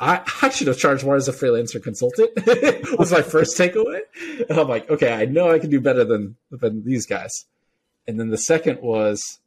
I, 0.00 0.22
I 0.40 0.48
should 0.48 0.66
have 0.66 0.78
charged 0.78 1.04
more 1.04 1.16
as 1.16 1.28
a 1.28 1.32
freelancer 1.32 1.82
consultant. 1.82 2.30
was 2.98 3.12
my 3.12 3.20
first 3.20 3.56
takeaway. 3.56 4.00
And 4.48 4.58
I'm 4.58 4.68
like, 4.68 4.88
okay, 4.90 5.12
I 5.12 5.26
know 5.26 5.50
I 5.50 5.58
can 5.58 5.70
do 5.70 5.80
better 5.80 6.04
than 6.04 6.36
than 6.50 6.84
these 6.84 7.06
guys. 7.06 7.44
And 8.08 8.18
then 8.18 8.30
the 8.30 8.38
second 8.38 8.80
was, 8.80 9.38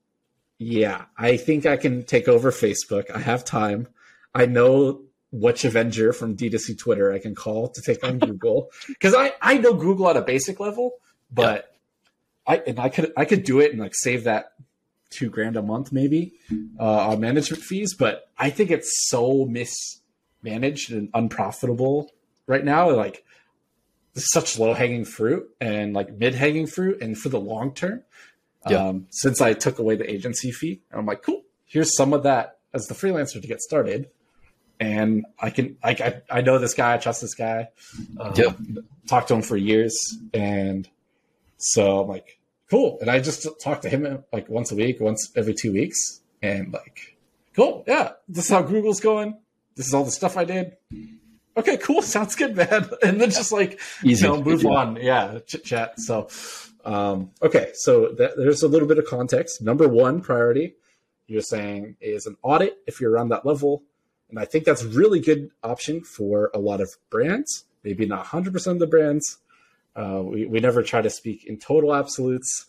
yeah, 0.60 1.06
I 1.18 1.38
think 1.38 1.66
I 1.66 1.76
can 1.76 2.04
take 2.04 2.28
over 2.28 2.52
Facebook. 2.52 3.10
I 3.10 3.20
have 3.20 3.44
time. 3.44 3.88
I 4.36 4.46
know 4.46 5.02
which 5.32 5.66
Avenger 5.66 6.13
from 6.13 6.38
D2C 6.38 6.78
Twitter 6.78 7.12
I 7.12 7.18
can 7.18 7.34
call 7.34 7.70
to 7.70 7.82
take 7.82 8.04
on 8.04 8.20
Google 8.20 8.70
because 8.88 9.16
I 9.16 9.34
I 9.42 9.58
know 9.58 9.74
Google 9.74 10.08
at 10.08 10.18
a 10.18 10.22
basic 10.22 10.60
level, 10.60 10.94
but 11.32 11.74
I 12.46 12.58
and 12.58 12.80
I 12.80 12.89
could 12.89 13.12
I 13.18 13.26
could 13.26 13.44
do 13.44 13.60
it 13.60 13.72
and 13.72 13.80
like 13.80 13.96
save 13.96 14.26
that 14.26 14.54
two 15.10 15.30
grand 15.30 15.58
a 15.58 15.62
month 15.63 15.92
maybe 15.92 16.34
uh, 16.80 17.10
on 17.10 17.20
management 17.20 17.63
fees, 17.63 17.96
but 17.96 18.30
I 18.38 18.50
think 18.52 18.72
it's 18.72 19.08
so 19.10 19.46
miss 19.46 20.02
managed 20.44 20.92
and 20.92 21.10
unprofitable 21.14 22.12
right 22.48 22.64
now. 22.64 22.90
Like 22.92 23.24
this 24.14 24.24
is 24.24 24.32
such 24.32 24.60
low 24.60 24.74
hanging 24.74 25.06
fruit 25.06 25.50
and 25.60 25.94
like 25.94 26.12
mid 26.18 26.36
hanging 26.36 26.68
fruit, 26.68 27.02
and 27.02 27.18
for 27.18 27.30
the 27.30 27.40
long 27.40 27.74
term. 27.74 28.04
Yeah. 28.70 28.78
Um, 28.78 29.08
since 29.10 29.42
I 29.42 29.54
took 29.54 29.80
away 29.80 29.96
the 29.98 30.10
agency 30.10 30.52
fee, 30.52 30.82
I'm 30.92 31.06
like, 31.06 31.22
cool. 31.22 31.42
Here's 31.66 31.96
some 31.98 32.14
of 32.14 32.24
that 32.24 32.60
as 32.74 32.86
the 32.88 32.94
freelancer 32.94 33.42
to 33.42 33.48
get 33.48 33.60
started, 33.60 34.10
and 34.80 35.26
I 35.40 35.50
can 35.50 35.78
like 35.84 36.00
I, 36.02 36.22
I 36.30 36.42
know 36.42 36.60
this 36.60 36.74
guy, 36.74 36.94
I 36.94 36.98
trust 36.98 37.22
this 37.22 37.36
guy. 37.36 37.70
Um, 38.20 38.34
Yeah. 38.36 38.54
talked 39.08 39.28
to 39.30 39.34
him 39.34 39.42
for 39.42 39.58
years, 39.58 39.94
and 40.34 40.88
so 41.58 42.02
I'm 42.02 42.08
like, 42.08 42.40
cool. 42.70 42.98
And 43.02 43.10
I 43.10 43.20
just 43.20 43.46
talk 43.62 43.82
to 43.82 43.90
him 43.90 44.24
like 44.32 44.48
once 44.48 44.72
a 44.72 44.76
week, 44.76 45.00
once 45.02 45.32
every 45.36 45.54
two 45.54 45.74
weeks, 45.74 46.22
and 46.42 46.72
like, 46.72 47.18
cool. 47.56 47.84
Yeah, 47.88 48.14
this 48.30 48.46
is 48.46 48.52
how 48.52 48.62
Google's 48.62 49.00
going. 49.02 49.38
This 49.76 49.88
is 49.88 49.94
all 49.94 50.04
the 50.04 50.12
stuff 50.12 50.38
I 50.38 50.46
did. 50.46 50.78
Okay, 51.58 51.78
cool. 51.78 52.02
Sounds 52.16 52.36
good, 52.36 52.56
man. 52.56 52.90
And 53.04 53.20
then 53.22 53.30
just 53.32 53.52
like 53.52 53.80
Easy. 54.04 54.26
you 54.26 54.32
know, 54.32 54.42
move 54.44 54.64
Yeah. 54.64 54.70
on. 54.72 54.96
Yeah, 54.98 55.40
chit 55.48 55.64
chat. 55.64 56.00
So, 56.00 56.28
um, 56.86 57.32
okay, 57.42 57.72
so 57.76 58.10
that, 58.18 58.38
there's 58.38 58.64
a 58.64 58.68
little 58.68 58.88
bit 58.88 58.98
of 58.98 59.06
context. 59.06 59.62
Number 59.62 59.88
one 59.88 60.22
priority, 60.22 60.76
you're 61.28 61.42
saying, 61.42 61.96
is 62.02 62.26
an 62.26 62.36
audit 62.44 62.78
if 62.88 63.00
you're 63.00 63.12
around 63.12 63.30
that 63.30 63.46
level, 63.46 63.84
and 64.30 64.40
I 64.40 64.46
think 64.46 64.66
that's 64.66 64.82
a 64.84 64.88
really 64.88 65.20
good 65.20 65.52
option 65.64 66.02
for 66.04 66.50
a 66.54 66.60
lot 66.60 66.82
of 66.82 66.90
brands. 67.10 67.66
Maybe 67.84 68.06
not 68.06 68.26
100% 68.26 68.68
of 68.68 68.80
the 68.80 68.88
brands. 68.88 69.38
Uh, 69.96 70.22
we 70.24 70.46
we 70.48 70.60
never 70.60 70.82
try 70.82 71.02
to 71.04 71.10
speak 71.10 71.46
in 71.46 71.58
total 71.60 71.94
absolutes, 71.94 72.66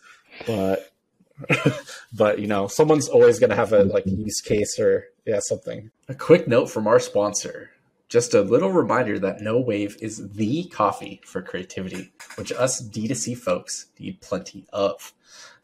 but 0.46 0.92
but 2.12 2.38
you 2.38 2.46
know, 2.46 2.66
someone's 2.66 3.08
always 3.08 3.38
going 3.38 3.50
to 3.50 3.56
have 3.56 3.72
a 3.72 3.84
like 3.84 4.06
use 4.06 4.40
case 4.40 4.78
or 4.78 5.06
yeah 5.24 5.40
something. 5.40 5.90
A 6.08 6.14
quick 6.14 6.46
note 6.48 6.70
from 6.70 6.86
our 6.86 7.00
sponsor. 7.00 7.70
Just 8.08 8.34
a 8.34 8.42
little 8.42 8.70
reminder 8.70 9.18
that 9.18 9.40
Noowave 9.40 10.00
is 10.00 10.30
the 10.32 10.64
coffee 10.64 11.20
for 11.24 11.42
creativity, 11.42 12.12
which 12.36 12.52
us 12.52 12.86
D2C 12.86 13.36
folks 13.36 13.86
need 13.98 14.20
plenty 14.20 14.66
of. 14.72 15.12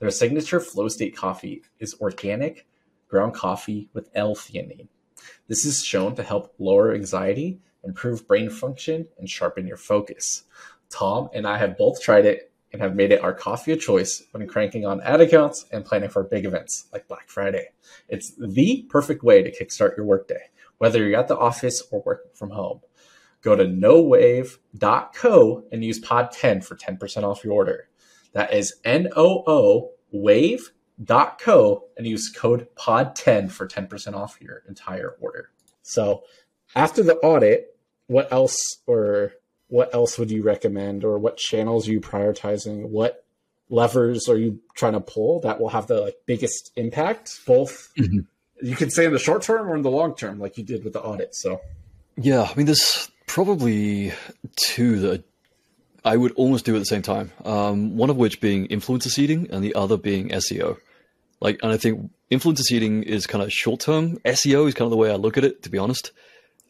Their 0.00 0.10
signature 0.10 0.58
flow 0.58 0.88
state 0.88 1.14
coffee 1.14 1.62
is 1.78 1.94
organic 2.00 2.66
ground 3.08 3.34
coffee 3.34 3.88
with 3.92 4.08
L-theanine. 4.14 4.88
This 5.48 5.66
is 5.66 5.84
shown 5.84 6.14
to 6.14 6.22
help 6.22 6.54
lower 6.58 6.94
anxiety, 6.94 7.60
improve 7.84 8.26
brain 8.26 8.48
function, 8.48 9.08
and 9.18 9.28
sharpen 9.28 9.66
your 9.66 9.76
focus. 9.76 10.44
Tom 10.88 11.28
and 11.34 11.46
I 11.46 11.58
have 11.58 11.76
both 11.76 12.00
tried 12.00 12.24
it 12.24 12.49
and 12.72 12.80
have 12.80 12.94
made 12.94 13.12
it 13.12 13.22
our 13.22 13.34
coffee 13.34 13.72
of 13.72 13.80
choice 13.80 14.22
when 14.32 14.46
cranking 14.46 14.86
on 14.86 15.00
ad 15.02 15.20
accounts 15.20 15.66
and 15.72 15.84
planning 15.84 16.08
for 16.08 16.22
big 16.22 16.44
events 16.44 16.88
like 16.92 17.08
Black 17.08 17.28
Friday. 17.28 17.68
It's 18.08 18.34
the 18.36 18.86
perfect 18.88 19.22
way 19.22 19.42
to 19.42 19.50
kickstart 19.50 19.96
your 19.96 20.06
workday, 20.06 20.50
whether 20.78 21.06
you're 21.06 21.18
at 21.18 21.28
the 21.28 21.38
office 21.38 21.82
or 21.90 22.02
working 22.04 22.30
from 22.34 22.50
home. 22.50 22.80
Go 23.42 23.56
to 23.56 23.64
noowave.co 23.64 25.64
and 25.72 25.84
use 25.84 26.00
pod10 26.00 26.64
for 26.64 26.76
10% 26.76 27.24
off 27.24 27.44
your 27.44 27.54
order. 27.54 27.88
That 28.32 28.52
is 28.52 28.74
N 28.84 29.08
O 29.16 29.42
O 29.46 29.92
wave.co 30.12 31.84
and 31.96 32.06
use 32.06 32.30
code 32.30 32.68
pod10 32.76 33.50
for 33.50 33.66
10% 33.66 34.14
off 34.14 34.38
your 34.40 34.62
entire 34.68 35.16
order. 35.20 35.50
So, 35.82 36.22
after 36.74 37.02
the 37.02 37.16
audit, 37.16 37.76
what 38.06 38.32
else 38.32 38.56
or 38.86 39.32
what 39.70 39.94
else 39.94 40.18
would 40.18 40.30
you 40.30 40.42
recommend 40.42 41.04
or 41.04 41.18
what 41.18 41.36
channels 41.38 41.88
are 41.88 41.92
you 41.92 42.00
prioritizing? 42.00 42.88
What 42.90 43.24
levers 43.70 44.28
are 44.28 44.36
you 44.36 44.60
trying 44.74 44.92
to 44.94 45.00
pull 45.00 45.40
that 45.40 45.60
will 45.60 45.68
have 45.70 45.86
the 45.86 46.00
like 46.00 46.16
biggest 46.26 46.72
impact 46.76 47.40
both 47.46 47.88
Mhm. 47.96 48.26
you 48.62 48.74
could 48.76 48.92
say 48.92 49.04
in 49.06 49.12
the 49.12 49.18
short 49.18 49.42
term 49.42 49.68
or 49.70 49.76
in 49.76 49.82
the 49.82 49.90
long 49.90 50.14
term 50.16 50.38
like 50.40 50.58
you 50.58 50.64
did 50.64 50.82
with 50.84 50.92
the 50.92 51.00
audit. 51.00 51.34
So, 51.34 51.60
Yeah, 52.16 52.42
I 52.42 52.54
mean, 52.56 52.66
there's 52.66 53.08
probably 53.26 54.12
two 54.56 54.98
that 55.00 55.24
I 56.04 56.16
would 56.16 56.32
almost 56.32 56.64
do 56.64 56.74
at 56.74 56.78
the 56.80 56.84
same 56.84 57.02
time. 57.02 57.30
Um, 57.44 57.96
one 57.96 58.10
of 58.10 58.16
which 58.16 58.40
being 58.40 58.66
influencer 58.68 59.08
seeding, 59.08 59.48
and 59.50 59.62
the 59.62 59.74
other 59.74 59.96
being 59.96 60.30
SEO. 60.30 60.76
Like, 61.40 61.60
and 61.62 61.70
I 61.72 61.76
think 61.76 62.10
influencer 62.30 62.62
seeding 62.62 63.02
is 63.04 63.26
kind 63.26 63.42
of 63.44 63.52
short 63.52 63.80
term. 63.80 64.18
SEO 64.24 64.66
is 64.66 64.74
kind 64.74 64.86
of 64.86 64.90
the 64.90 64.96
way 64.96 65.10
I 65.10 65.16
look 65.16 65.36
at 65.38 65.44
it, 65.44 65.62
to 65.62 65.70
be 65.70 65.78
honest, 65.78 66.10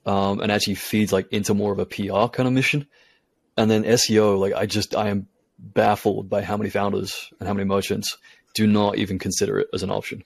um, 0.06 0.40
and 0.40 0.50
actually 0.50 0.74
feeds 0.74 1.12
like 1.12 1.32
into 1.32 1.54
more 1.54 1.72
of 1.72 1.78
a 1.78 1.86
PR 1.86 2.28
kind 2.28 2.46
of 2.46 2.52
mission. 2.52 2.86
And 3.56 3.70
then 3.70 3.84
SEO, 3.84 4.38
like, 4.38 4.54
I 4.54 4.66
just 4.66 4.94
I 4.94 5.08
am 5.08 5.26
baffled 5.58 6.30
by 6.30 6.42
how 6.42 6.56
many 6.56 6.70
founders 6.70 7.30
and 7.38 7.46
how 7.46 7.54
many 7.54 7.66
merchants 7.66 8.16
do 8.54 8.66
not 8.66 8.96
even 8.98 9.18
consider 9.18 9.58
it 9.58 9.68
as 9.72 9.82
an 9.82 9.90
option. 9.90 10.24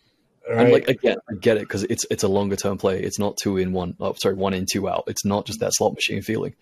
all 0.49 0.55
And 0.57 0.65
right. 0.65 0.73
like 0.73 0.89
again, 0.89 1.17
I 1.29 1.35
get 1.35 1.57
it 1.57 1.61
because 1.61 1.85
it's 1.85 2.07
it's 2.11 2.23
a 2.23 2.29
longer 2.29 2.57
term 2.57 2.79
play. 2.79 3.03
It's 3.03 3.19
not 3.19 3.37
two 3.37 3.57
in 3.57 3.73
one. 3.73 3.97
Oh, 4.01 4.15
sorry, 4.15 4.35
one 4.35 4.55
in 4.55 4.67
two 4.71 4.89
out. 4.89 5.05
It's 5.07 5.25
not 5.25 5.47
just 5.47 5.61
that 5.61 5.73
slot 5.75 5.95
machine 5.95 6.23
feeling. 6.23 6.55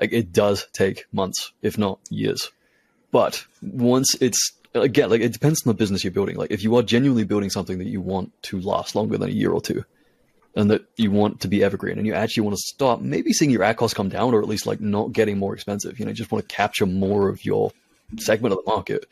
Like 0.00 0.12
it 0.12 0.32
does 0.32 0.66
take 0.72 1.06
months, 1.12 1.52
if 1.62 1.78
not 1.78 2.00
years. 2.10 2.50
But 3.10 3.44
once 3.62 4.16
it's 4.20 4.52
again, 4.74 5.10
like 5.10 5.20
it 5.20 5.32
depends 5.32 5.64
on 5.64 5.70
the 5.70 5.74
business 5.74 6.02
you're 6.02 6.12
building. 6.12 6.36
Like 6.36 6.50
if 6.50 6.62
you 6.62 6.76
are 6.76 6.82
genuinely 6.82 7.24
building 7.24 7.50
something 7.50 7.78
that 7.78 7.86
you 7.86 8.00
want 8.00 8.32
to 8.44 8.60
last 8.60 8.94
longer 8.94 9.18
than 9.18 9.28
a 9.28 9.32
year 9.32 9.52
or 9.52 9.60
two, 9.60 9.84
and 10.56 10.70
that 10.70 10.82
you 10.96 11.10
want 11.10 11.40
to 11.40 11.48
be 11.48 11.64
evergreen, 11.64 11.98
and 11.98 12.06
you 12.06 12.14
actually 12.14 12.42
want 12.42 12.56
to 12.56 12.62
start 12.64 13.02
maybe 13.02 13.32
seeing 13.32 13.50
your 13.50 13.62
ad 13.64 13.76
costs 13.76 13.94
come 13.94 14.08
down, 14.08 14.34
or 14.34 14.40
at 14.40 14.48
least 14.48 14.66
like 14.66 14.80
not 14.80 15.12
getting 15.12 15.38
more 15.38 15.54
expensive. 15.54 15.98
You 15.98 16.06
know, 16.06 16.12
just 16.12 16.30
want 16.30 16.48
to 16.48 16.54
capture 16.54 16.86
more 16.86 17.28
of 17.28 17.44
your 17.44 17.72
segment 18.18 18.52
of 18.52 18.64
the 18.64 18.70
market. 18.70 19.06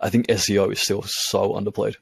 I 0.00 0.10
think 0.10 0.28
SEO 0.28 0.72
is 0.72 0.80
still 0.80 1.02
so 1.04 1.52
underplayed. 1.54 1.96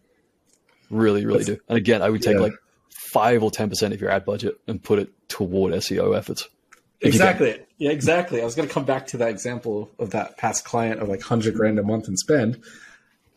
Really, 0.91 1.27
really 1.27 1.41
That's- 1.45 1.57
do. 1.59 1.63
And 1.69 1.77
again, 1.79 2.03
I 2.03 2.11
would 2.11 2.23
take 2.23 2.35
yeah. 2.37 2.43
like 2.43 2.53
five 2.91 3.43
or 3.43 3.51
ten 3.51 3.69
percent 3.69 3.93
of 3.95 4.01
your 4.01 4.11
ad 4.11 4.25
budget 4.25 4.57
and 4.69 4.83
put 4.83 4.99
it 4.99 5.11
toward 5.29 5.73
SEO 5.75 6.17
efforts. 6.17 6.49
If 7.01 7.13
you 7.15 7.21
can. 7.21 7.29
Exactly. 7.29 7.61
Yeah, 7.79 7.91
exactly. 7.91 8.41
I 8.41 8.45
was 8.45 8.55
going 8.55 8.69
to 8.69 8.73
come 8.73 8.85
back 8.85 9.07
to 9.09 9.17
that 9.19 9.29
example 9.29 9.91
of 9.99 10.11
that 10.11 10.39
past 10.39 10.65
client 10.65 11.01
of 11.03 11.09
like 11.09 11.21
hundred 11.23 11.55
grand 11.55 11.79
a 11.79 11.83
month 11.83 12.07
and 12.09 12.19
spend. 12.19 12.63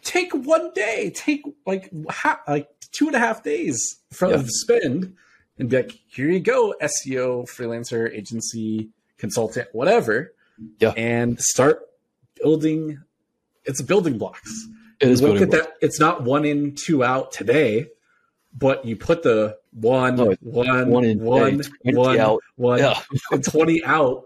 Take 0.04 0.32
one 0.34 0.72
day. 0.74 1.12
Take 1.14 1.42
like 1.66 1.90
ha- 2.10 2.42
like 2.48 2.70
two 2.92 3.08
and 3.08 3.16
a 3.16 3.20
half 3.20 3.44
days 3.44 3.98
from 4.12 4.32
Yeah. 4.32 4.44
spend, 4.46 5.16
and 5.60 5.69
be 5.69 5.76
like, 5.78 6.00
here 6.08 6.30
you 6.30 6.39
go, 6.39 6.74
SEO, 6.82 7.48
freelancer, 7.50 8.12
agency, 8.12 8.89
consultant, 9.17 9.67
whatever. 9.74 10.34
Yeah. 10.80 10.91
and 10.98 11.39
start 11.39 11.88
building. 12.41 13.00
It's 13.63 13.82
building 13.82 14.17
blocks. 14.17 14.67
It 15.00 15.08
is 15.10 15.22
building 15.22 15.43
at 15.43 15.52
that. 15.52 15.74
It's 15.82 16.00
not 16.00 16.24
one 16.24 16.43
in, 16.43 16.76
two 16.76 17.02
out 17.04 17.32
today, 17.32 17.88
but 18.58 18.84
you 18.84 18.98
put 18.98 19.24
the 19.24 19.58
one, 19.72 20.15
No, 20.17 20.36
one, 20.41 20.89
one 20.89 21.06
in, 21.06 21.19
one, 21.24 21.62
hey, 21.84 21.91
20 21.91 21.98
one, 21.98 22.19
out. 22.19 22.41
one, 22.56 22.80
Yeah. 22.80 23.00
and 23.32 23.43
20 23.43 23.86
out 23.86 24.26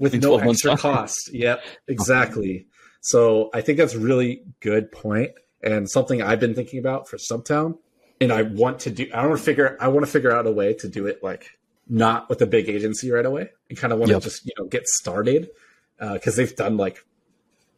with 0.00 0.14
no 0.20 0.38
extra 0.38 0.76
cost. 0.76 1.30
Yep, 1.32 1.62
exactly. 1.88 2.66
So 3.00 3.50
I 3.54 3.60
think 3.60 3.78
that's 3.78 3.94
a 3.94 4.00
really 4.00 4.42
good 4.60 4.90
point 4.90 5.30
and 5.62 5.88
something 5.88 6.22
I've 6.22 6.40
been 6.40 6.54
thinking 6.54 6.78
about 6.78 7.08
for 7.08 7.16
Stumptown. 7.16 7.78
And 8.20 8.32
I 8.32 8.42
want 8.42 8.80
to 8.80 8.90
do, 8.90 9.10
I 9.14 9.26
want 9.26 9.38
to 9.38 9.44
figure, 9.44 9.76
I 9.80 9.88
want 9.88 10.04
to 10.04 10.12
figure 10.12 10.30
out 10.32 10.46
a 10.46 10.50
way 10.52 10.74
to 10.74 10.88
do 10.88 11.06
it 11.06 11.22
like 11.22 11.58
not 11.88 12.28
with 12.28 12.42
a 12.42 12.46
big 12.46 12.68
agency 12.68 13.10
right 13.10 13.24
away. 13.24 13.50
I 13.70 13.74
kind 13.74 13.92
of 13.92 13.98
want 13.98 14.10
Yep. 14.10 14.20
to 14.22 14.28
just, 14.28 14.46
you 14.46 14.52
know, 14.58 14.66
get 14.66 14.86
started 14.86 15.50
uh, 15.98 16.14
because 16.14 16.36
they've 16.36 16.54
done 16.54 16.76
like 16.76 17.04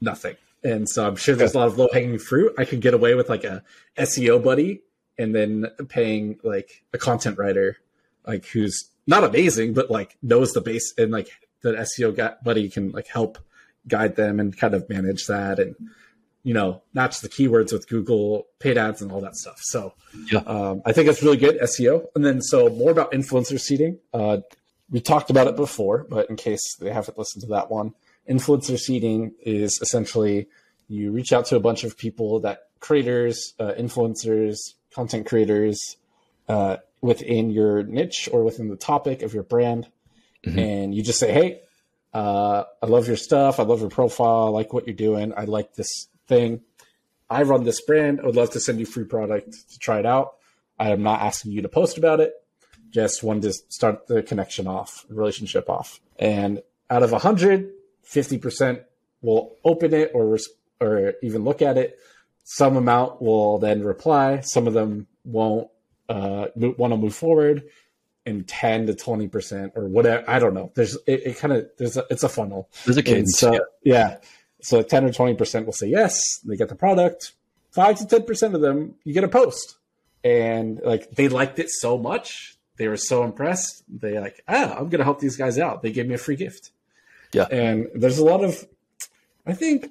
nothing. 0.01 0.37
And 0.65 0.89
so 0.89 1.07
I'm 1.07 1.17
sure 1.17 1.35
there's 1.35 1.55
a 1.55 1.59
lot 1.59 1.69
of 1.69 1.79
low 1.79 1.89
hanging 1.93 2.19
fruit. 2.19 2.55
I 2.59 2.65
could 2.65 2.81
get 2.81 2.95
away 2.95 3.15
with 3.15 3.29
like 3.29 3.45
a 3.45 3.63
SEO 3.97 4.43
buddy 4.43 4.83
and 5.19 5.35
then 5.35 5.67
paying 5.89 6.39
like 6.43 6.85
a 6.93 6.99
content 6.99 7.39
writer, 7.39 7.79
like 8.27 8.45
who's 8.47 8.91
not 9.07 9.25
amazing, 9.25 9.75
but 9.75 9.91
like 9.91 10.17
knows 10.23 10.53
the 10.53 10.61
base 10.61 10.93
and 10.99 11.11
like 11.11 11.29
the 11.63 11.73
SEO 11.73 12.15
guy, 12.15 12.35
buddy 12.45 12.69
can 12.69 12.91
like 12.93 13.07
help 13.09 13.39
guide 13.89 14.17
them 14.17 14.39
and 14.39 14.57
kind 14.57 14.75
of 14.75 14.89
manage 14.89 15.27
that 15.27 15.59
and 15.59 15.75
you 16.45 16.53
know 16.55 16.83
match 16.93 17.21
the 17.21 17.29
keywords 17.29 17.73
with 17.73 17.89
Google 17.89 18.47
paid 18.59 18.77
ads 18.79 19.01
and 19.03 19.13
all 19.13 19.21
that 19.21 19.37
stuff. 19.37 19.59
So 19.63 19.95
Yeah. 20.31 20.41
um, 20.41 20.83
I 20.85 20.93
think 20.93 21.09
it's 21.09 21.23
really 21.23 21.37
good 21.37 21.59
SEO. 21.61 22.07
And 22.15 22.25
then 22.25 22.41
so 22.43 22.69
more 22.69 22.91
about 22.91 23.13
influencer 23.13 23.61
seeding. 23.61 23.99
Uh, 24.13 24.39
we 24.91 25.01
talked 25.01 25.31
about 25.31 25.47
it 25.47 25.57
before, 25.57 26.05
but 26.11 26.29
in 26.29 26.37
case 26.37 26.77
they 26.81 26.91
haven't 26.93 27.17
listened 27.17 27.43
to 27.43 27.49
that 27.49 27.71
one, 27.71 27.95
influencer 28.29 28.79
seeding 28.79 29.33
is 29.45 29.79
essentially 29.81 30.49
you 30.89 31.13
reach 31.13 31.33
out 31.33 31.47
to 31.47 31.57
a 31.57 31.61
bunch 31.61 31.85
of 31.85 31.97
people 31.97 32.41
that 32.41 32.65
creators, 32.81 33.55
uh, 33.59 33.73
influencers, 33.79 34.57
content 34.95 35.27
creators 35.27 35.97
uh, 36.49 36.77
within 37.01 37.51
your 37.51 37.83
niche 37.85 38.29
or 38.33 38.43
within 38.43 38.69
the 38.69 38.77
topic 38.77 39.23
of 39.23 39.33
your 39.33 39.45
brand, 39.45 39.87
Mhm. 40.45 40.59
and 40.59 40.95
you 40.95 41.03
just 41.03 41.19
say, 41.21 41.33
"Hey, 41.33 41.61
uh, 42.13 42.65
I 42.83 42.87
love 42.87 43.07
your 43.07 43.17
stuff. 43.17 43.59
I 43.61 43.63
love 43.63 43.81
your 43.81 43.89
profile. 43.91 44.47
I 44.47 44.49
like 44.51 44.73
what 44.73 44.87
you're 44.87 44.95
doing. 44.95 45.33
I 45.37 45.45
like 45.45 45.75
this 45.77 46.09
thing. 46.33 46.61
I 47.29 47.43
run 47.43 47.65
this 47.65 47.81
brand. 47.81 48.21
I 48.21 48.27
would 48.27 48.37
love 48.37 48.51
to 48.51 48.61
send 48.61 48.79
you 48.81 48.87
free 48.87 49.05
product 49.05 49.53
to 49.71 49.79
try 49.79 49.99
it 49.99 50.07
out. 50.07 50.35
I 50.79 50.91
am 50.91 51.03
not 51.03 51.21
asking 51.21 51.53
you 51.53 51.63
to 51.63 51.69
post 51.69 51.99
about 51.99 52.21
it. 52.21 52.33
Just 52.91 53.23
wanted 53.23 53.43
to 53.45 53.53
start 53.69 54.07
the 54.07 54.23
connection 54.23 54.67
off, 54.67 55.05
relationship 55.09 55.69
off. 55.71 56.01
And 56.19 56.63
out 56.91 57.03
of 57.03 57.13
100, 57.13 57.71
50% 58.07 58.85
will 59.23 59.57
open 59.65 59.95
it 59.95 60.11
or 60.15 60.39
or 60.81 61.15
even 61.23 61.45
look 61.45 61.63
at 61.63 61.79
it. 61.79 61.99
Some 62.45 62.77
amount 62.77 63.23
will 63.23 63.59
then 63.59 63.83
reply. 63.85 64.41
Some 64.41 64.67
of 64.67 64.75
them 64.75 65.07
won't 65.25 65.69
uh, 66.09 66.47
want 66.57 66.93
to 66.93 66.97
move 66.97 67.15
forward. 67.15 67.63
and 68.27 68.47
10 68.47 68.87
to 68.87 68.95
20 68.95 69.29
percent 69.29 69.73
or 69.75 69.85
whatever 69.89 70.23
i 70.31 70.39
don't 70.39 70.55
know 70.55 70.71
there's 70.77 70.95
it, 71.07 71.21
it 71.27 71.37
kind 71.39 71.53
of 71.55 71.69
there's 71.79 71.97
a, 71.97 72.05
it's 72.09 72.23
a 72.23 72.29
funnel 72.29 72.69
There's 72.85 72.97
a 72.97 73.03
cadence. 73.03 73.37
so 73.37 73.53
yeah. 73.53 73.61
yeah 73.83 74.17
so 74.63 74.83
10 74.83 75.05
or 75.05 75.13
20 75.13 75.35
percent 75.35 75.67
will 75.67 75.73
say 75.73 75.89
yes 75.89 76.39
they 76.45 76.57
get 76.57 76.69
the 76.69 76.75
product 76.75 77.33
5 77.73 77.99
to 77.99 78.07
10 78.07 78.25
percent 78.25 78.55
of 78.55 78.61
them 78.61 78.95
you 79.05 79.13
get 79.13 79.25
a 79.25 79.29
post 79.29 79.77
and 80.25 80.81
like 80.85 81.11
they 81.13 81.29
liked 81.29 81.59
it 81.59 81.69
so 81.69 81.99
much 81.99 82.57
they 82.77 82.89
were 82.89 82.97
so 82.97 83.25
impressed 83.25 83.83
they 83.89 84.19
like 84.19 84.43
ah 84.49 84.75
i'm 84.79 84.89
gonna 84.89 85.05
help 85.05 85.21
these 85.21 85.37
guys 85.37 85.59
out 85.59 85.83
they 85.83 85.93
gave 85.93 86.07
me 86.07 86.15
a 86.15 86.19
free 86.19 86.37
gift 86.37 86.71
Yeah. 87.33 87.47
and 87.51 87.89
there's 87.95 88.19
a 88.19 88.25
lot 88.25 88.43
of 88.45 88.65
i 89.47 89.53
think 89.53 89.91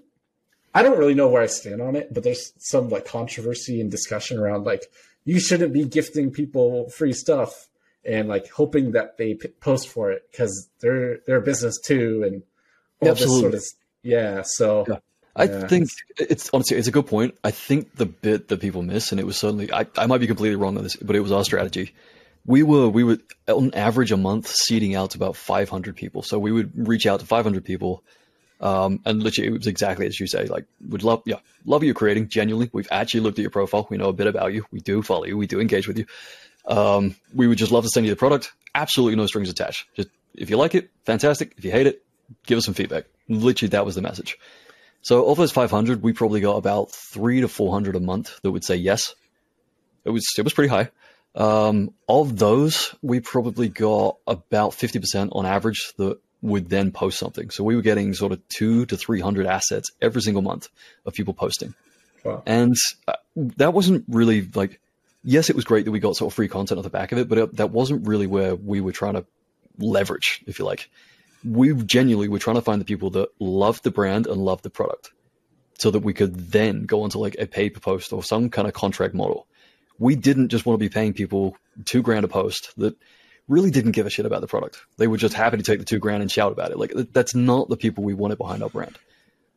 i 0.73 0.81
don't 0.83 0.97
really 0.97 1.13
know 1.13 1.27
where 1.27 1.41
i 1.43 1.47
stand 1.47 1.81
on 1.81 1.95
it 1.95 2.13
but 2.13 2.23
there's 2.23 2.53
some 2.57 2.89
like 2.89 3.05
controversy 3.05 3.81
and 3.81 3.91
discussion 3.91 4.37
around 4.39 4.63
like 4.65 4.83
you 5.25 5.39
shouldn't 5.39 5.73
be 5.73 5.85
gifting 5.85 6.31
people 6.31 6.89
free 6.89 7.13
stuff 7.13 7.67
and 8.03 8.27
like 8.27 8.49
hoping 8.49 8.93
that 8.93 9.17
they 9.17 9.35
p- 9.35 9.49
post 9.59 9.87
for 9.87 10.11
it 10.11 10.23
because 10.31 10.69
they're 10.79 11.19
they're 11.27 11.37
a 11.37 11.41
business 11.41 11.77
too 11.79 12.23
and 12.25 12.41
all 13.01 13.09
Absolutely. 13.09 13.33
this 13.35 13.41
sort 13.41 13.53
of 13.53 13.80
yeah 14.03 14.41
so 14.45 14.85
Yeah. 14.87 14.97
I 15.35 15.45
Yeah. 15.45 15.67
think 15.67 15.89
it's 16.17 16.49
honestly 16.53 16.77
it's 16.77 16.89
a 16.89 16.91
good 16.91 17.07
point. 17.07 17.37
I 17.43 17.51
think 17.51 17.95
the 17.95 18.05
bit 18.05 18.49
that 18.49 18.59
people 18.59 18.81
miss, 18.81 19.11
and 19.11 19.19
it 19.19 19.25
was 19.25 19.37
certainly 19.37 19.71
I, 19.71 19.85
I 19.97 20.05
might 20.05 20.19
be 20.19 20.27
completely 20.27 20.57
wrong 20.57 20.77
on 20.77 20.83
this, 20.83 20.97
but 20.97 21.15
it 21.15 21.21
was 21.21 21.31
our 21.31 21.43
strategy. 21.45 21.93
We 22.45 22.63
were 22.63 22.89
we 22.89 23.03
were 23.05 23.17
on 23.47 23.73
average 23.73 24.11
a 24.11 24.17
month 24.17 24.47
seeding 24.47 24.93
out 24.95 25.11
to 25.11 25.17
about 25.17 25.37
500 25.37 25.95
people. 25.95 26.21
So 26.21 26.37
we 26.37 26.51
would 26.51 26.87
reach 26.87 27.05
out 27.07 27.21
to 27.21 27.25
500 27.25 27.63
people, 27.63 28.03
um, 28.59 28.99
and 29.05 29.23
literally 29.23 29.47
it 29.47 29.53
was 29.53 29.67
exactly 29.67 30.05
as 30.05 30.19
you 30.19 30.27
say. 30.27 30.47
Like, 30.47 30.65
would 30.89 31.03
love 31.03 31.21
yeah 31.25 31.37
love 31.65 31.83
you're 31.83 31.93
creating. 31.93 32.27
Genuinely, 32.27 32.69
we've 32.73 32.89
actually 32.91 33.21
looked 33.21 33.39
at 33.39 33.43
your 33.43 33.51
profile. 33.51 33.87
We 33.89 33.95
know 33.97 34.09
a 34.09 34.13
bit 34.13 34.27
about 34.27 34.51
you. 34.53 34.65
We 34.71 34.81
do 34.81 35.01
follow 35.01 35.23
you. 35.25 35.37
We 35.37 35.47
do 35.47 35.61
engage 35.61 35.87
with 35.87 35.97
you. 35.97 36.07
Um, 36.65 37.15
we 37.33 37.47
would 37.47 37.57
just 37.57 37.71
love 37.71 37.83
to 37.85 37.89
send 37.89 38.05
you 38.05 38.11
the 38.11 38.17
product. 38.17 38.51
Absolutely 38.75 39.15
no 39.15 39.27
strings 39.27 39.49
attached. 39.49 39.85
Just 39.95 40.09
if 40.35 40.49
you 40.49 40.57
like 40.57 40.75
it, 40.75 40.89
fantastic. 41.05 41.53
If 41.57 41.63
you 41.63 41.71
hate 41.71 41.87
it, 41.87 42.03
give 42.45 42.57
us 42.57 42.65
some 42.65 42.73
feedback. 42.73 43.05
Literally, 43.27 43.69
that 43.69 43.85
was 43.85 43.95
the 43.95 44.01
message. 44.01 44.37
So 45.01 45.27
of 45.27 45.37
those 45.37 45.51
500, 45.51 46.03
we 46.03 46.13
probably 46.13 46.41
got 46.41 46.57
about 46.57 46.91
three 46.91 47.41
to 47.41 47.47
400 47.47 47.95
a 47.95 47.99
month 47.99 48.39
that 48.43 48.51
would 48.51 48.63
say 48.63 48.75
yes. 48.75 49.15
It 50.05 50.09
was 50.11 50.25
it 50.37 50.43
was 50.43 50.53
pretty 50.53 50.69
high. 50.69 50.89
Um, 51.33 51.93
of 52.09 52.37
those, 52.37 52.93
we 53.01 53.19
probably 53.19 53.69
got 53.69 54.17
about 54.27 54.71
50% 54.71 55.29
on 55.31 55.45
average 55.45 55.93
that 55.97 56.19
would 56.41 56.69
then 56.69 56.91
post 56.91 57.19
something. 57.19 57.49
So 57.51 57.63
we 57.63 57.75
were 57.75 57.81
getting 57.81 58.13
sort 58.13 58.31
of 58.31 58.47
two 58.49 58.85
to 58.87 58.97
300 58.97 59.45
assets 59.45 59.91
every 60.01 60.21
single 60.21 60.41
month 60.41 60.67
of 61.05 61.13
people 61.13 61.33
posting. 61.33 61.73
Wow. 62.23 62.43
And 62.45 62.75
uh, 63.07 63.13
that 63.35 63.73
wasn't 63.73 64.05
really 64.07 64.47
like, 64.53 64.79
yes, 65.23 65.49
it 65.49 65.55
was 65.55 65.65
great 65.65 65.85
that 65.85 65.91
we 65.91 65.99
got 65.99 66.15
sort 66.15 66.31
of 66.31 66.35
free 66.35 66.47
content 66.47 66.79
off 66.79 66.83
the 66.83 66.89
back 66.89 67.11
of 67.11 67.17
it, 67.17 67.29
but 67.29 67.37
it, 67.37 67.55
that 67.57 67.71
wasn't 67.71 68.07
really 68.07 68.27
where 68.27 68.55
we 68.55 68.81
were 68.81 68.91
trying 68.91 69.13
to 69.13 69.25
leverage, 69.77 70.41
if 70.47 70.59
you 70.59 70.65
like. 70.65 70.89
We 71.43 71.73
genuinely 71.73 72.27
were 72.27 72.39
trying 72.39 72.57
to 72.57 72.61
find 72.61 72.79
the 72.79 72.85
people 72.85 73.11
that 73.11 73.29
loved 73.39 73.83
the 73.83 73.91
brand 73.91 74.27
and 74.27 74.43
loved 74.43 74.63
the 74.63 74.69
product 74.69 75.11
so 75.79 75.89
that 75.91 75.99
we 75.99 76.13
could 76.13 76.51
then 76.51 76.85
go 76.85 77.03
onto 77.03 77.17
like 77.17 77.35
a 77.39 77.47
pay 77.47 77.69
per 77.69 77.79
post 77.79 78.13
or 78.13 78.23
some 78.23 78.49
kind 78.49 78.67
of 78.67 78.73
contract 78.73 79.15
model. 79.15 79.47
We 79.97 80.15
didn't 80.15 80.49
just 80.49 80.65
want 80.65 80.79
to 80.79 80.83
be 80.83 80.89
paying 80.89 81.13
people 81.13 81.57
two 81.85 82.01
grand 82.01 82.25
a 82.25 82.27
post 82.27 82.73
that 82.77 82.95
really 83.47 83.71
didn't 83.71 83.91
give 83.91 84.05
a 84.05 84.09
shit 84.09 84.25
about 84.25 84.41
the 84.41 84.47
product. 84.47 84.81
They 84.97 85.07
were 85.07 85.17
just 85.17 85.33
happy 85.33 85.57
to 85.57 85.63
take 85.63 85.79
the 85.79 85.85
two 85.85 85.99
grand 85.99 86.21
and 86.21 86.31
shout 86.31 86.51
about 86.51 86.71
it. 86.71 86.77
Like 86.77 86.93
that's 87.11 87.35
not 87.35 87.69
the 87.69 87.77
people 87.77 88.03
we 88.03 88.13
wanted 88.13 88.37
behind 88.37 88.63
our 88.63 88.69
brand. 88.69 88.97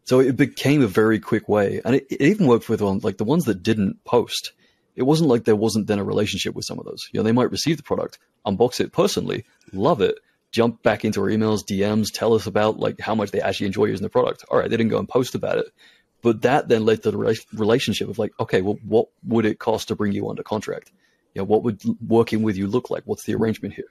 So 0.04 0.20
it 0.20 0.36
became 0.36 0.82
a 0.82 0.86
very 0.86 1.18
quick 1.18 1.48
way, 1.48 1.80
and 1.82 1.96
it, 1.96 2.06
it 2.10 2.20
even 2.20 2.46
worked 2.46 2.68
with 2.68 2.82
on 2.82 2.98
like 2.98 3.16
the 3.16 3.24
ones 3.24 3.44
that 3.44 3.62
didn't 3.62 4.04
post. 4.04 4.52
It 4.96 5.02
wasn't 5.02 5.30
like 5.30 5.44
there 5.44 5.56
wasn't 5.56 5.86
then 5.86 5.98
a 5.98 6.04
relationship 6.04 6.54
with 6.54 6.66
some 6.66 6.78
of 6.78 6.84
those. 6.84 7.08
You 7.10 7.18
know, 7.18 7.24
they 7.24 7.32
might 7.32 7.50
receive 7.50 7.78
the 7.78 7.82
product, 7.82 8.18
unbox 8.46 8.80
it 8.80 8.92
personally, 8.92 9.44
love 9.72 10.00
it, 10.02 10.16
jump 10.54 10.84
back 10.84 11.04
into 11.04 11.20
our 11.20 11.28
emails, 11.28 11.64
DMs, 11.64 12.12
tell 12.14 12.32
us 12.32 12.46
about 12.46 12.78
like 12.78 13.00
how 13.00 13.16
much 13.16 13.32
they 13.32 13.40
actually 13.40 13.66
enjoy 13.66 13.86
using 13.86 14.04
the 14.04 14.08
product. 14.08 14.44
All 14.48 14.56
right, 14.56 14.70
they 14.70 14.76
didn't 14.76 14.90
go 14.90 15.00
and 15.00 15.08
post 15.08 15.34
about 15.34 15.58
it, 15.58 15.66
but 16.22 16.42
that 16.42 16.68
then 16.68 16.84
led 16.84 17.02
to 17.02 17.10
the 17.10 17.18
rela- 17.18 17.44
relationship 17.52 18.08
of 18.08 18.20
like, 18.20 18.32
okay, 18.38 18.62
well, 18.62 18.78
what 18.86 19.08
would 19.24 19.46
it 19.46 19.58
cost 19.58 19.88
to 19.88 19.96
bring 19.96 20.12
you 20.12 20.30
under 20.30 20.44
contract? 20.44 20.92
You 21.34 21.40
know, 21.40 21.46
what 21.46 21.64
would 21.64 21.82
working 22.06 22.42
with 22.42 22.56
you 22.56 22.68
look 22.68 22.88
like? 22.88 23.02
What's 23.04 23.24
the 23.24 23.34
arrangement 23.34 23.74
here? 23.74 23.88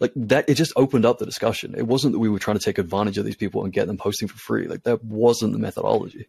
Like 0.00 0.10
that, 0.16 0.48
it 0.48 0.54
just 0.54 0.72
opened 0.74 1.06
up 1.06 1.18
the 1.18 1.26
discussion. 1.26 1.76
It 1.76 1.86
wasn't 1.86 2.14
that 2.14 2.18
we 2.18 2.28
were 2.28 2.40
trying 2.40 2.58
to 2.58 2.64
take 2.64 2.78
advantage 2.78 3.16
of 3.16 3.24
these 3.24 3.36
people 3.36 3.62
and 3.62 3.72
get 3.72 3.86
them 3.86 3.96
posting 3.96 4.26
for 4.26 4.36
free. 4.36 4.66
Like 4.66 4.82
that 4.82 5.04
wasn't 5.04 5.52
the 5.52 5.60
methodology. 5.60 6.26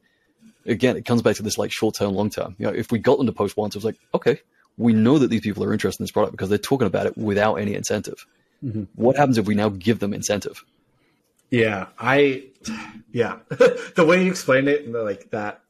Again, 0.67 0.95
it 0.95 1.05
comes 1.05 1.23
back 1.23 1.37
to 1.37 1.43
this 1.43 1.57
like 1.57 1.71
short 1.71 1.95
term, 1.95 2.13
long 2.13 2.29
term. 2.29 2.55
You 2.59 2.67
know, 2.67 2.73
if 2.73 2.91
we 2.91 2.99
got 2.99 3.17
them 3.17 3.25
to 3.25 3.33
post 3.33 3.57
once, 3.57 3.73
it 3.73 3.79
was 3.79 3.85
like, 3.85 3.97
okay, 4.13 4.39
we 4.77 4.93
know 4.93 5.17
that 5.17 5.29
these 5.29 5.41
people 5.41 5.63
are 5.63 5.73
interested 5.73 6.01
in 6.01 6.03
this 6.03 6.11
product 6.11 6.33
because 6.33 6.49
they're 6.49 6.59
talking 6.59 6.87
about 6.87 7.07
it 7.07 7.17
without 7.17 7.55
any 7.55 7.73
incentive. 7.73 8.27
Mhm. 8.65 8.87
What 8.95 9.15
happens 9.17 9.37
if 9.37 9.45
we 9.45 9.53
now 9.55 9.69
give 9.69 9.99
them 9.99 10.13
incentive? 10.13 10.63
Yeah, 11.51 11.87
I, 11.99 12.45
yeah, 13.11 13.37
the 13.49 14.05
way 14.05 14.23
you 14.23 14.31
explained 14.31 14.67
it, 14.67 14.89
like 14.91 15.29
that 15.29 15.61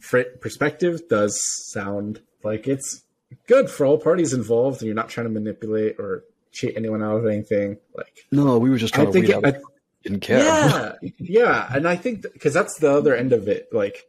fr- 0.00 0.22
perspective, 0.40 1.02
does 1.08 1.40
sound 1.70 2.20
like 2.42 2.66
it's 2.66 3.04
good 3.46 3.70
for 3.70 3.86
all 3.86 3.98
parties 3.98 4.32
involved, 4.32 4.80
and 4.80 4.86
you're 4.86 4.94
not 4.96 5.08
trying 5.08 5.26
to 5.26 5.32
manipulate 5.32 5.96
or 6.00 6.24
cheat 6.52 6.76
anyone 6.76 7.02
out 7.02 7.16
of 7.18 7.26
anything. 7.26 7.78
Like, 7.96 8.26
No, 8.32 8.58
we 8.58 8.70
were 8.70 8.78
just 8.78 8.92
I 8.94 9.04
trying 9.04 9.06
to 9.06 9.12
think 9.12 9.28
it. 9.28 9.44
I, 9.44 9.60
didn't 10.02 10.20
care. 10.20 10.40
yeah, 10.42 10.92
yeah, 11.18 11.68
and 11.72 11.86
I 11.86 11.94
think 11.94 12.22
because 12.22 12.52
that's 12.54 12.78
the 12.78 12.90
other 12.90 13.14
end 13.14 13.32
of 13.32 13.46
it. 13.48 13.68
Like, 13.72 14.08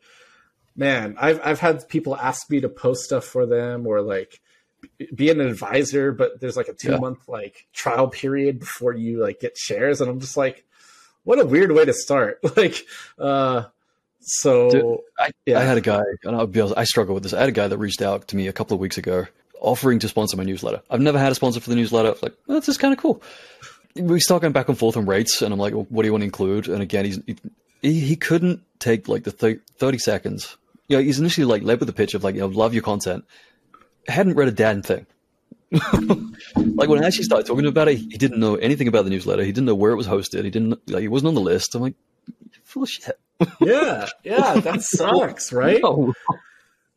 man, 0.76 1.16
I've 1.20 1.40
I've 1.44 1.60
had 1.60 1.88
people 1.90 2.16
ask 2.16 2.50
me 2.50 2.62
to 2.62 2.70
post 2.70 3.04
stuff 3.04 3.26
for 3.26 3.46
them 3.46 3.86
or 3.86 4.02
like 4.02 4.42
be 5.16 5.30
an 5.30 5.42
advisor, 5.42 6.12
but 6.12 6.40
there's 6.40 6.58
like 6.58 6.68
a 6.68 6.74
two 6.74 6.92
Yeah. 6.92 6.98
month 6.98 7.28
like 7.28 7.68
trial 7.74 8.08
period 8.08 8.60
before 8.60 8.94
you 8.94 9.22
like 9.22 9.40
get 9.40 9.58
shares, 9.58 10.02
and 10.02 10.10
I'm 10.10 10.20
just 10.20 10.38
like, 10.38 10.64
what 11.24 11.40
a 11.40 11.46
weird 11.46 11.72
way 11.72 11.86
to 11.86 11.94
start. 11.94 12.40
like, 12.58 12.86
uh, 13.20 13.64
so 14.20 14.70
Dude, 14.72 14.98
I, 15.20 15.32
Yeah. 15.46 15.60
I 15.60 15.64
had 15.64 15.78
a 15.78 15.82
guy, 15.82 16.02
and 16.24 16.36
I'll 16.36 16.48
be 16.48 16.62
honest, 16.62 16.78
I 16.78 16.84
struggle 16.84 17.14
with 17.14 17.24
this. 17.24 17.34
I 17.34 17.40
had 17.40 17.50
a 17.50 17.54
guy 17.54 17.68
that 17.68 17.78
reached 17.78 18.02
out 18.02 18.28
to 18.30 18.36
me 18.36 18.48
a 18.48 18.54
couple 18.54 18.76
of 18.76 18.82
weeks 18.82 18.98
ago 18.98 19.28
offering 19.60 20.00
to 20.00 20.08
sponsor 20.08 20.36
my 20.38 20.44
newsletter. 20.44 20.82
I've 20.90 21.02
never 21.02 21.20
had 21.20 21.32
a 21.32 21.36
sponsor 21.36 21.60
for 21.60 21.70
the 21.70 21.76
newsletter. 21.76 22.10
Like, 22.22 22.34
well, 22.48 22.56
that's 22.56 22.66
just 22.66 22.80
kind 22.80 22.94
of 22.94 23.00
cool. 23.00 23.22
We 23.96 24.20
start 24.20 24.42
going 24.42 24.54
back 24.54 24.70
and 24.70 24.78
forth 24.78 24.98
on 24.98 25.06
rates, 25.06 25.42
and 25.42 25.54
I'm 25.54 25.60
like, 25.60 25.74
well, 25.74 25.86
what 25.90 26.02
do 26.02 26.08
you 26.08 26.14
want 26.14 26.22
to 26.22 26.26
include? 26.26 26.68
And 26.68 26.82
again, 26.82 27.06
he's, 27.06 27.20
he, 27.82 28.00
he 28.00 28.16
couldn't 28.16 28.62
take 28.80 29.08
like 29.08 29.24
the 29.24 29.32
thir 29.32 29.60
30 29.78 29.98
seconds. 30.00 30.58
You 30.88 30.98
know, 30.98 31.04
he's 31.04 31.20
initially 31.20 31.46
like 31.46 31.62
led 31.64 31.80
with 31.80 31.88
the 31.88 31.94
pitch 31.94 32.14
of 32.16 32.24
like, 32.24 32.36
you 32.36 32.42
know, 32.42 32.48
love 32.48 32.74
your 32.74 32.84
content. 32.84 33.24
Hadn't 34.08 34.36
read 34.36 34.48
a 34.48 34.52
damn 34.52 34.82
thing. 34.82 35.06
like 35.72 36.90
when 36.90 37.02
I 37.04 37.08
actually 37.08 37.24
started 37.24 37.46
talking 37.48 37.64
to 37.64 37.70
about 37.70 37.88
it, 37.88 37.98
he 37.98 38.18
didn't 38.18 38.40
know 38.40 38.56
anything 38.56 38.88
about 38.88 39.06
the 39.06 39.10
newsletter. 39.10 39.44
He 39.44 39.52
didn't 39.52 39.68
know 39.68 39.76
where 39.76 39.92
it 39.92 39.96
was 39.96 40.08
hosted. 40.08 40.44
He 40.44 40.50
didn't 40.50 40.80
like 40.90 41.02
he 41.02 41.08
wasn't 41.08 41.30
on 41.30 41.36
the 41.36 41.42
list. 41.42 41.76
I'm 41.76 41.82
like, 41.82 41.96
"You're 42.28 42.62
full 42.64 42.84
of 42.84 42.90
shit. 42.90 43.18
yeah, 43.62 44.08
yeah, 44.24 44.60
that 44.60 44.82
sucks, 44.82 45.54
right? 45.54 45.82
No. 45.82 46.14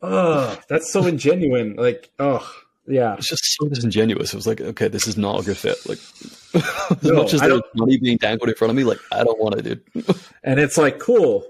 Oh, 0.03 0.59
that's 0.69 0.93
so 0.93 1.03
ingenuine. 1.03 1.79
Like, 1.79 2.11
oh, 2.19 2.47
yeah. 2.87 3.15
It's 3.15 3.29
just 3.29 3.57
so 3.57 3.69
disingenuous. 3.69 4.35
It 4.35 4.37
was 4.37 4.47
like, 4.47 4.61
okay, 4.61 4.89
this 4.89 5.07
is 5.07 5.17
not 5.17 5.41
a 5.41 5.45
good 5.45 5.57
fit. 5.57 5.79
Like, 5.89 5.99
as 6.55 7.03
No, 7.03 7.15
much 7.23 7.33
as 7.33 7.41
I 7.41 7.49
there's 7.49 7.63
money 7.75 7.97
being 7.97 8.19
dangled 8.19 8.51
in 8.51 8.55
front 8.57 8.71
of 8.71 8.77
me, 8.77 8.85
like, 8.85 8.99
I 9.11 9.25
don't 9.25 9.39
want 9.39 9.55
it, 9.55 9.63
dude. 9.95 10.07
and 10.43 10.61
it's 10.61 10.77
like 10.77 10.99
cool. 10.99 11.47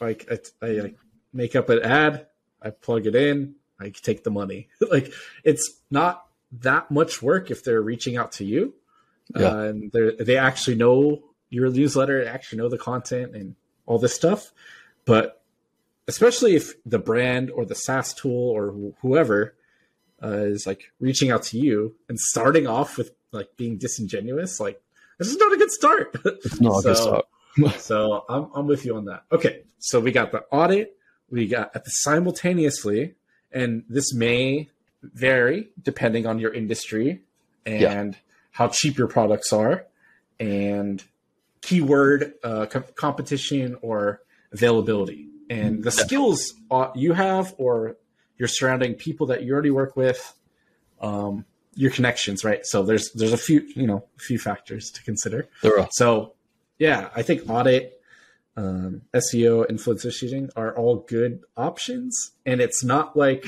Like 0.00 0.28
I, 0.30 0.66
I 0.66 0.68
like 0.72 0.96
make 1.32 1.56
up 1.56 1.68
an 1.70 1.82
ad, 1.82 2.26
I 2.62 2.70
plug 2.70 3.06
it 3.06 3.16
in, 3.16 3.54
I 3.80 3.90
take 3.90 4.24
the 4.24 4.30
money. 4.30 4.68
like 4.90 5.12
it's 5.44 5.80
not 5.90 6.26
that 6.60 6.90
much 6.90 7.20
work 7.22 7.50
if 7.50 7.62
they're 7.64 7.82
reaching 7.82 8.16
out 8.16 8.32
to 8.32 8.44
you, 8.44 8.74
Yeah. 9.34 9.46
uh, 9.48 9.58
and 9.64 9.92
they 9.92 10.10
they 10.24 10.36
actually 10.36 10.76
know 10.76 11.22
your 11.50 11.70
newsletter, 11.70 12.24
they 12.24 12.30
actually 12.30 12.58
know 12.58 12.68
the 12.68 12.78
content 12.78 13.34
and 13.36 13.54
all 13.86 13.98
this 13.98 14.14
stuff. 14.14 14.52
But 15.04 15.42
especially 16.08 16.56
if 16.56 16.74
the 16.84 16.98
brand 16.98 17.50
or 17.50 17.64
the 17.64 17.74
SaaS 17.74 18.14
tool 18.14 18.50
or 18.50 18.70
wh- 18.72 19.00
whoever 19.02 19.54
uh, 20.22 20.28
is 20.28 20.66
like 20.66 20.92
reaching 21.00 21.30
out 21.30 21.42
to 21.44 21.58
you 21.58 21.94
and 22.08 22.18
starting 22.18 22.66
off 22.66 22.96
with 22.96 23.12
like 23.32 23.48
being 23.56 23.76
disingenuous, 23.78 24.58
like 24.60 24.80
this 25.18 25.28
is 25.28 25.36
not 25.36 25.52
a 25.52 25.56
good 25.56 25.70
start. 25.70 26.16
It's 26.24 26.60
not 26.60 26.78
a 26.78 26.82
good 26.82 26.96
So- 26.96 27.02
start. 27.02 27.24
so 27.80 28.24
I'm, 28.28 28.50
I'm 28.54 28.66
with 28.66 28.84
you 28.84 28.96
on 28.96 29.06
that. 29.06 29.24
Okay, 29.32 29.62
so 29.78 29.98
we 29.98 30.12
got 30.12 30.30
the 30.32 30.42
audit, 30.50 30.96
we 31.30 31.46
got 31.48 31.74
at 31.74 31.84
the 31.84 31.90
simultaneously, 31.90 33.14
and 33.52 33.84
this 33.88 34.12
may 34.14 34.68
vary 35.02 35.68
depending 35.82 36.26
on 36.26 36.38
your 36.38 36.52
industry 36.52 37.20
and 37.64 37.80
Yeah. 38.14 38.18
how 38.52 38.68
cheap 38.68 38.96
your 38.98 39.08
products 39.08 39.52
are, 39.52 39.84
and 40.40 41.02
keyword 41.62 42.34
uh, 42.44 42.66
com- 42.66 42.84
competition 42.94 43.76
or 43.82 44.20
availability, 44.52 45.28
and 45.50 45.82
the 45.84 45.90
skills 45.90 46.54
uh, 46.70 46.90
you 46.94 47.12
have 47.12 47.54
or 47.58 47.96
your 48.38 48.48
surrounding 48.48 48.94
people 48.94 49.26
that 49.28 49.42
you 49.42 49.52
already 49.52 49.70
work 49.70 49.96
with, 49.96 50.34
um, 51.00 51.44
your 51.74 51.90
connections, 51.90 52.44
right? 52.44 52.64
So 52.64 52.82
there's 52.82 53.10
there's 53.12 53.32
a 53.32 53.36
few 53.38 53.60
you 53.74 53.86
know 53.86 54.04
a 54.16 54.20
few 54.20 54.38
factors 54.38 54.90
to 54.92 55.02
consider. 55.02 55.48
So, 55.90 56.34
yeah, 56.78 57.08
I 57.14 57.22
think 57.22 57.48
audit, 57.48 57.95
um, 58.56 59.02
SEO, 59.14 59.68
influencer 59.70 60.12
shooting 60.12 60.50
are 60.56 60.74
all 60.76 60.96
good 61.08 61.40
options. 61.56 62.32
And 62.44 62.60
it's 62.60 62.82
not 62.82 63.16
like 63.16 63.44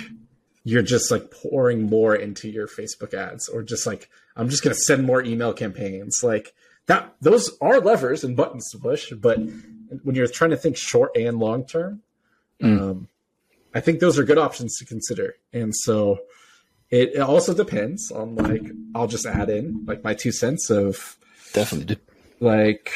you're 0.65 0.83
just 0.83 1.11
like 1.11 1.31
pouring 1.31 1.83
more 1.83 2.15
into 2.15 2.49
your 2.49 2.67
Facebook 2.69 3.15
ads 3.15 3.49
or 3.49 3.63
just 3.63 3.87
like 3.87 4.11
I'm 4.37 4.49
just 4.51 4.63
going 4.63 4.75
to 4.75 4.81
send 4.83 5.05
more 5.07 5.23
email 5.23 5.53
campaigns 5.55 6.21
like 6.23 6.53
that 6.87 7.15
those 7.23 7.57
are 7.61 7.81
levers 7.81 8.23
and 8.23 8.37
buttons 8.37 8.69
to 8.73 8.79
push 8.79 9.11
but 9.13 9.39
when 10.03 10.15
you're 10.15 10.27
trying 10.27 10.51
to 10.51 10.57
think 10.59 10.77
short 10.77 11.11
and 11.17 11.39
long 11.39 11.65
term 11.65 12.03
Mm. 12.61 12.81
um, 12.81 13.09
I 13.73 13.81
think 13.81 14.01
those 14.01 14.19
are 14.19 14.25
good 14.25 14.37
options 14.37 14.77
to 14.79 14.85
consider 14.85 15.37
and 15.53 15.73
so 15.75 16.19
it, 16.91 17.15
it 17.15 17.21
also 17.21 17.55
depends 17.55 18.11
on 18.11 18.35
like 18.35 18.63
I'll 18.95 19.07
just 19.07 19.27
add 19.27 19.49
in 19.49 19.85
like 19.87 20.03
my 20.05 20.13
two 20.13 20.33
cents 20.33 20.69
of 20.71 21.17
Definitely. 21.55 21.99
Like 22.41 22.93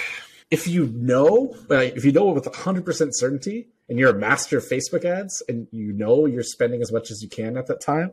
if 0.53 0.69
you 0.69 0.87
know 1.11 1.57
if 1.71 2.05
you 2.05 2.13
know 2.13 2.27
with 2.27 2.45
100% 2.45 3.09
certainty 3.13 3.69
and 3.89 3.99
you're 3.99 4.11
a 4.17 4.19
master 4.29 4.59
of 4.59 4.65
facebook 4.65 5.05
ads 5.05 5.43
and 5.49 5.67
you 5.71 5.93
know 5.93 6.27
you're 6.27 6.43
spending 6.57 6.81
as 6.83 6.93
much 6.93 7.11
as 7.11 7.23
you 7.23 7.29
can 7.29 7.57
at 7.57 7.67
that 7.69 7.81
time 7.81 8.13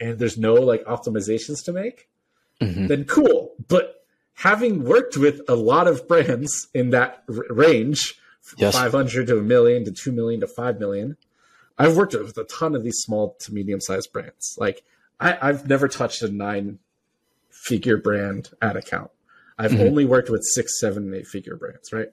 and 0.00 0.18
there's 0.18 0.36
no 0.36 0.54
like 0.54 0.82
optimizations 0.84 1.64
to 1.64 1.72
make 1.72 2.08
Mhm. 2.60 2.88
then 2.88 3.04
cool 3.04 3.54
but 3.68 4.04
having 4.34 4.84
worked 4.84 5.16
with 5.16 5.40
a 5.48 5.54
lot 5.54 5.86
of 5.86 6.06
brands 6.08 6.68
in 6.74 6.90
that 6.90 7.22
r- 7.28 7.44
range 7.50 8.02
Yes. 8.56 8.74
500 8.74 9.26
to 9.28 9.38
a 9.38 9.42
million 9.42 9.84
to 9.84 9.92
2 9.92 10.10
million 10.12 10.40
to 10.40 10.46
5 10.46 10.78
million 10.80 11.16
i've 11.78 11.96
worked 11.96 12.14
with 12.14 12.36
a 12.36 12.44
ton 12.44 12.74
of 12.74 12.82
these 12.82 12.98
small 13.06 13.36
to 13.40 13.54
medium 13.54 13.80
sized 13.80 14.12
brands 14.12 14.56
like 14.58 14.82
I, 15.20 15.38
i've 15.46 15.68
never 15.68 15.86
touched 15.88 16.20
a 16.22 16.30
nine 16.30 16.78
figure 17.50 17.96
brand 17.96 18.50
ad 18.60 18.76
account 18.76 19.10
I've 19.60 19.72
Mhm. 19.72 19.86
only 19.88 20.04
worked 20.06 20.30
with 20.30 20.42
six, 20.54 20.80
seven, 20.80 21.04
and 21.04 21.14
eight 21.14 21.26
figure 21.26 21.56
brands, 21.56 21.92
right? 21.92 22.08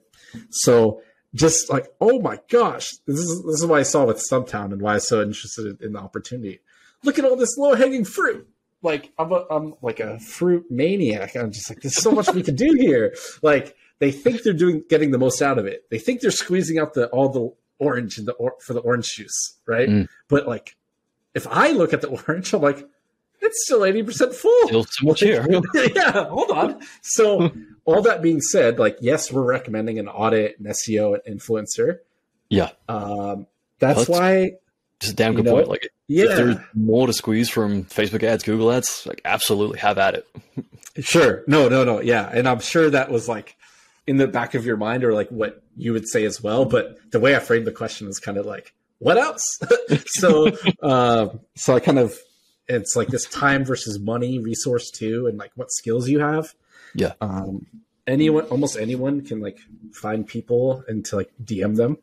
So 0.50 1.02
just 1.34 1.70
like, 1.70 1.86
oh 2.00 2.20
my 2.20 2.38
gosh, 2.48 2.90
this 3.06 3.18
is 3.18 3.42
this 3.46 3.60
is 3.60 3.66
why 3.66 3.80
I 3.80 3.82
saw 3.84 4.04
with 4.06 4.22
Stumptown 4.30 4.72
and 4.72 4.80
why 4.82 4.92
I 4.92 4.94
was 4.94 5.08
so 5.08 5.22
interested 5.22 5.80
in 5.82 5.92
the 5.92 5.98
opportunity. 5.98 6.60
Look 7.04 7.18
at 7.18 7.24
all 7.24 7.36
this 7.36 7.56
low 7.56 7.74
hanging 7.74 8.04
fruit. 8.04 8.46
Like 8.82 9.12
I'm 9.18 9.32
a, 9.32 9.44
I'm 9.50 9.74
like 9.82 10.00
a 10.00 10.18
fruit 10.20 10.66
maniac. 10.70 11.34
I'm 11.36 11.50
just 11.52 11.68
like, 11.70 11.80
there's 11.80 11.96
so 11.96 12.12
much 12.12 12.32
we 12.32 12.42
can 12.42 12.54
do 12.54 12.74
here. 12.78 13.14
Like 13.42 13.76
they 13.98 14.12
think 14.12 14.42
they're 14.42 14.52
doing 14.52 14.84
getting 14.88 15.10
the 15.10 15.18
most 15.18 15.42
out 15.42 15.58
of 15.58 15.66
it. 15.66 15.84
They 15.90 15.98
think 15.98 16.20
they're 16.20 16.30
squeezing 16.30 16.78
out 16.78 16.94
the 16.94 17.08
all 17.08 17.28
the 17.28 17.52
orange 17.84 18.18
in 18.18 18.24
the 18.24 18.32
or, 18.32 18.54
for 18.64 18.74
the 18.74 18.80
orange 18.80 19.06
juice, 19.16 19.56
right? 19.66 19.88
Mm. 19.88 20.08
But 20.28 20.46
like, 20.46 20.76
if 21.34 21.46
I 21.48 21.72
look 21.72 21.92
at 21.92 22.00
the 22.02 22.08
orange, 22.28 22.52
I'm 22.54 22.62
like, 22.62 22.86
it's 23.40 23.64
still 23.64 23.84
eighty 23.84 24.02
percent 24.02 24.34
full 24.34 24.66
Still 24.66 24.84
so 24.84 25.06
much 25.06 25.20
here. 25.20 25.46
yeah, 25.94 26.24
hold 26.28 26.50
on. 26.50 26.80
So, 27.02 27.50
all 27.84 28.02
that 28.02 28.22
being 28.22 28.40
said, 28.40 28.78
like, 28.78 28.98
yes, 29.00 29.32
we're 29.32 29.42
recommending 29.42 29.98
an 29.98 30.08
audit, 30.08 30.58
an 30.58 30.66
SEO, 30.66 31.18
an 31.24 31.38
influencer. 31.38 31.98
Yeah. 32.48 32.70
Um, 32.88 33.46
that's 33.78 34.06
That's- 34.06 34.08
why, 34.08 34.52
Just 35.00 35.12
a 35.12 35.16
damn 35.16 35.34
good 35.34 35.46
point. 35.46 35.68
Like, 35.68 35.84
if 35.84 35.90
yeah, 36.08 36.34
there's 36.34 36.56
more 36.74 37.06
to 37.06 37.12
squeeze 37.12 37.48
from 37.50 37.84
Facebook 37.84 38.22
ads, 38.22 38.42
Google 38.42 38.72
ads, 38.72 39.04
like, 39.06 39.20
absolutely 39.24 39.78
have 39.78 39.98
at 39.98 40.14
it. 40.14 40.26
sure. 41.04 41.44
No, 41.46 41.68
no, 41.68 41.84
no. 41.84 42.00
Yeah. 42.00 42.28
And 42.32 42.48
I'm 42.48 42.60
sure 42.60 42.88
that 42.90 43.10
was 43.10 43.28
like 43.28 43.56
in 44.06 44.16
the 44.16 44.26
back 44.26 44.54
of 44.54 44.64
your 44.64 44.76
mind 44.78 45.04
or 45.04 45.12
like 45.12 45.28
what 45.28 45.62
you 45.76 45.92
would 45.92 46.08
say 46.08 46.24
as 46.24 46.42
well. 46.42 46.64
But 46.64 46.96
the 47.12 47.20
way 47.20 47.36
I 47.36 47.38
framed 47.40 47.66
the 47.66 47.72
question 47.72 48.08
is 48.08 48.18
kind 48.18 48.38
of 48.38 48.46
like, 48.46 48.72
what 48.98 49.18
else? 49.18 49.42
so, 50.06 50.48
um, 50.82 51.40
so 51.56 51.76
I 51.76 51.80
kind 51.80 51.98
of, 51.98 52.18
it's 52.68 52.94
like 52.96 53.08
this 53.08 53.24
time 53.26 53.64
versus 53.64 53.98
money 53.98 54.38
resource 54.38 54.90
too, 54.90 55.26
and 55.26 55.38
like 55.38 55.52
what 55.54 55.70
skills 55.72 56.08
you 56.08 56.20
have. 56.20 56.54
Yeah. 56.94 57.12
um, 57.20 57.66
anyone 58.06 58.44
almost 58.46 58.78
anyone 58.78 59.20
can 59.20 59.40
like 59.40 59.58
find 59.92 60.26
people 60.26 60.82
and 60.88 61.04
to 61.04 61.16
like 61.16 61.30
dm 61.44 61.76
them 61.76 61.98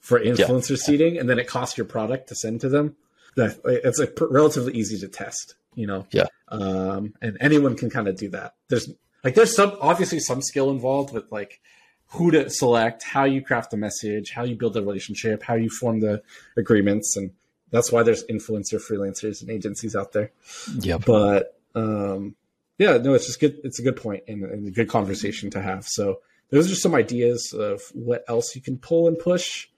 for 0.00 0.18
influencer 0.18 0.78
seeding 0.78 1.18
and 1.18 1.28
then 1.28 1.38
it 1.38 1.46
costs 1.46 1.76
your 1.76 1.84
product 1.84 2.28
to 2.28 2.34
send 2.34 2.62
to 2.62 2.70
them 2.70 2.96
that 3.36 3.58
it's 3.66 3.98
like 3.98 4.16
pr- 4.16 4.24
relatively 4.28 4.72
easy 4.72 4.98
to 4.98 5.06
test 5.08 5.54
you 5.74 5.86
know 5.86 6.06
Yeah. 6.10 6.24
um 6.48 7.12
and 7.20 7.36
anyone 7.42 7.76
can 7.76 7.90
kind 7.90 8.08
of 8.08 8.16
do 8.16 8.30
that 8.30 8.54
there's 8.68 8.88
like 9.22 9.34
there's 9.34 9.54
some 9.54 9.76
obviously 9.82 10.18
some 10.20 10.40
skill 10.40 10.70
involved 10.70 11.12
with 11.12 11.30
like 11.30 11.60
who 12.06 12.30
to 12.30 12.48
select 12.48 13.02
how 13.02 13.24
you 13.24 13.42
craft 13.42 13.70
the 13.72 13.76
message 13.76 14.30
how 14.30 14.44
you 14.44 14.56
build 14.56 14.72
the 14.72 14.80
relationship 14.82 15.42
how 15.42 15.54
you 15.54 15.68
form 15.68 16.00
the 16.00 16.22
agreements 16.56 17.14
and 17.18 17.30
that's 17.72 17.90
why 17.90 18.04
there's 18.04 18.24
influencer 18.26 18.74
freelancers 18.80 19.40
and 19.42 19.50
agencies 19.50 19.96
out 19.96 20.12
there 20.12 20.30
Yeah. 20.78 20.98
but 20.98 21.58
um, 21.74 22.36
yeah, 22.78 22.98
no, 22.98 23.14
it's 23.14 23.26
just 23.26 23.40
good. 23.40 23.58
It's 23.64 23.78
a 23.80 23.82
good 23.82 23.96
point 23.96 24.24
and, 24.28 24.44
and 24.44 24.66
a 24.68 24.70
good 24.70 24.88
conversation 24.88 25.50
to 25.50 25.60
have. 25.62 25.86
So 25.86 26.20
those 26.50 26.70
are 26.70 26.74
some 26.74 26.94
ideas 26.94 27.52
of 27.52 27.80
what 27.94 28.24
else 28.28 28.54
you 28.54 28.62
can 28.62 28.76
pull 28.78 29.08
and 29.08 29.18
push. 29.18 29.68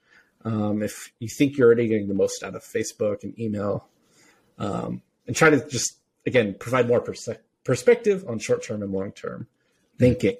Um, 0.43 0.81
if 0.83 1.11
you 1.19 1.27
think 1.27 1.57
you're 1.57 1.67
already 1.67 1.87
getting 1.87 2.07
the 2.07 2.13
most 2.13 2.43
out 2.43 2.53
of 2.55 2.63
Facebook 2.63 3.23
and 3.23 3.37
email, 3.39 3.87
um, 4.59 5.01
and 5.27 5.35
try 5.35 5.49
to 5.49 5.67
just 5.67 5.97
again 6.25 6.55
provide 6.59 6.87
more 6.87 6.99
perse- 7.01 7.29
perspective 7.63 8.23
on 8.27 8.39
short 8.39 8.63
term 8.63 8.81
and 8.83 8.91
long 8.91 9.11
term 9.11 9.47
thinking. 9.97 10.37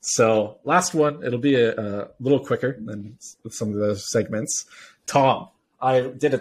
So 0.00 0.58
last 0.64 0.94
one, 0.94 1.24
it'll 1.24 1.38
be 1.38 1.54
a, 1.56 1.72
a 1.74 2.08
little 2.20 2.40
quicker 2.44 2.78
than 2.80 3.18
some 3.50 3.68
of 3.70 3.76
those 3.76 4.10
segments. 4.10 4.66
Tom, 5.06 5.48
I 5.84 6.00
did 6.00 6.32
a 6.32 6.38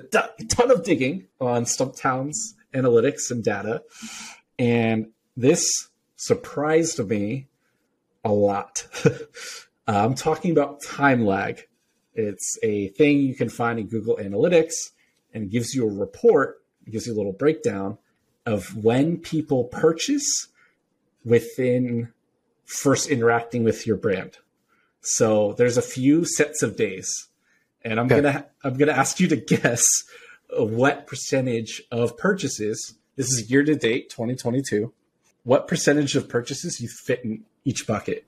ton 0.48 0.72
of 0.72 0.84
digging 0.84 1.28
on 1.42 1.66
Stumptown's 1.66 2.56
analytics 2.74 3.30
and 3.30 3.44
data, 3.44 3.84
and 4.58 5.08
this 5.36 5.90
surprised 6.16 7.06
me 7.08 7.48
a 8.24 8.32
lot. 8.32 8.88
Uh, 9.86 10.06
I'm 10.06 10.16
talking 10.16 10.52
about 10.52 10.82
time 10.82 11.26
lag. 11.26 11.68
It's 12.16 12.58
a 12.64 12.88
thing 12.88 13.20
you 13.20 13.36
can 13.36 13.50
find 13.50 13.78
in 13.78 13.88
Google 13.88 14.16
Analytics 14.16 14.92
and 15.34 15.52
gives 15.52 15.76
you 15.76 15.86
a 15.86 15.92
report, 15.92 16.64
gives 16.90 17.06
you 17.06 17.14
a 17.14 17.18
little 17.18 17.34
breakdown 17.34 17.98
of 18.46 18.78
when 18.78 19.18
people 19.18 19.66
purchase 19.66 20.48
within 21.26 22.14
first 22.64 23.10
interacting 23.10 23.66
with 23.66 23.86
your 23.86 23.98
brand. 23.98 24.38
So 25.02 25.54
there's 25.58 25.76
a 25.76 25.82
few 25.82 26.24
sets 26.24 26.64
of 26.64 26.78
days, 26.78 27.28
and 27.84 28.00
I'm 28.00 28.06
Okay. 28.08 28.22
gonna 28.22 28.46
I'm 28.64 28.76
gonna 28.78 28.92
ask 28.94 29.20
you 29.20 29.28
to 29.30 29.36
guess 29.36 29.84
what 30.56 31.08
percentage 31.08 31.82
of 31.92 32.18
purchases. 32.18 32.96
This 33.16 33.28
is 33.28 33.50
year 33.52 33.64
to 33.64 33.76
date, 33.76 34.10
2022. 34.10 34.92
What 35.44 35.68
percentage 35.68 36.16
of 36.16 36.28
purchases 36.30 36.80
you 36.80 36.88
fit 36.88 37.24
in 37.24 37.44
each 37.66 37.86
bucket? 37.88 38.26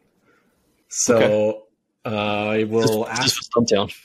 So 0.90 1.64
uh, 2.06 2.10
I 2.10 2.64
will 2.66 3.06
Just, 3.06 3.10
ask. 3.12 3.24
just 3.24 3.36
for 3.54 3.62
Stumptown. 3.62 3.96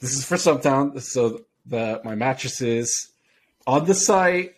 This 0.00 0.14
is 0.14 0.24
for 0.24 0.36
Stumptown. 0.36 1.00
So 1.00 1.44
the 1.66 2.00
my 2.04 2.14
mattresses 2.14 3.08
on 3.66 3.86
the 3.86 3.94
site 3.94 4.54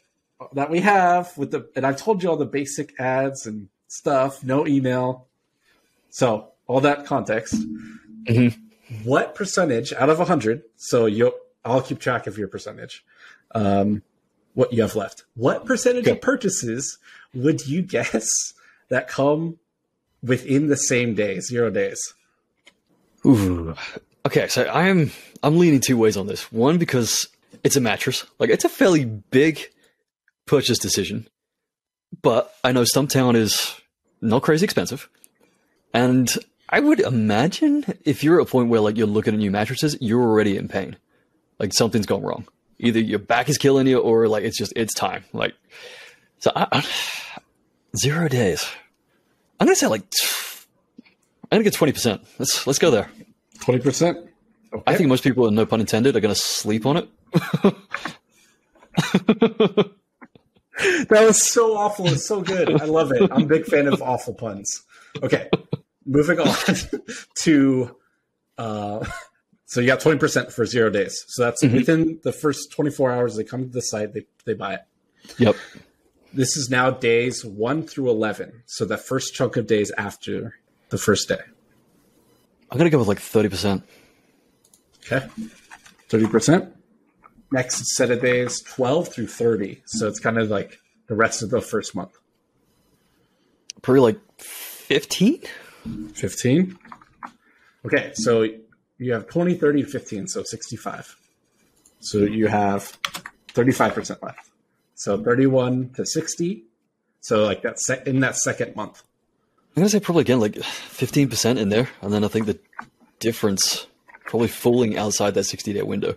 that 0.53 0.71
we 0.71 0.81
have 0.81 1.37
with 1.39 1.51
the 1.51 1.69
and 1.75 1.87
I've 1.87 1.97
told 1.97 2.23
you 2.23 2.31
all 2.31 2.37
the 2.37 2.45
basic 2.47 2.99
ads 3.01 3.47
and 3.47 3.69
stuff. 3.89 4.45
No 4.45 4.67
email. 4.67 5.27
So 6.11 6.53
all 6.67 6.81
that 6.83 7.07
context. 7.07 7.55
Mhm. 8.25 8.57
What 9.05 9.35
percentage 9.35 9.93
out 9.93 10.11
of 10.11 10.19
hundred? 10.27 10.63
So 10.77 11.07
you, 11.07 11.33
I'll 11.65 11.83
keep 11.83 11.99
track 11.99 12.27
of 12.27 12.39
your 12.39 12.49
percentage. 12.49 13.05
Um, 13.55 14.03
what 14.55 14.73
you 14.73 14.83
have 14.83 14.95
left? 14.97 15.25
What 15.35 15.65
percentage 15.67 16.05
Okay. 16.05 16.13
of 16.13 16.21
purchases 16.21 16.99
would 17.35 17.67
you 17.67 17.83
guess 17.83 18.29
that 18.89 19.09
come 19.09 19.59
within 20.23 20.69
the 20.69 20.77
same 20.77 21.15
day, 21.15 21.41
zero 21.41 21.71
days? 21.71 22.01
Ooh. 23.25 23.75
Okay, 24.25 24.49
so 24.49 24.69
I'm 24.69 25.11
I'm 25.43 25.59
leaning 25.59 25.81
two 25.81 25.97
ways 25.97 26.17
on 26.17 26.27
this. 26.27 26.51
One 26.53 26.79
because 26.79 27.29
it's 27.65 27.77
a 27.77 27.81
mattress, 27.81 28.25
like 28.39 28.51
it's 28.51 28.65
a 28.65 28.69
fairly 28.69 29.05
big 29.05 29.61
purchase 30.47 30.79
decision, 30.79 31.29
but 32.23 32.55
I 32.65 32.73
know 32.73 32.83
Stumptown 32.83 33.35
is 33.37 33.75
not 34.21 34.43
crazy 34.43 34.65
expensive, 34.65 35.09
and 35.93 36.29
I 36.69 36.81
would 36.81 37.01
imagine 37.01 37.85
if 38.05 38.25
you're 38.25 38.41
at 38.41 38.47
a 38.47 38.51
point 38.51 38.69
where 38.69 38.81
like 38.81 38.97
you're 38.97 39.07
looking 39.07 39.35
at 39.35 39.39
new 39.39 39.51
mattresses, 39.51 39.97
you're 40.01 40.23
already 40.23 40.57
in 40.57 40.69
pain, 40.69 40.97
like 41.59 41.73
something's 41.73 42.07
gone 42.07 42.23
wrong. 42.23 42.47
Either 42.79 42.99
your 42.99 43.19
back 43.19 43.49
is 43.49 43.57
killing 43.57 43.87
you, 43.87 43.99
or 43.99 44.29
like 44.29 44.45
it's 44.45 44.59
just 44.59 44.73
it's 44.77 44.93
time. 44.93 45.25
Like, 45.33 45.55
so 46.41 46.51
I, 46.55 46.67
I, 46.73 46.85
zero 47.97 48.29
days. 48.29 48.67
I'm 49.59 49.67
gonna 49.67 49.77
say 49.77 49.87
like 49.87 50.03
I'm 51.45 51.57
gonna 51.57 51.65
get 51.65 51.75
twenty 51.75 51.93
percent. 51.93 52.23
Let's 52.39 52.67
let's 52.67 52.79
go 52.79 52.91
there. 52.91 53.09
Twenty 53.61 53.81
percent. 53.81 54.19
Okay. 54.73 54.83
I 54.87 54.97
think 54.97 55.09
most 55.09 55.23
people, 55.23 55.51
no 55.51 55.65
pun 55.65 55.81
intended, 55.81 56.17
are 56.17 56.21
going 56.21 56.35
to 56.35 56.41
sleep 56.41 56.85
on 56.87 56.97
it. 56.97 57.09
That 61.09 61.25
was 61.27 61.41
so 61.43 61.75
awful. 61.77 62.07
It's 62.07 62.27
so 62.27 62.43
good. 62.43 62.81
I 62.81 62.85
love 62.85 63.11
it. 63.11 63.31
I'm 63.33 63.45
a 63.45 63.47
big 63.47 63.65
fan 63.65 63.87
of 63.87 64.03
awful 64.03 64.35
puns. 64.35 64.83
Okay, 65.23 65.49
moving 66.07 66.41
on 66.41 66.57
to. 67.41 67.97
Uh, 68.57 69.05
so 69.67 69.81
you 69.81 69.87
got 69.89 70.01
20% 70.01 70.53
for 70.53 70.65
zero 70.65 70.89
days. 70.89 71.25
So 71.29 71.43
that's 71.45 71.63
Mhm. 71.63 71.73
within 71.75 72.21
the 72.23 72.33
first 72.33 72.71
24 72.73 73.11
hours 73.13 73.37
they 73.37 73.45
come 73.45 73.65
to 73.65 73.69
the 73.71 73.83
site, 73.83 74.15
they, 74.15 74.25
they 74.45 74.55
buy 74.55 74.75
it. 74.75 74.81
Yep. 75.39 75.57
This 76.33 76.57
is 76.57 76.71
now 76.71 76.91
days 76.91 77.45
1 77.45 77.83
through 77.87 78.09
11. 78.11 78.63
So 78.67 78.85
the 78.85 78.97
first 78.97 79.35
chunk 79.35 79.57
of 79.57 79.67
days 79.67 79.91
after 79.99 80.55
the 80.91 80.99
first 80.99 81.29
day. 81.29 81.41
I'm 82.71 82.79
going 82.79 82.91
to 82.91 82.91
go 82.91 82.99
with 82.99 83.09
like 83.09 83.19
30%. 83.19 83.83
Okay. 85.05 85.27
30%. 86.09 86.73
next 87.53 87.95
set 87.97 88.11
of 88.11 88.21
days 88.21 88.61
12 88.63 89.09
through 89.09 89.27
30. 89.29 89.83
So 89.87 90.07
it's 90.09 90.21
kind 90.21 90.39
of 90.39 90.49
like 90.51 90.79
the 91.09 91.15
rest 91.15 91.43
of 91.43 91.51
the 91.51 91.61
first 91.61 91.95
month. 91.95 92.13
Probably 93.83 94.01
like 94.01 94.21
15? 94.39 95.43
15. 96.15 96.79
Okay, 97.85 98.11
so 98.15 98.47
you 98.99 99.13
have 99.13 99.29
20, 99.29 99.55
30, 99.55 99.83
15, 99.83 100.29
so 100.29 100.43
65. 100.43 101.17
So 102.01 102.19
you 102.19 102.49
have 102.49 102.97
35% 103.55 104.23
left. 104.23 104.51
So 104.95 105.23
31 105.23 105.91
to 105.97 106.07
60. 106.07 106.65
So 107.21 107.45
like 107.45 107.63
that 107.63 107.79
sec- 107.81 108.07
in 108.07 108.21
that 108.21 108.37
second 108.37 108.77
month. 108.77 109.03
I'm 109.77 109.83
gonna 109.83 109.91
say 109.91 110.01
probably 110.01 110.23
again 110.23 110.41
like 110.41 110.55
15% 110.55 111.59
in 111.59 111.69
there, 111.69 111.91
and 112.01 112.13
then 112.13 112.25
I 112.25 112.29
think 112.29 112.47
the 112.47 112.59
difference 113.19 113.87
probably 114.25 114.49
falling 114.49 114.97
outside 114.97 115.35
that 115.35 115.45
60 115.45 115.73
day 115.73 115.83
window. 115.83 116.17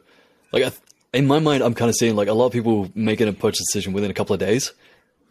Like 0.52 0.64
I, 0.64 0.72
in 1.14 1.28
my 1.28 1.40
mind, 1.40 1.64
I'm 1.64 1.74
kind 1.74 1.90
of 1.90 1.96
seeing 1.96 2.16
like 2.16 2.28
a 2.28 2.34
lot 2.34 2.46
of 2.48 2.52
people 2.54 2.90
making 2.96 3.28
a 3.28 3.34
purchase 3.34 3.66
decision 3.72 3.94
within 3.94 4.12
a 4.12 4.14
couple 4.14 4.34
of 4.34 4.40
days. 4.40 4.72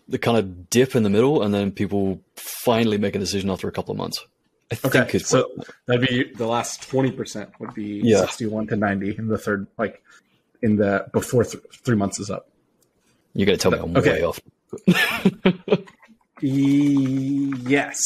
The 0.09 0.19
kind 0.19 0.39
of 0.39 0.71
dip 0.71 0.97
in 0.97 1.03
the 1.03 1.11
middle, 1.11 1.43
and 1.43 1.53
then 1.53 1.71
people 1.71 2.21
finally 2.37 2.97
make 2.99 3.15
a 3.15 3.19
decision 3.19 3.51
after 3.51 3.69
a 3.69 3.73
couple 3.73 3.93
of 3.93 3.99
months. 3.99 4.25
I 4.73 4.77
Okay, 4.85 4.99
think 5.01 5.15
it's 5.17 5.29
so 5.29 5.51
that'd 5.87 6.07
be 6.07 6.33
the 6.35 6.47
last 6.47 6.83
20% 6.91 7.51
would 7.59 7.75
be 7.75 8.01
Yeah. 8.05 8.21
61 8.21 8.67
to 8.69 8.77
90 8.77 9.17
in 9.19 9.29
the 9.29 9.39
third, 9.39 9.67
like 9.79 10.03
in 10.63 10.77
the 10.77 11.07
before 11.13 11.45
th- 11.45 11.63
three 11.85 11.97
months 11.97 12.19
is 12.21 12.31
up. 12.31 12.49
you're 13.35 13.47
gonna 13.47 13.57
tell 13.59 13.71
me 13.71 13.79
I'm 13.79 13.97
Okay. 13.97 14.13
way 14.21 14.23
off. 14.25 14.41
E- 16.43 17.53
yes, 17.67 18.01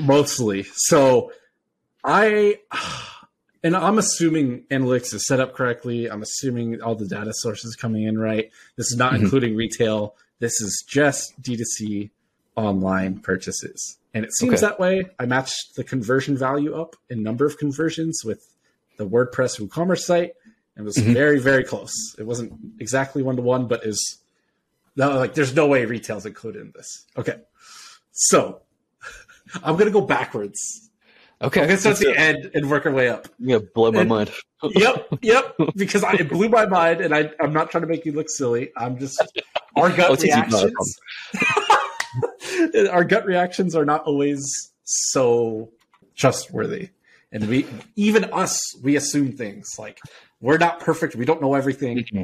mostly. 0.00 0.64
So 0.74 1.32
I, 2.02 2.58
and 3.62 3.76
I'm 3.76 3.98
assuming 3.98 4.64
analytics 4.70 5.14
is 5.14 5.26
set 5.26 5.40
up 5.40 5.54
correctly. 5.54 6.10
I'm 6.10 6.22
assuming 6.22 6.80
all 6.82 6.94
the 6.94 7.06
data 7.06 7.32
sources 7.34 7.76
coming 7.76 8.04
in 8.04 8.18
right. 8.18 8.50
This 8.76 8.90
is 8.90 8.96
not 8.96 9.12
Mhm. 9.14 9.20
including 9.22 9.56
retail. 9.56 10.14
This 10.44 10.60
is 10.60 10.84
just 10.86 11.40
D2C 11.40 12.10
online 12.54 13.18
purchases. 13.20 13.96
And 14.12 14.26
it 14.26 14.34
seems 14.34 14.52
Okay. 14.56 14.60
that 14.60 14.78
way. 14.78 15.06
I 15.18 15.24
matched 15.24 15.74
the 15.74 15.82
conversion 15.82 16.36
value 16.36 16.74
up 16.74 16.96
in 17.08 17.22
number 17.22 17.46
of 17.46 17.56
conversions 17.56 18.20
with 18.26 18.46
the 18.98 19.06
WordPress 19.08 19.58
WooCommerce 19.58 20.00
site. 20.00 20.32
It 20.76 20.82
was 20.82 20.96
Mhm. 20.98 21.14
very, 21.14 21.38
very 21.38 21.64
close. 21.64 21.94
It 22.18 22.24
wasn't 22.24 22.52
exactly 22.78 23.22
one 23.22 23.36
to 23.36 23.42
one, 23.42 23.66
but 23.68 23.86
is 23.86 24.18
no, 24.96 25.16
like 25.16 25.32
there's 25.32 25.54
no 25.54 25.66
way 25.66 25.86
retail's 25.86 26.26
included 26.26 26.60
in 26.60 26.72
this. 26.76 27.06
Okay. 27.16 27.40
So 28.12 28.60
I'm 29.64 29.76
gonna 29.78 29.90
go 29.90 30.02
backwards. 30.02 30.90
Okay, 31.40 31.62
I'm 31.62 31.68
gonna 31.68 31.80
start 31.80 31.96
at 31.96 32.00
the 32.02 32.18
end 32.20 32.50
and 32.52 32.70
work 32.70 32.84
our 32.84 32.92
way 32.92 33.08
up. 33.08 33.28
You're 33.38 33.60
gonna 33.60 33.70
blow 33.74 33.90
my 33.92 34.00
And- 34.00 34.10
mind. 34.10 34.30
Yep, 34.62 35.08
yep. 35.22 35.54
Because 35.74 36.04
I, 36.04 36.12
it 36.16 36.28
blew 36.28 36.50
my 36.50 36.66
mind, 36.66 37.00
and 37.00 37.14
I, 37.14 37.30
I'm 37.40 37.54
not 37.54 37.70
trying 37.70 37.82
to 37.82 37.88
make 37.88 38.04
you 38.04 38.12
look 38.12 38.28
silly. 38.28 38.72
I'm 38.76 38.98
just 38.98 39.18
our 39.76 39.90
gut 39.90 40.12
it's 40.12 40.24
easy, 40.24 40.34
not 40.36 40.52
a 40.52 40.66
reactions. 40.66 41.00
our 42.90 43.04
gut 43.04 43.26
reactions 43.26 43.74
are 43.74 43.84
not 43.84 44.04
always 44.04 44.42
so 44.84 45.70
trustworthy, 46.16 46.90
and 47.32 47.48
we 47.48 47.66
even 47.96 48.24
us 48.32 48.58
we 48.82 48.96
assume 48.96 49.32
things 49.32 49.68
like 49.78 49.98
we're 50.40 50.58
not 50.58 50.80
perfect. 50.80 51.16
We 51.16 51.24
don't 51.24 51.40
know 51.40 51.54
everything. 51.54 51.98
Mm-hmm. 51.98 52.22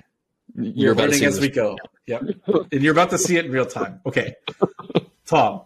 You're 0.57 0.95
We're 0.95 1.03
learning 1.03 1.25
as 1.25 1.35
this. 1.37 1.41
we 1.41 1.49
go. 1.49 1.79
Yep. 2.07 2.23
and 2.73 2.83
you're 2.83 2.93
about 2.93 3.11
to 3.11 3.19
see 3.19 3.37
it 3.37 3.45
in 3.47 3.53
real 3.53 3.67
time. 3.67 4.01
Okay. 4.05 4.35
Tom. 5.27 5.63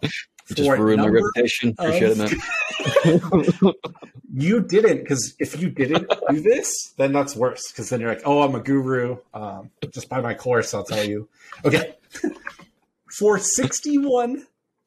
Just 0.53 0.71
ruined 0.71 1.03
my 1.03 1.09
reputation. 1.09 1.75
Appreciate 1.79 2.19
it, 2.19 3.61
man. 3.63 3.73
You 4.37 4.61
didn't, 4.61 4.99
because 4.99 5.37
if 5.39 5.61
you 5.61 5.71
didn't 5.71 6.13
do 6.29 6.41
this, 6.41 6.93
then 6.97 7.13
that's 7.13 7.37
worse. 7.37 7.71
Because 7.71 7.89
then 7.89 8.01
you're 8.01 8.09
like, 8.09 8.23
oh, 8.25 8.43
I'm 8.43 8.57
a 8.57 8.61
guru. 8.61 9.19
Um, 9.33 9.71
just 9.93 10.09
buy 10.09 10.21
my 10.21 10.35
course, 10.35 10.75
I'll 10.75 10.83
tell 10.83 11.05
you. 11.05 11.29
Okay. 11.65 11.95
For 13.17 13.39
61 13.39 14.45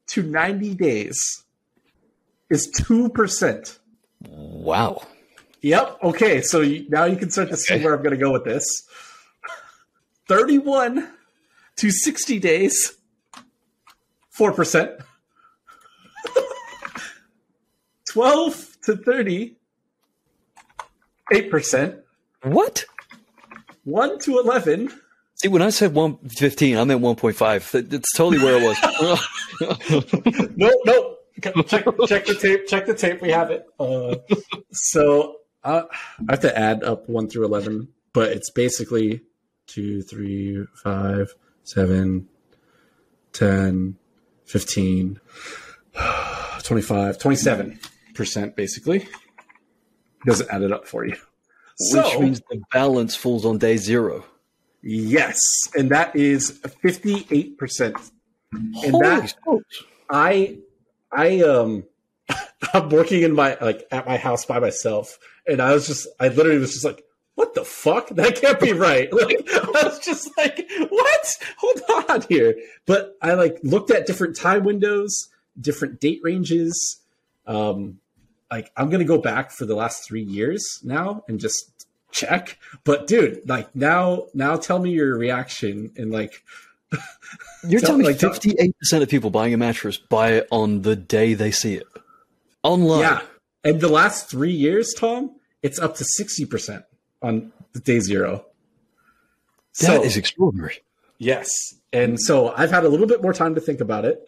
to 0.08 0.22
90 0.22 0.74
days 0.74 1.44
is 2.50 2.70
2%. 2.78 3.78
Wow. 4.28 5.00
Yep. 5.62 5.98
Okay. 6.02 6.42
So 6.42 6.60
you, 6.60 6.86
now 6.90 7.06
you 7.06 7.16
can 7.16 7.30
start 7.30 7.48
to 7.48 7.56
see 7.56 7.82
where 7.82 7.94
I'm 7.94 8.02
going 8.02 8.14
to 8.14 8.22
go 8.22 8.30
with 8.30 8.44
this. 8.44 8.86
31 10.26 11.08
to 11.76 11.90
60 11.90 12.38
days, 12.38 12.98
4%. 14.38 15.00
12 18.12 18.76
to 18.84 18.96
30, 18.96 19.56
8%. 21.32 22.00
What? 22.42 22.84
1 23.84 24.18
to 24.20 24.38
11, 24.38 24.90
See, 25.40 25.46
when 25.46 25.62
I 25.62 25.70
said 25.70 25.94
115, 25.94 26.76
I 26.76 26.82
meant 26.82 27.00
1.5. 27.00 27.70
That- 27.70 27.90
That's 27.90 28.12
totally 28.12 28.42
where 28.42 28.58
it 28.60 28.66
was. 28.66 30.50
no, 30.56 30.72
no. 30.84 31.14
Check, 31.40 31.54
check 32.08 32.26
the 32.26 32.36
tape. 32.40 32.66
Check 32.66 32.86
the 32.86 32.94
tape. 32.94 33.22
We 33.22 33.30
have 33.30 33.52
it. 33.52 33.64
Uh, 33.78 34.16
so 34.72 35.36
uh, 35.62 35.82
I 36.28 36.32
have 36.32 36.40
to 36.40 36.58
add 36.58 36.82
up 36.82 37.08
one 37.08 37.28
through 37.28 37.44
eleven, 37.44 37.86
but 38.12 38.32
it's 38.32 38.50
basically 38.50 39.20
two, 39.68 40.02
three, 40.02 40.66
five, 40.82 41.32
seven, 41.62 42.26
10, 43.34 43.96
15, 44.46 45.20
25, 46.64 47.18
27 47.18 47.78
percent. 48.18 48.54
Basically, 48.56 49.08
doesn't 50.26 50.50
add 50.50 50.60
it 50.62 50.72
up 50.72 50.86
for 50.86 51.06
you. 51.06 51.12
Which 51.12 52.02
So- 52.12 52.20
means 52.20 52.42
the 52.50 52.60
balance 52.72 53.16
falls 53.16 53.46
on 53.46 53.56
day 53.56 53.78
zero. 53.78 54.24
Yes, 54.82 55.38
and 55.76 55.90
that 55.90 56.14
is 56.14 56.50
fifty-eight 56.82 57.56
percent. 57.56 57.96
And 58.52 58.74
Holy 58.92 59.02
that. 59.08 59.34
I 60.10 60.58
I 61.12 61.40
um 61.42 61.84
I'm 62.74 62.88
working 62.90 63.22
in 63.22 63.34
my 63.34 63.56
like 63.60 63.86
at 63.90 64.06
my 64.06 64.16
house 64.16 64.44
by 64.44 64.58
myself 64.58 65.18
and 65.46 65.60
I 65.60 65.72
was 65.74 65.86
just 65.86 66.06
I 66.20 66.28
literally 66.28 66.58
was 66.58 66.72
just 66.72 66.84
like 66.84 67.02
what 67.34 67.54
the 67.54 67.64
fuck 67.64 68.08
that 68.16 68.36
can't 68.40 68.58
be 68.60 68.72
right 68.72 69.12
like 69.12 69.46
I 69.52 69.84
was 69.84 69.98
just 69.98 70.30
like 70.38 70.66
what 70.88 71.26
hold 71.58 71.80
on 72.08 72.22
here 72.28 72.56
but 72.86 73.16
I 73.20 73.34
like 73.34 73.58
looked 73.62 73.90
at 73.90 74.06
different 74.06 74.36
time 74.36 74.64
windows 74.64 75.28
different 75.60 76.00
date 76.00 76.20
ranges 76.22 77.00
um 77.46 77.98
like 78.50 78.70
I'm 78.76 78.88
going 78.90 79.00
to 79.00 79.06
go 79.06 79.18
back 79.18 79.50
for 79.50 79.64
the 79.66 79.74
last 79.74 80.06
3 80.06 80.22
years 80.22 80.80
now 80.82 81.24
and 81.28 81.38
just 81.38 81.86
check 82.10 82.58
but 82.84 83.06
dude 83.06 83.46
like 83.46 83.74
now 83.76 84.26
now 84.32 84.56
tell 84.56 84.78
me 84.78 84.90
your 84.90 85.16
reaction 85.18 85.92
and 85.96 86.10
like 86.10 86.42
You're 87.68 87.80
Tell- 87.80 87.98
telling 87.98 88.02
me 88.02 88.06
like, 88.06 88.16
58% 88.16 88.72
of 89.02 89.08
people 89.08 89.30
buying 89.30 89.52
a 89.52 89.58
mattress 89.58 89.98
buy 89.98 90.32
it 90.32 90.48
on 90.50 90.82
the 90.82 90.96
day 90.96 91.34
they 91.34 91.50
see 91.50 91.74
it. 91.74 91.86
Online. 92.62 93.00
Yeah. 93.00 93.20
And 93.64 93.80
the 93.80 93.88
last 93.88 94.30
three 94.30 94.52
years, 94.52 94.94
Tom, 94.96 95.32
it's 95.62 95.78
up 95.78 95.96
to 95.96 96.04
60% 96.18 96.84
on 97.20 97.52
the 97.74 97.80
day 97.80 98.00
zero. 98.00 98.46
That 99.80 100.02
is 100.02 100.16
extraordinary. 100.16 100.78
yes. 101.18 101.48
And 101.92 102.20
so 102.20 102.52
I've 102.56 102.70
had 102.70 102.84
a 102.84 102.88
little 102.88 103.06
bit 103.06 103.22
more 103.22 103.32
time 103.32 103.54
to 103.54 103.60
think 103.60 103.80
about 103.80 104.04
it 104.04 104.22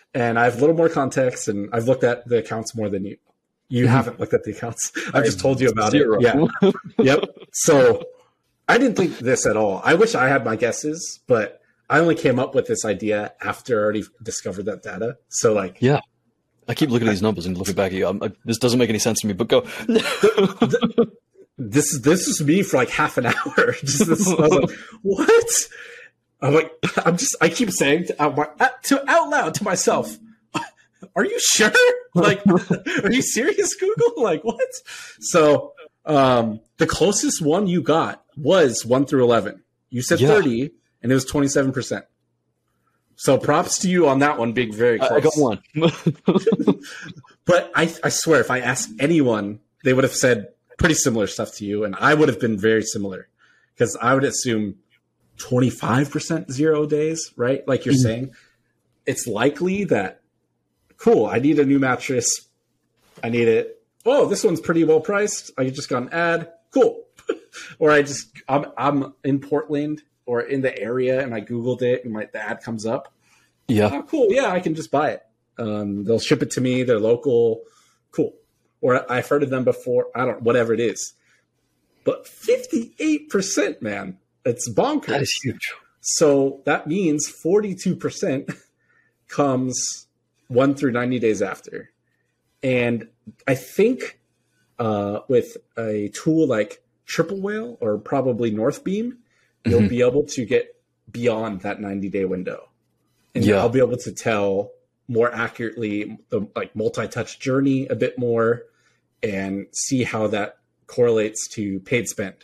and 0.14 0.38
I 0.38 0.44
have 0.44 0.56
a 0.56 0.60
little 0.60 0.76
more 0.76 0.88
context 0.88 1.48
and 1.48 1.68
I've 1.72 1.86
looked 1.86 2.04
at 2.04 2.26
the 2.28 2.38
accounts 2.38 2.74
more 2.74 2.88
than 2.88 3.04
you. 3.04 3.16
You 3.72 3.86
haven't 3.86 4.20
looked 4.20 4.34
at 4.34 4.44
the 4.44 4.50
accounts. 4.50 4.92
I've 5.14 5.24
just 5.24 5.40
told 5.40 5.60
you 5.60 5.68
about 5.70 5.92
Zero. 5.92 6.18
it. 6.18 6.22
Yeah. 6.22 6.70
Yep. 6.98 7.24
So 7.52 8.04
I 8.68 8.76
didn't 8.78 8.96
think 8.96 9.18
this 9.18 9.46
at 9.46 9.56
all. 9.56 9.80
I 9.82 9.94
wish 9.94 10.14
I 10.14 10.28
had 10.28 10.44
my 10.44 10.56
guesses, 10.56 11.20
but 11.26 11.60
I 11.88 11.98
only 11.98 12.14
came 12.14 12.38
up 12.38 12.54
with 12.54 12.66
this 12.66 12.84
idea 12.84 13.32
after 13.40 13.80
I 13.80 13.82
already 13.82 14.04
discovered 14.22 14.64
that 14.66 14.82
data. 14.82 15.16
So 15.28 15.52
like 15.54 15.78
Yeah. 15.80 16.00
I 16.68 16.74
keep 16.74 16.90
looking 16.90 17.08
at 17.08 17.12
these 17.12 17.22
numbers 17.22 17.46
and 17.46 17.56
looking 17.56 17.74
back 17.74 17.92
at 17.92 17.98
you. 17.98 18.06
I'm, 18.06 18.22
I, 18.22 18.30
this 18.44 18.58
doesn't 18.58 18.78
make 18.78 18.90
any 18.90 18.98
sense 19.00 19.20
to 19.20 19.26
me, 19.26 19.32
but 19.32 19.48
go. 19.48 19.62
this 21.58 21.92
is 21.92 22.02
this 22.02 22.28
is 22.28 22.42
me 22.42 22.62
for 22.62 22.76
like 22.76 22.90
half 22.90 23.16
an 23.18 23.26
hour. 23.26 23.72
Just 23.80 24.06
this, 24.06 24.28
I 24.28 24.34
was 24.34 24.50
like, 24.50 24.70
what? 25.02 25.52
I'm 26.40 26.54
like, 26.54 26.72
I'm 27.06 27.16
just, 27.16 27.36
I 27.40 27.48
keep 27.48 27.70
saying 27.70 28.06
to 28.08 28.22
out, 28.22 28.82
to 28.84 29.10
out 29.10 29.28
loud 29.30 29.54
to 29.54 29.64
myself, 29.64 30.16
"Are 31.16 31.24
you 31.24 31.38
sure? 31.40 31.72
Like, 32.14 32.42
are 33.04 33.10
you 33.10 33.22
serious, 33.22 33.74
Google? 33.74 34.12
Like, 34.22 34.42
what?" 34.44 34.60
So, 35.20 35.72
um, 36.04 36.60
the 36.76 36.86
closest 36.86 37.40
one 37.40 37.66
you 37.66 37.80
got 37.82 38.22
was 38.36 38.84
one 38.84 39.06
through 39.06 39.24
eleven. 39.24 39.62
You 39.88 40.02
said 40.02 40.20
Yeah. 40.20 40.28
thirty, 40.28 40.72
and 41.02 41.10
it 41.10 41.14
was 41.14 41.24
twenty 41.24 41.48
seven 41.48 41.72
percent. 41.72 42.04
So, 43.16 43.38
props 43.38 43.78
to 43.80 43.88
you 43.88 44.08
on 44.08 44.18
that 44.18 44.38
one 44.38 44.52
being 44.52 44.72
very 44.74 44.98
close. 44.98 45.10
I, 45.12 45.20
got 45.20 45.36
one. 45.36 45.62
But 47.44 47.70
I, 47.74 47.92
I 48.04 48.08
swear, 48.08 48.40
if 48.40 48.50
I 48.50 48.60
asked 48.60 48.90
anyone, 49.00 49.60
they 49.84 49.92
would 49.92 50.04
have 50.04 50.14
said 50.14 50.48
pretty 50.78 50.94
similar 50.94 51.26
stuff 51.26 51.54
to 51.56 51.64
you, 51.64 51.84
and 51.84 51.94
I 51.96 52.14
would 52.14 52.28
have 52.28 52.40
been 52.40 52.58
very 52.58 52.82
similar 52.82 53.28
because 53.74 53.96
I 54.00 54.14
would 54.14 54.24
assume 54.24 54.76
25% 55.38 56.50
zero 56.50 56.86
days, 56.86 57.32
right? 57.36 57.66
Like 57.66 57.84
you're 57.84 57.94
Mhm. 57.94 58.02
saying, 58.02 58.30
it's 59.06 59.26
likely 59.26 59.84
that, 59.84 60.21
cool, 61.02 61.26
I 61.26 61.40
need 61.40 61.58
a 61.58 61.64
new 61.64 61.80
mattress. 61.80 62.48
I 63.24 63.28
need 63.28 63.48
it. 63.48 63.82
Oh, 64.06 64.26
this 64.26 64.44
one's 64.44 64.60
pretty 64.60 64.84
well 64.84 65.00
priced. 65.00 65.50
I 65.58 65.68
just 65.68 65.88
got 65.88 66.02
an 66.02 66.08
ad. 66.12 66.52
Cool. 66.70 67.04
or 67.78 67.90
I 67.90 68.02
just 68.02 68.28
I'm 68.48 68.66
I'm 68.78 69.14
in 69.24 69.40
Portland 69.40 70.02
or 70.26 70.40
in 70.42 70.62
the 70.62 70.76
area 70.78 71.20
and 71.20 71.34
I 71.34 71.40
googled 71.40 71.82
it 71.82 72.04
and 72.04 72.12
my 72.12 72.28
the 72.32 72.40
ad 72.40 72.62
comes 72.62 72.86
up. 72.86 73.12
Yeah. 73.66 73.90
Oh, 73.92 74.02
cool. 74.04 74.28
Yeah, 74.30 74.48
I 74.50 74.60
can 74.60 74.74
just 74.74 74.90
buy 74.90 75.10
it. 75.10 75.22
Um, 75.58 76.04
they'll 76.04 76.20
ship 76.20 76.42
it 76.42 76.52
to 76.52 76.60
me. 76.60 76.84
They're 76.84 77.00
local. 77.00 77.62
Cool. 78.12 78.34
Or 78.80 79.10
I've 79.10 79.28
heard 79.28 79.42
of 79.42 79.50
them 79.50 79.64
before. 79.64 80.06
I 80.14 80.24
don't 80.24 80.42
whatever 80.42 80.72
it 80.72 80.80
is. 80.80 81.14
But 82.04 82.26
58%, 82.26 83.82
man. 83.82 84.18
It's 84.44 84.68
bonkers. 84.68 85.06
That 85.06 85.22
is 85.22 85.38
huge. 85.42 85.72
So 86.00 86.62
that 86.64 86.88
means 86.88 87.32
42% 87.44 88.56
comes 89.28 90.06
one 90.52 90.74
through 90.74 90.92
90 90.92 91.18
days 91.18 91.42
after. 91.42 91.90
And 92.62 93.08
I 93.46 93.54
think 93.54 94.20
uh, 94.78 95.20
with 95.28 95.56
a 95.78 96.08
tool 96.14 96.46
like 96.46 96.82
Triple 97.06 97.40
Whale 97.40 97.76
or 97.80 97.98
probably 97.98 98.50
Northbeam, 98.50 99.18
you'll 99.64 99.82
Mhm. 99.82 99.88
be 99.88 100.00
able 100.02 100.24
to 100.24 100.44
get 100.44 100.74
beyond 101.10 101.60
that 101.60 101.80
90 101.80 102.08
day 102.08 102.24
window. 102.24 102.68
And 103.34 103.44
Yeah. 103.44 103.58
I'll 103.58 103.68
be 103.68 103.78
able 103.78 103.96
to 103.98 104.12
tell 104.12 104.72
more 105.08 105.32
accurately 105.32 106.18
the 106.30 106.46
like 106.56 106.74
multi-touch 106.74 107.38
journey 107.38 107.86
a 107.88 107.94
bit 107.94 108.18
more 108.18 108.64
and 109.22 109.66
see 109.72 110.02
how 110.04 110.26
that 110.28 110.58
correlates 110.86 111.48
to 111.50 111.80
paid 111.80 112.08
spend. 112.08 112.34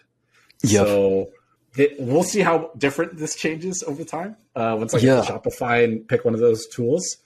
Yep. 0.62 0.86
So 0.86 1.30
th- 1.74 1.94
we'll 1.98 2.22
see 2.24 2.40
how 2.40 2.70
different 2.76 3.16
this 3.18 3.34
changes 3.36 3.82
over 3.86 4.04
time. 4.04 4.36
Uh, 4.54 4.76
once 4.78 4.94
I 4.94 4.98
Yeah. 4.98 5.22
get 5.22 5.24
Shopify 5.30 5.82
and 5.84 6.06
pick 6.06 6.24
one 6.24 6.34
of 6.34 6.40
those 6.40 6.66
tools. 6.68 7.18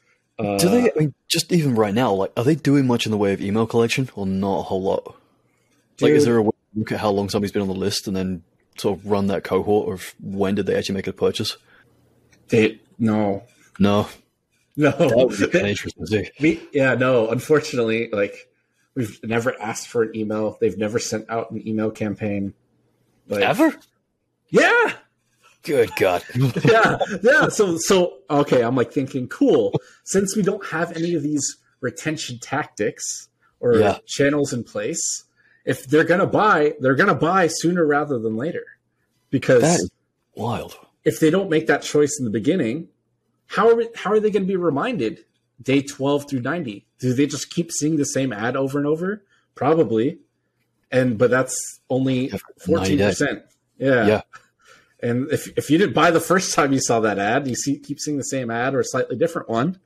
Uh, 0.47 0.59
Do 0.59 0.69
they? 0.69 0.91
I 0.91 0.93
mean, 0.97 1.15
just 1.29 1.53
even 1.53 1.75
right 1.75 1.95
now, 1.95 2.13
like, 2.13 2.33
are 2.37 2.45
they 2.45 2.55
doing 2.55 2.87
much 2.87 3.07
in 3.07 3.13
the 3.13 3.19
way 3.19 3.33
of 3.33 3.41
email 3.41 3.67
collection, 3.67 4.09
or 4.15 4.27
not 4.27 4.59
a 4.61 4.63
whole 4.63 4.83
lot? 4.83 5.17
Like, 6.01 6.13
is 6.13 6.25
there 6.25 6.37
a 6.37 6.43
way 6.43 6.51
to 6.51 6.79
look 6.81 6.93
at 6.93 7.01
how 7.01 7.11
long 7.11 7.29
somebody's 7.29 7.53
been 7.53 7.63
on 7.63 7.69
the 7.69 7.75
list 7.75 8.07
and 8.09 8.17
then 8.17 8.43
sort 8.77 8.99
of 8.99 9.07
run 9.07 9.27
that 9.29 9.45
cohort 9.45 9.93
of 9.93 10.15
when 10.21 10.55
did 10.55 10.67
they 10.67 10.75
actually 10.75 10.95
make 10.97 11.07
a 11.07 11.13
purchase? 11.13 11.57
They, 12.49 12.81
no, 12.99 13.45
No, 13.79 14.09
no. 14.77 14.91
that 14.91 15.17
would 15.17 15.53
be 15.53 15.59
interesting 15.71 16.05
to 16.05 16.11
see. 16.11 16.31
We, 16.41 16.69
yeah, 16.73 16.95
no. 16.95 17.31
Unfortunately, 17.31 18.09
like 18.13 18.51
we've 18.95 19.21
never 19.23 19.59
asked 19.61 19.89
for 19.89 20.03
an 20.03 20.17
email. 20.17 20.57
They've 20.61 20.77
never 20.77 20.99
sent 20.99 21.29
out 21.31 21.51
an 21.51 21.67
email 21.69 21.91
campaign. 21.91 22.55
Like, 23.29 23.43
Ever? 23.43 23.75
Yeah, 24.51 24.93
Good 25.63 25.91
God. 25.97 26.25
yeah, 26.65 26.99
yeah. 27.23 27.49
So, 27.49 27.77
so 27.79 28.19
okay. 28.31 28.63
I'm 28.63 28.75
like 28.77 28.93
thinking, 28.93 29.29
cool. 29.29 29.73
Since 30.05 30.37
we 30.37 30.43
don't 30.43 30.65
have 30.67 30.97
any 30.97 31.15
of 31.15 31.23
these 31.23 31.57
retention 31.81 32.39
tactics 32.41 33.29
or 33.61 33.77
Yeah. 33.77 33.99
channels 34.07 34.53
in 34.53 34.65
place, 34.65 35.25
if 35.65 35.87
they're 35.87 36.05
gonna 36.05 36.27
buy, 36.27 36.75
they're 36.81 36.95
gonna 36.97 37.15
buy 37.15 37.47
sooner 37.49 37.87
rather 37.87 38.19
than 38.19 38.37
later. 38.37 38.65
Because 39.31 39.91
wild. 40.35 40.77
if 41.05 41.21
they 41.21 41.31
don't 41.31 41.49
make 41.49 41.67
that 41.69 41.83
choice 41.83 42.17
in 42.19 42.25
the 42.25 42.31
beginning, 42.31 42.89
how 43.47 43.69
are 43.71 43.83
how 43.95 44.11
are 44.11 44.21
they 44.21 44.31
going 44.31 44.43
to 44.43 44.47
be 44.49 44.57
reminded 44.57 45.25
day 45.63 45.81
12 45.83 46.29
through 46.29 46.41
90? 46.41 46.85
Do 46.99 47.13
they 47.15 47.27
just 47.27 47.51
keep 47.51 47.71
seeing 47.73 47.97
the 47.97 48.05
same 48.05 48.33
ad 48.33 48.57
over 48.57 48.79
and 48.79 48.87
over? 48.87 49.23
Probably. 49.55 50.19
And 50.91 51.17
but 51.17 51.31
that's 51.31 51.57
only 51.89 52.29
Yeah, 52.29 52.37
for 52.59 52.73
90 52.73 52.97
days. 52.97 53.21
14%. 53.21 53.43
Yeah. 53.79 54.07
Yeah. 54.07 54.21
And 55.03 55.31
if 55.31 55.49
if 55.57 55.71
you 55.71 55.79
didn't 55.79 55.95
buy 55.95 56.11
the 56.11 56.21
first 56.21 56.55
time 56.57 56.73
you 56.73 56.81
saw 56.81 57.01
that 57.01 57.19
ad, 57.19 57.47
you 57.47 57.55
see 57.55 57.79
keep 57.79 57.99
seeing 58.01 58.17
the 58.17 58.25
same 58.25 58.51
ad 58.51 58.75
or 58.75 58.81
a 58.81 58.85
slightly 58.85 59.17
different 59.17 59.49
one. 59.49 59.79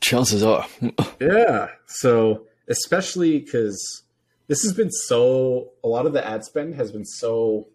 Chances 0.00 0.42
are. 0.42 0.66
Yeah. 1.20 1.70
So 1.86 2.46
especially 2.68 3.40
because 3.40 4.04
this 4.46 4.62
has 4.62 4.72
been 4.72 4.90
so 4.90 5.70
a 5.82 5.88
lot 5.88 6.06
of 6.06 6.12
the 6.12 6.24
ad 6.24 6.44
spend 6.44 6.74
has 6.74 6.92
been 6.92 7.04
so 7.04 7.66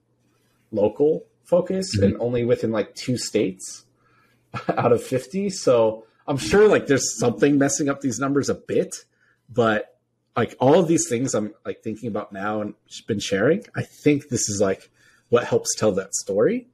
local 0.71 1.25
focused 1.43 1.97
and 1.97 2.13
mm-hmm. 2.13 2.21
only 2.21 2.45
within 2.45 2.71
like 2.71 2.95
two 2.95 3.17
states 3.17 3.85
out 4.69 4.91
of 4.91 5.03
50. 5.03 5.49
So 5.49 6.05
I'm 6.27 6.37
sure 6.37 6.67
like 6.67 6.87
there's 6.87 7.19
something 7.19 7.57
messing 7.57 7.89
up 7.89 8.01
these 8.01 8.19
numbers 8.19 8.49
a 8.49 8.55
bit, 8.55 9.05
but 9.49 9.99
like 10.35 10.55
all 10.59 10.79
of 10.79 10.87
these 10.87 11.07
things 11.09 11.33
I'm 11.33 11.53
like 11.65 11.83
thinking 11.83 12.07
about 12.07 12.31
now 12.31 12.61
and 12.61 12.73
been 13.07 13.19
sharing, 13.19 13.63
I 13.75 13.83
think 13.83 14.29
this 14.29 14.49
is 14.49 14.61
like 14.61 14.89
what 15.29 15.43
helps 15.45 15.75
tell 15.75 15.91
that 15.93 16.13
story. 16.15 16.67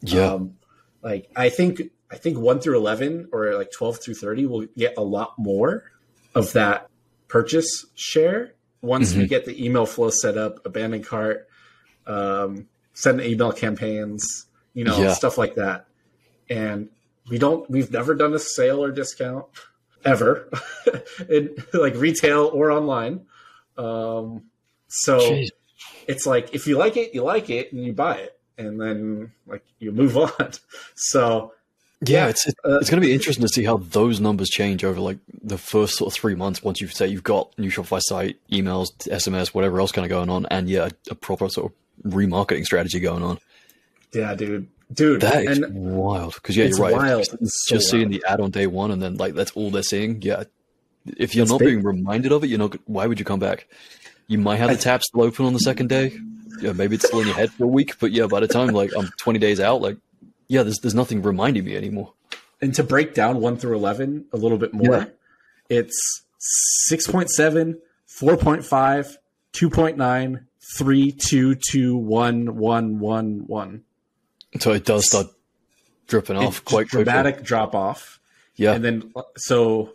yeah. 0.00 0.32
Um, 0.32 0.56
like 1.02 1.30
I 1.36 1.48
think 1.50 1.82
I 2.10 2.16
think 2.16 2.38
one 2.38 2.60
through 2.60 2.76
eleven 2.76 3.28
or 3.32 3.54
like 3.54 3.70
twelve 3.70 3.98
through 4.02 4.14
thirty 4.14 4.46
will 4.46 4.66
get 4.76 4.94
a 4.96 5.02
lot 5.02 5.34
more 5.38 5.84
of 6.34 6.52
that 6.54 6.88
purchase 7.28 7.86
share 7.94 8.54
once 8.82 9.14
we 9.14 9.26
get 9.26 9.44
the 9.46 9.64
email 9.64 9.86
flow 9.86 10.10
set 10.10 10.36
up, 10.36 10.64
abandoned 10.66 11.04
cart, 11.06 11.48
um, 12.06 12.66
send 12.94 13.20
email 13.20 13.52
campaigns, 13.52 14.46
you 14.74 14.84
know, 14.84 14.96
Yeah. 15.00 15.12
stuff 15.12 15.38
like 15.38 15.54
that. 15.56 15.86
And 16.48 16.88
we 17.28 17.38
don't 17.38 17.68
we've 17.70 17.90
never 17.90 18.14
done 18.14 18.32
a 18.34 18.38
sale 18.38 18.82
or 18.82 18.90
discount 18.92 19.46
ever 20.04 20.48
in 21.28 21.56
like 21.72 21.94
retail 21.96 22.50
or 22.52 22.70
online. 22.70 23.26
Um, 23.76 24.44
so 24.88 25.18
Jeez. 25.18 25.48
It's 26.06 26.26
like 26.26 26.54
if 26.54 26.66
you 26.66 26.76
like 26.78 26.96
it, 26.96 27.14
you 27.14 27.22
like 27.22 27.50
it, 27.50 27.72
and 27.72 27.84
you 27.84 27.92
buy 27.92 28.16
it, 28.16 28.38
and 28.58 28.80
then 28.80 29.32
like 29.46 29.64
you 29.78 29.92
move 29.92 30.16
on. 30.16 30.30
So 30.94 31.52
Yeah, 32.02 32.24
Yeah, 32.24 32.28
it's 32.30 32.46
it's, 32.46 32.56
uh, 32.64 32.78
going 32.90 33.00
to 33.02 33.06
be 33.06 33.12
interesting 33.14 33.42
to 33.42 33.48
see 33.52 33.64
how 33.64 33.76
those 33.78 34.20
numbers 34.20 34.48
change 34.48 34.84
over 34.84 35.00
like 35.00 35.18
the 35.42 35.58
first 35.58 35.96
sort 35.96 36.12
of 36.12 36.14
three 36.14 36.34
months. 36.34 36.62
Once 36.62 36.80
you 36.80 36.88
say 36.88 37.06
you've 37.06 37.22
got 37.22 37.56
new 37.58 37.70
Shopify 37.70 38.00
site, 38.02 38.36
emails, 38.50 38.88
SMS, 39.08 39.48
whatever 39.48 39.80
else 39.80 39.92
kind 39.92 40.04
of 40.04 40.10
going 40.10 40.30
on, 40.30 40.46
and 40.50 40.68
yeah, 40.68 40.86
a, 40.86 41.12
a 41.12 41.14
proper 41.14 41.48
sort 41.48 41.72
of 41.72 42.12
remarketing 42.12 42.64
strategy 42.64 43.00
going 43.00 43.22
on. 43.22 43.38
yeah, 44.12 44.34
dude, 44.34 44.68
dude, 44.92 45.20
That 45.22 45.44
is 45.44 45.58
and 45.58 45.96
wild. 45.96 46.34
Because 46.34 46.56
yeah, 46.56 46.66
it's 46.66 46.78
you're 46.78 46.86
right. 46.88 46.94
wild. 46.96 47.20
Just, 47.24 47.34
It's 47.40 47.66
so 47.68 47.74
just 47.76 47.90
seeing 47.90 48.10
the 48.10 48.22
ad 48.28 48.40
on 48.40 48.50
day 48.50 48.66
one, 48.66 48.90
and 48.90 49.00
then 49.02 49.16
like 49.16 49.34
that's 49.34 49.50
all 49.52 49.70
they're 49.70 49.82
seeing. 49.82 50.20
Yeah, 50.22 50.44
if 51.16 51.34
you're 51.34 51.42
It's 51.44 51.50
not 51.52 51.60
big. 51.60 51.68
being 51.68 51.82
reminded 51.82 52.32
of 52.32 52.44
it, 52.44 52.48
you're 52.48 52.58
not. 52.58 52.76
Why 52.86 53.06
would 53.06 53.18
you 53.18 53.24
come 53.24 53.40
back? 53.40 53.66
You 54.28 54.38
might 54.38 54.56
have 54.56 54.70
the 54.70 54.76
tab 54.76 55.02
still 55.02 55.22
open 55.22 55.46
on 55.46 55.52
the 55.52 55.58
second 55.60 55.88
day. 55.88 56.16
Yeah, 56.60 56.72
maybe 56.72 56.96
it's 56.96 57.06
still 57.06 57.20
in 57.20 57.26
your 57.26 57.36
head 57.36 57.50
for 57.52 57.64
a 57.64 57.68
week, 57.68 57.98
but 57.98 58.12
yeah, 58.12 58.26
by 58.26 58.40
the 58.40 58.48
time 58.48 58.68
like 58.68 58.90
I'm 58.96 59.08
20 59.18 59.38
days 59.38 59.60
out, 59.60 59.80
like 59.82 59.96
yeah, 60.48 60.62
there's 60.62 60.78
there's 60.78 60.94
nothing 60.94 61.22
reminding 61.22 61.64
me 61.64 61.76
anymore. 61.76 62.12
and 62.60 62.74
to 62.74 62.82
break 62.82 63.14
down 63.14 63.40
one 63.40 63.56
through 63.56 63.76
eleven 63.76 64.24
a 64.32 64.36
little 64.36 64.58
bit 64.58 64.72
more, 64.72 64.96
Yeah. 64.98 65.04
it's 65.68 66.22
6.7, 66.90 67.76
4.5, 68.08 69.16
2.9, 69.52 70.44
3, 70.76 71.12
2, 71.12 71.54
2, 71.54 71.96
1, 71.96 72.56
1, 72.56 72.98
1, 72.98 73.44
1. 73.46 73.82
So 74.60 74.72
it 74.72 74.84
does 74.84 75.06
start 75.06 75.26
dripping 76.06 76.36
off 76.36 76.44
It's 76.48 76.60
quite 76.60 76.88
quickly. 76.88 77.04
dramatic 77.04 77.42
drop 77.42 77.74
off. 77.74 78.20
Yeah, 78.56 78.72
And 78.72 78.84
then 78.84 79.12
uh, 79.14 79.22
so 79.36 79.90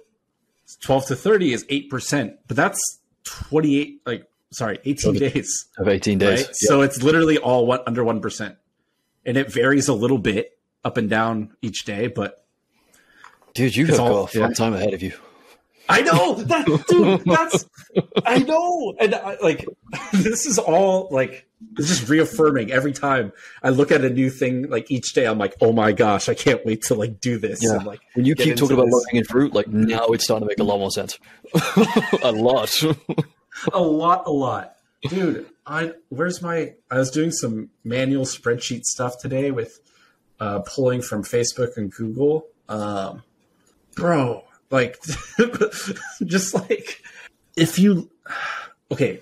12 0.82 1.08
to 1.08 1.16
30 1.16 1.54
is 1.54 1.64
8%, 1.66 2.38
but 2.48 2.56
that's 2.58 2.80
28 3.24 4.02
like 4.06 4.28
sorry, 4.52 4.80
18 4.84 5.16
Okay. 5.16 5.30
days. 5.30 5.66
of 5.78 5.88
18 5.88 6.18
days. 6.18 6.40
right? 6.40 6.48
Yeah. 6.48 6.54
So 6.70 6.82
it's 6.82 7.02
literally 7.02 7.38
all 7.38 7.66
one, 7.66 7.80
under 7.88 8.04
1%. 8.04 8.56
And 9.26 9.38
it 9.38 9.52
varies 9.52 9.88
a 9.88 9.94
little 9.94 10.18
bit 10.18 10.58
up 10.84 10.98
and 10.98 11.10
down 11.10 11.56
each 11.62 11.86
day, 11.86 12.08
but 12.08 12.44
Dude, 13.54 13.76
you 13.76 13.86
have 13.88 14.00
all- 14.00 14.26
got 14.26 14.36
a 14.36 14.40
fun 14.40 14.50
yeah. 14.50 14.56
time 14.56 14.74
ahead 14.74 14.94
of 14.94 15.02
you. 15.04 15.14
I 15.90 16.02
know 16.02 16.36
that, 16.36 16.66
dude. 16.88 17.22
That's 17.26 17.66
I 18.26 18.40
know, 18.40 18.94
and 19.00 19.16
I, 19.16 19.38
like 19.42 19.66
this 20.14 20.46
is 20.46 20.58
all 20.58 21.10
like 21.12 21.48
it's 21.78 21.88
just 21.88 22.10
reaffirming 22.10 22.72
every 22.72 22.94
time 22.94 23.32
I 23.62 23.70
look 23.70 23.92
at 23.92 24.04
a 24.04 24.10
new 24.10 24.30
thing. 24.30 24.70
Like 24.70 24.90
each 24.90 25.14
day, 25.14 25.26
I'm 25.26 25.38
like, 25.38 25.56
oh 25.62 25.74
my 25.74 25.92
gosh, 25.92 26.30
I 26.30 26.34
can't 26.34 26.66
wait 26.66 26.84
to 26.84 26.96
like 26.96 27.20
do 27.20 27.38
this. 27.38 27.60
Yeah. 27.62 27.78
And, 27.78 27.86
like 27.86 28.00
When 28.14 28.26
you 28.26 28.36
keep 28.36 28.56
talking 28.56 28.74
about 28.74 28.86
this. 28.86 28.94
low 28.94 29.02
hanging 29.10 29.26
fruit, 29.26 29.54
like 29.54 29.68
now 29.68 30.08
it's 30.08 30.24
starting 30.24 30.48
to 30.48 30.52
make 30.52 30.60
a 30.60 30.64
lot 30.64 30.80
more 30.80 30.92
sense. 30.92 31.20
a 32.24 32.32
lot. 32.32 32.72
a 33.74 33.82
lot, 33.82 34.24
a 34.26 34.32
lot, 34.32 34.76
dude. 35.10 35.48
I 35.66 35.94
where's 36.10 36.42
my? 36.42 36.74
I 36.90 36.98
was 36.98 37.12
doing 37.12 37.32
some 37.32 37.70
manual 37.84 38.26
spreadsheet 38.26 38.84
stuff 38.84 39.20
today 39.20 39.52
with 39.52 39.80
uh, 40.40 40.60
pulling 40.60 41.02
from 41.02 41.24
Facebook 41.24 41.78
and 41.78 41.92
Google. 41.92 42.48
Um, 42.68 43.24
bro, 43.96 44.44
like, 44.72 44.98
just 46.26 46.54
like 46.54 47.04
if 47.56 47.78
you, 47.78 48.10
okay, 48.92 49.20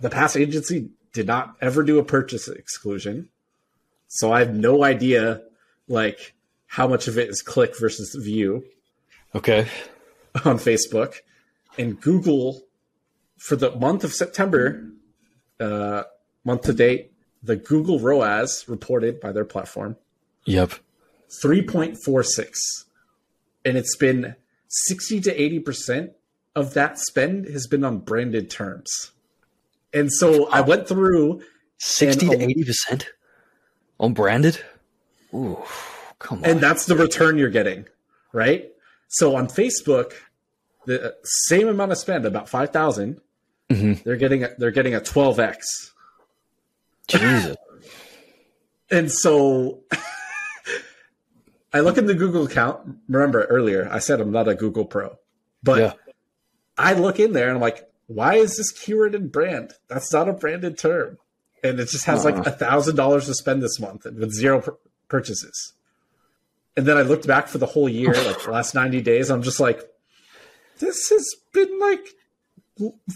the 0.00 0.10
past 0.10 0.36
agency 0.36 0.90
did 1.12 1.26
not 1.26 1.56
ever 1.60 1.82
do 1.82 1.98
a 1.98 2.04
purchase 2.04 2.48
exclusion, 2.48 3.28
so 4.08 4.32
I 4.32 4.40
have 4.40 4.54
no 4.54 4.84
idea 4.84 5.42
like 5.88 6.34
how 6.66 6.86
much 6.86 7.08
of 7.08 7.18
it 7.18 7.28
is 7.28 7.42
click 7.42 7.78
versus 7.78 8.14
view 8.14 8.64
okay. 9.34 9.66
on 10.44 10.56
Facebook, 10.56 11.16
and 11.78 12.00
Google 12.00 12.62
for 13.38 13.56
the 13.56 13.74
month 13.76 14.04
of 14.04 14.12
September, 14.12 14.88
uh, 15.58 16.04
month 16.44 16.62
to 16.62 16.72
date, 16.72 17.12
the 17.42 17.56
Google 17.56 17.98
ROAS 17.98 18.66
reported 18.68 19.20
by 19.20 19.32
their 19.32 19.44
platform 19.44 19.96
Yep. 20.44 20.72
3.46, 21.42 22.52
and 23.64 23.76
it's 23.76 23.96
been 23.96 24.36
60 24.86 25.20
to 25.22 25.40
80 25.42 25.58
percent 25.60 26.12
of 26.54 26.74
that 26.74 26.98
spend 26.98 27.46
has 27.46 27.66
been 27.66 27.84
on 27.84 27.98
branded 27.98 28.50
terms. 28.50 29.12
And 29.94 30.10
so 30.12 30.48
I 30.50 30.60
went 30.62 30.88
through 30.88 31.42
60 31.78 32.26
to 32.28 32.32
um, 32.34 32.40
80% 32.40 33.04
on 34.00 34.14
branded? 34.14 34.62
Ooh, 35.34 35.58
come 36.18 36.38
on. 36.38 36.44
and 36.44 36.60
that's 36.60 36.86
the 36.86 36.96
return 36.96 37.36
you're 37.38 37.50
getting, 37.50 37.86
right? 38.32 38.70
So 39.08 39.36
on 39.36 39.48
Facebook, 39.48 40.12
the 40.86 41.14
same 41.24 41.68
amount 41.68 41.92
of 41.92 41.98
spend, 41.98 42.24
about 42.24 42.48
five 42.48 42.72
Mhm. 42.72 44.02
they're 44.02 44.16
getting 44.16 44.44
a, 44.44 44.50
they're 44.58 44.70
getting 44.70 44.94
a 44.94 45.00
12x. 45.00 45.58
Jesus. 47.08 47.56
And 48.90 49.10
so 49.10 49.80
I 51.72 51.80
look 51.80 51.96
in 51.98 52.06
the 52.06 52.14
Google 52.14 52.44
account. 52.46 52.96
Remember 53.08 53.44
earlier, 53.44 53.88
I 53.90 53.98
said 53.98 54.20
I'm 54.20 54.30
not 54.32 54.48
a 54.48 54.54
Google 54.54 54.84
pro, 54.84 55.16
but 55.62 55.78
Yeah. 55.80 55.92
I 56.78 56.94
look 56.94 57.18
in 57.20 57.32
there 57.32 57.48
and 57.48 57.56
I'm 57.56 57.60
like, 57.62 57.88
why 58.06 58.34
is 58.36 58.56
this 58.56 58.70
keyword 58.72 59.14
in 59.14 59.28
brand? 59.28 59.72
That's 59.88 60.12
not 60.12 60.28
a 60.28 60.32
branded 60.32 60.78
term. 60.78 61.18
And 61.64 61.78
it 61.80 61.88
just 61.88 62.04
has 62.06 62.24
like 62.24 62.34
Uh-uh. 62.36 62.44
a 62.46 62.50
thousand 62.50 62.96
dollars 62.96 63.26
to 63.26 63.34
spend 63.34 63.62
this 63.62 63.78
month 63.80 64.04
with 64.04 64.32
zero 64.32 64.60
pur- 64.60 64.76
purchases. 65.08 65.74
And 66.76 66.86
then 66.86 66.96
I 66.96 67.02
looked 67.02 67.26
back 67.26 67.48
for 67.48 67.58
the 67.58 67.66
whole 67.66 67.88
year, 67.88 68.12
like 68.14 68.42
the 68.42 68.50
last 68.50 68.74
90 68.74 69.00
days. 69.02 69.30
I'm 69.30 69.42
just 69.42 69.60
like, 69.60 69.80
this 70.78 71.08
has 71.10 71.26
been 71.52 71.78
like 71.78 72.06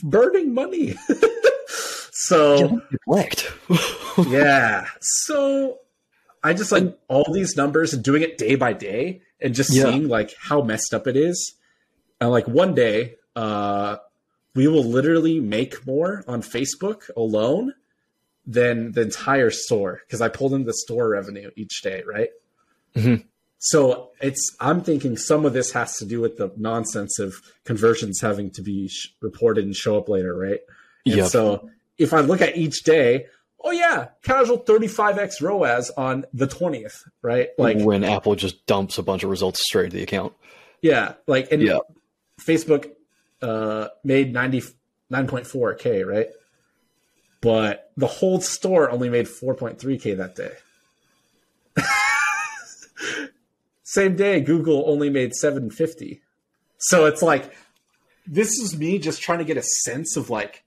burning 0.02 0.52
money. 0.54 0.94
so 2.12 2.80
yeah. 4.28 4.86
So 5.00 5.78
I 6.46 6.54
just 6.54 6.70
like 6.72 6.96
all 7.08 7.32
these 7.32 7.56
numbers 7.56 7.92
and 7.92 8.02
doing 8.04 8.22
it 8.22 8.38
day 8.38 8.54
by 8.54 8.72
day 8.72 9.22
and 9.40 9.54
just 9.54 9.72
Yeah. 9.74 9.84
seeing 9.84 10.08
like 10.08 10.34
how 10.40 10.62
messed 10.62 10.94
up 10.94 11.06
it 11.06 11.16
is. 11.16 11.54
And 12.20 12.30
like 12.30 12.46
one 12.48 12.74
day, 12.74 13.16
uh, 13.34 13.96
we 14.54 14.66
will 14.68 14.84
literally 14.84 15.40
make 15.40 15.86
more 15.86 16.24
on 16.26 16.42
Facebook 16.42 17.10
alone 17.16 17.74
than 18.46 18.92
the 18.92 19.02
entire 19.02 19.50
store 19.50 20.02
because 20.06 20.20
I 20.20 20.28
pulled 20.28 20.54
in 20.54 20.64
the 20.64 20.72
store 20.72 21.08
revenue 21.08 21.50
each 21.56 21.82
day, 21.82 22.02
right? 22.06 22.30
Mhm. 22.94 23.24
So 23.58 24.12
it's 24.20 24.54
I'm 24.60 24.82
thinking 24.82 25.16
some 25.16 25.44
of 25.44 25.52
this 25.52 25.72
has 25.72 25.96
to 25.98 26.04
do 26.06 26.20
with 26.20 26.36
the 26.36 26.52
nonsense 26.56 27.18
of 27.18 27.34
conversions 27.64 28.20
having 28.20 28.50
to 28.52 28.62
be 28.62 28.88
sh- 28.88 29.08
reported 29.20 29.64
and 29.64 29.74
show 29.74 29.98
up 29.98 30.08
later, 30.08 30.34
right? 30.36 30.60
And 31.04 31.16
Yep. 31.16 31.28
so 31.30 31.70
if 31.98 32.12
I 32.14 32.20
look 32.20 32.40
at 32.40 32.56
each 32.56 32.84
day, 32.84 33.26
oh 33.66 33.72
yeah, 33.72 34.08
casual 34.22 34.58
35x 34.58 35.42
ROAS 35.42 35.90
on 35.96 36.24
the 36.32 36.46
20th, 36.46 37.02
right? 37.20 37.48
Like 37.58 37.78
when 37.80 38.04
Apple 38.04 38.36
just 38.36 38.64
dumps 38.66 38.96
a 38.96 39.02
bunch 39.02 39.24
of 39.24 39.30
results 39.30 39.60
straight 39.60 39.90
to 39.90 39.96
the 39.96 40.02
account. 40.04 40.32
yeah, 40.80 41.14
like 41.26 41.50
and 41.50 41.60
Yeah. 41.62 41.78
Facebook 42.46 42.92
uh 43.42 43.88
made 44.04 44.32
99.4k, 44.32 46.06
right? 46.06 46.28
But 47.40 47.90
the 47.96 48.06
whole 48.06 48.40
store 48.40 48.90
only 48.90 49.10
made 49.10 49.26
4.3k 49.26 50.16
that 50.16 50.36
day. 50.36 50.52
Same 53.82 54.16
day 54.16 54.40
Google 54.40 54.84
only 54.86 55.10
made 55.10 55.34
750. 55.34 56.20
So 56.78 57.06
it's 57.06 57.22
like 57.22 57.52
this 58.26 58.48
is 58.58 58.76
me 58.78 58.98
just 58.98 59.20
trying 59.22 59.38
to 59.38 59.44
get 59.44 59.56
a 59.56 59.62
sense 59.62 60.16
of 60.16 60.30
like 60.30 60.62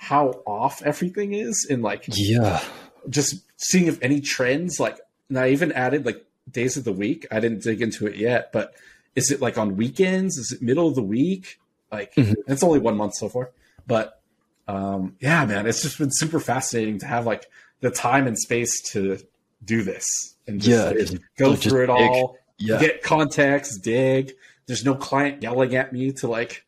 how 0.00 0.28
off 0.46 0.80
everything 0.82 1.34
is 1.34 1.66
and 1.68 1.82
like 1.82 2.04
Yeah. 2.08 2.62
just 3.10 3.42
seeing 3.56 3.86
if 3.86 4.00
any 4.02 4.20
trends 4.20 4.78
like 4.80 4.98
and 5.28 5.38
I 5.38 5.50
even 5.50 5.72
added 5.72 6.06
like 6.06 6.24
days 6.50 6.76
of 6.78 6.84
the 6.84 6.92
week. 6.92 7.26
I 7.30 7.40
didn't 7.40 7.62
dig 7.62 7.82
into 7.82 8.06
it 8.06 8.16
yet, 8.16 8.50
but 8.52 8.72
is 9.14 9.30
it 9.30 9.40
like 9.42 9.58
on 9.58 9.76
weekends? 9.76 10.38
Is 10.38 10.52
it 10.52 10.62
middle 10.62 10.88
of 10.88 10.94
the 10.94 11.02
week? 11.02 11.58
Like 11.92 12.14
Mhm. 12.14 12.36
it's 12.46 12.62
only 12.62 12.78
one 12.78 12.96
month 12.96 13.14
so 13.16 13.28
far. 13.28 13.50
But 13.86 14.20
um 14.68 15.16
yeah, 15.20 15.44
man, 15.46 15.66
it's 15.66 15.82
just 15.82 15.98
been 15.98 16.10
super 16.12 16.40
fascinating 16.40 16.98
to 17.00 17.06
have 17.06 17.26
like 17.26 17.46
the 17.80 17.90
time 17.90 18.26
and 18.26 18.38
space 18.38 18.80
to 18.92 19.18
do 19.64 19.82
this 19.82 20.04
and 20.46 20.60
just 20.60 20.70
Yeah, 20.94 21.02
like, 21.04 21.20
go 21.36 21.54
through 21.56 21.84
it 21.84 21.86
dig. 21.88 21.96
all, 21.98 22.38
Yeah. 22.58 22.78
get 22.80 23.02
context, 23.02 23.82
dig. 23.82 24.32
There's 24.66 24.84
no 24.84 24.94
client 24.94 25.42
yelling 25.42 25.74
at 25.76 25.92
me 25.92 26.12
to 26.12 26.28
like, 26.28 26.64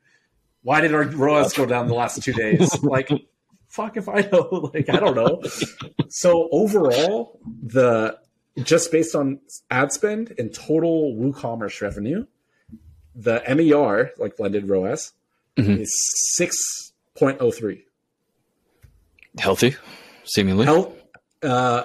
why 0.63 0.81
did 0.81 0.95
our 0.95 1.05
ROAS 1.05 1.53
go 1.53 1.67
down 1.67 1.89
the 1.89 1.95
last 1.95 2.23
two 2.23 2.33
days? 2.33 2.83
like, 2.83 3.11
fuck 3.69 3.97
if 3.97 4.09
I 4.09 4.21
know. 4.33 4.71
Like, 4.75 4.89
I 4.91 4.97
don't 5.01 5.15
know. 5.17 5.43
so 6.09 6.49
overall, 6.53 7.39
the 7.63 8.19
just 8.63 8.91
based 8.93 9.15
on 9.15 9.41
ad 9.71 9.93
spend 9.93 10.35
and 10.39 10.53
total 10.53 11.15
WooCommerce 11.15 11.81
revenue, 11.81 12.27
the 13.15 13.43
MER, 13.49 14.11
like 14.19 14.37
blended 14.37 14.69
ROAS, 14.69 15.13
Mhm. 15.57 15.81
is 15.81 15.93
six 16.37 16.57
point 17.17 17.39
oh 17.41 17.51
three. 17.51 17.85
Healthy, 19.39 19.77
seemingly. 20.25 20.67
Uh, 21.43 21.85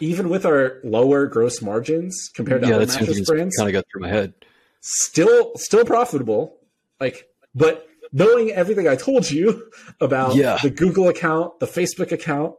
even 0.00 0.28
with 0.30 0.46
our 0.46 0.80
lower 0.82 1.26
gross 1.26 1.60
margins 1.62 2.30
compared 2.34 2.62
to 2.62 2.68
yeah, 2.68 2.76
other 2.76 2.86
mattress 2.86 3.20
brands, 3.28 3.56
kind 3.56 3.68
of 3.68 3.72
got 3.74 3.84
through 3.92 4.00
my 4.02 4.08
head. 4.08 4.32
still 4.80 5.52
still 5.56 5.84
profitable 5.84 6.56
like 7.00 7.28
but 7.54 7.86
knowing 8.12 8.50
everything 8.52 8.86
i 8.88 8.96
told 8.96 9.30
you 9.30 9.70
about 10.00 10.34
Yeah. 10.34 10.58
the 10.62 10.70
google 10.70 11.08
account 11.08 11.58
the 11.60 11.66
facebook 11.66 12.12
account 12.12 12.54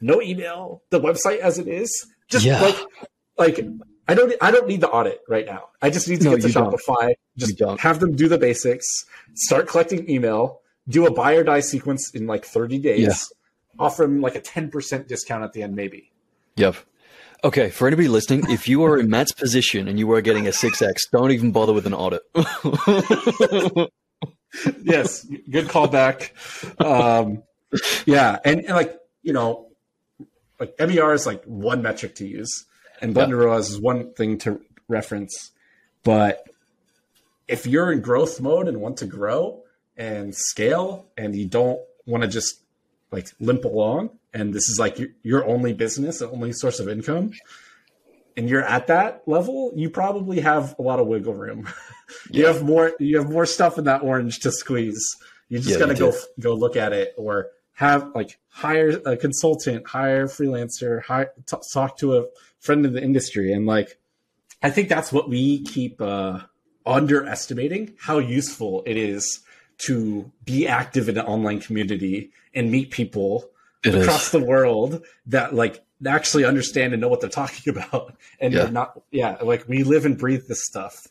no 0.00 0.20
email 0.22 0.82
the 0.90 1.00
website 1.00 1.38
as 1.38 1.58
it 1.58 1.68
is 1.68 1.90
just 2.28 2.44
Yeah. 2.44 2.60
like 2.60 2.76
like 3.38 3.66
i 4.08 4.14
don't 4.14 4.32
i 4.40 4.50
don't 4.50 4.66
need 4.68 4.80
the 4.80 4.88
audit 4.90 5.20
right 5.28 5.46
now 5.46 5.68
i 5.80 5.90
just 5.90 6.08
need 6.08 6.18
to 6.20 6.24
No, 6.24 6.30
get 6.32 6.42
to 6.42 6.48
you 6.48 6.54
don't. 6.54 6.72
shopify 6.74 7.14
just 7.36 7.60
have 7.80 8.00
them 8.00 8.14
do 8.16 8.28
the 8.28 8.38
basics 8.38 8.86
start 9.34 9.68
collecting 9.68 10.08
email 10.10 10.60
do 10.88 11.06
a 11.06 11.10
buy 11.12 11.34
or 11.34 11.44
die 11.44 11.60
sequence 11.60 12.10
in 12.14 12.26
like 12.26 12.44
30 12.44 12.78
days 12.78 13.00
Yeah. 13.00 13.14
offer 13.78 14.02
them 14.02 14.20
like 14.20 14.34
a 14.34 14.40
10% 14.40 15.06
discount 15.08 15.44
at 15.44 15.52
the 15.52 15.62
end 15.62 15.74
maybe 15.76 16.10
Yep. 16.56 16.76
Okay, 17.44 17.70
for 17.70 17.88
anybody 17.88 18.06
listening, 18.08 18.44
if 18.50 18.68
you 18.68 18.84
are 18.84 18.96
in 18.98 19.08
Matt's 19.08 19.32
position 19.32 19.88
and 19.88 19.98
you 19.98 20.12
are 20.12 20.20
getting 20.20 20.46
a 20.46 20.50
6X, 20.50 20.94
don't 21.10 21.32
even 21.32 21.50
bother 21.50 21.72
with 21.72 21.86
an 21.86 21.94
audit. 21.94 22.20
yes, 24.82 25.24
good 25.50 25.66
callback. 25.66 26.30
Um, 26.80 27.42
yeah, 28.06 28.38
and, 28.44 28.60
and 28.60 28.74
like 28.74 28.98
you 29.22 29.32
know, 29.32 29.68
like 30.60 30.74
MER 30.78 31.14
is 31.14 31.26
like 31.26 31.44
one 31.44 31.82
metric 31.82 32.14
to 32.16 32.26
use, 32.26 32.66
and 33.00 33.14
blended 33.14 33.38
ROAS 33.38 33.70
is 33.70 33.80
one 33.80 34.12
thing 34.12 34.38
to 34.38 34.60
reference. 34.88 35.52
But 36.04 36.46
if 37.48 37.66
you're 37.66 37.92
in 37.92 38.00
growth 38.00 38.40
mode 38.40 38.68
and 38.68 38.80
want 38.80 38.98
to 38.98 39.06
grow 39.06 39.62
and 39.96 40.34
scale, 40.34 41.06
and 41.16 41.34
you 41.34 41.46
don't 41.46 41.80
want 42.06 42.22
to 42.22 42.28
just 42.28 42.60
like 43.10 43.28
limp 43.40 43.64
along, 43.64 44.10
and 44.32 44.52
this 44.54 44.68
is 44.68 44.78
like 44.78 44.98
your, 44.98 45.08
your 45.22 45.46
only 45.46 45.72
business, 45.72 46.18
the 46.18 46.30
only 46.30 46.52
source 46.52 46.80
of 46.80 46.88
income, 46.88 47.32
and 48.36 48.48
you're 48.48 48.64
at 48.64 48.86
that 48.86 49.22
level, 49.26 49.72
you 49.74 49.90
probably 49.90 50.40
have 50.40 50.74
a 50.78 50.82
lot 50.82 50.98
of 50.98 51.06
wiggle 51.06 51.34
room. 51.34 51.68
you 52.30 52.46
have 52.46 52.62
more 52.62 52.92
you 53.00 53.18
have 53.18 53.30
more 53.30 53.46
stuff 53.46 53.78
in 53.78 53.84
that 53.84 54.02
orange 54.02 54.40
to 54.40 54.52
squeeze. 54.52 55.16
You 55.48 55.58
just 55.58 55.70
Yeah, 55.70 55.78
gotta 55.78 55.94
you 55.94 55.98
go 56.12 56.16
go 56.40 56.54
look 56.54 56.76
at 56.76 56.92
it 56.92 57.14
or 57.16 57.48
have 57.74 58.10
like 58.14 58.38
hire 58.48 59.00
a 59.06 59.16
consultant, 59.16 59.86
hire 59.86 60.24
a 60.24 60.28
freelancer, 60.28 61.02
hire, 61.02 61.32
t- 61.46 61.56
talk 61.72 61.98
to 61.98 62.18
a 62.18 62.24
friend 62.60 62.84
in 62.86 62.92
the 62.92 63.02
industry, 63.02 63.52
and 63.52 63.66
like 63.66 63.98
I 64.62 64.70
think 64.70 64.88
that's 64.88 65.12
what 65.12 65.28
we 65.28 65.62
keep 65.64 66.00
uh, 66.00 66.40
underestimating 66.86 67.94
how 67.98 68.18
useful 68.18 68.82
it 68.86 68.96
is 68.96 69.40
to 69.78 70.30
be 70.44 70.68
active 70.68 71.08
in 71.08 71.18
an 71.18 71.26
online 71.26 71.60
community 71.60 72.30
and 72.54 72.70
meet 72.70 72.90
people 72.90 73.50
It 73.84 73.94
across 73.94 74.26
is. 74.26 74.30
the 74.32 74.44
world 74.44 75.04
that 75.26 75.54
like 75.54 75.82
actually 76.06 76.44
understand 76.44 76.92
and 76.92 77.00
know 77.00 77.08
what 77.08 77.20
they're 77.20 77.30
talking 77.30 77.72
about 77.76 78.16
and 78.40 78.54
Yeah. 78.54 78.66
not 78.70 79.00
yeah 79.10 79.36
like 79.42 79.68
we 79.68 79.82
live 79.82 80.04
and 80.04 80.16
breathe 80.18 80.46
this 80.48 80.64
stuff 80.64 81.06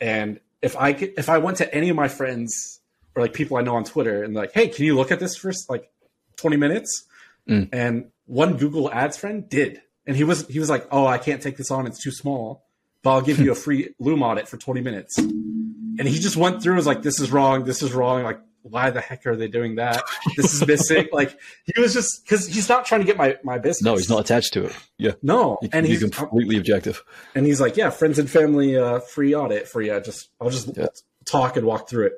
and 0.00 0.40
if 0.62 0.76
i 0.76 0.92
could 0.92 1.12
if 1.16 1.28
i 1.28 1.38
went 1.38 1.58
to 1.58 1.74
any 1.74 1.88
of 1.88 1.96
my 1.96 2.08
friends 2.08 2.80
or 3.14 3.22
like 3.22 3.32
people 3.32 3.56
i 3.56 3.62
know 3.62 3.76
on 3.76 3.84
twitter 3.84 4.22
and 4.24 4.34
like 4.34 4.52
hey 4.52 4.68
can 4.68 4.84
you 4.84 4.96
look 4.96 5.10
at 5.10 5.20
this 5.20 5.36
for 5.36 5.52
like 5.68 5.90
20 6.36 6.56
minutes? 6.56 7.04
Mm. 7.48 7.68
and 7.72 8.10
one 8.26 8.56
google 8.56 8.90
ads 8.90 9.16
friend 9.16 9.48
did. 9.48 9.80
And 10.04 10.16
he 10.16 10.24
was 10.24 10.46
he 10.48 10.58
was 10.58 10.68
like 10.68 10.86
oh 10.90 11.06
i 11.06 11.18
can't 11.18 11.40
take 11.40 11.56
this 11.56 11.70
on. 11.70 11.86
It's 11.86 12.02
too 12.02 12.10
small 12.10 12.64
but 13.02 13.10
i'll 13.10 13.22
give 13.22 13.38
you 13.38 13.52
a 13.52 13.54
free 13.66 13.94
loom 13.98 14.22
audit 14.22 14.48
for 14.48 14.56
20 14.56 14.80
minutes. 14.80 15.16
And 15.18 16.02
he 16.06 16.18
just 16.18 16.36
went 16.36 16.62
through 16.62 16.72
and 16.72 16.78
was 16.78 16.86
like 16.86 17.02
this 17.02 17.20
is 17.20 17.30
wrong. 17.30 17.64
This 17.64 17.82
is 17.82 17.92
wrong. 17.92 18.22
Like 18.24 18.40
why 18.70 18.90
the 18.90 19.00
heck 19.00 19.26
are 19.26 19.36
they 19.36 19.48
doing 19.48 19.76
that 19.76 20.02
this 20.36 20.54
is 20.54 20.66
missing 20.66 21.08
like 21.12 21.38
he 21.64 21.80
was 21.80 21.92
just 21.94 22.24
because 22.24 22.46
he's 22.46 22.68
not 22.68 22.84
trying 22.84 23.00
to 23.00 23.06
get 23.06 23.16
my 23.16 23.36
my 23.44 23.58
business 23.58 23.82
No, 23.82 23.94
he's 23.96 24.08
not 24.10 24.20
attached 24.20 24.52
to 24.54 24.64
it. 24.66 24.76
Yeah. 24.98 25.12
no 25.22 25.58
He, 25.62 25.68
and 25.72 25.86
he's 25.86 26.00
he's 26.00 26.14
completely 26.14 26.56
objective. 26.56 27.02
and 27.34 27.46
he's 27.46 27.60
like 27.60 27.76
yeah 27.76 27.90
friends 27.90 28.18
and 28.18 28.28
family 28.30 28.76
uh 28.76 29.00
free 29.00 29.34
audit 29.34 29.68
for 29.68 29.80
you 29.82 29.98
just 30.00 30.28
i'll 30.40 30.50
just 30.50 30.76
Yeah. 30.76 30.86
talk 31.24 31.56
and 31.56 31.66
walk 31.66 31.88
through 31.88 32.06
it 32.06 32.12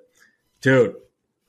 dude 0.60 0.94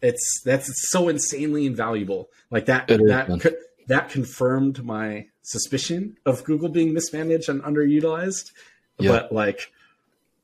it's 0.01 0.41
that's 0.45 0.71
so 0.91 1.09
insanely 1.09 1.65
invaluable 1.65 2.29
like 2.51 2.65
that 2.65 2.89
It 2.89 3.01
is, 3.01 3.07
that 3.09 3.27
co- 3.41 3.57
that 3.87 4.09
confirmed 4.09 4.83
my 4.83 5.27
suspicion 5.41 6.15
of 6.25 6.43
google 6.43 6.69
being 6.69 6.93
mismanaged 6.93 7.49
and 7.49 7.61
underutilized 7.63 8.51
Yeah. 8.99 9.11
but 9.11 9.31
like 9.31 9.71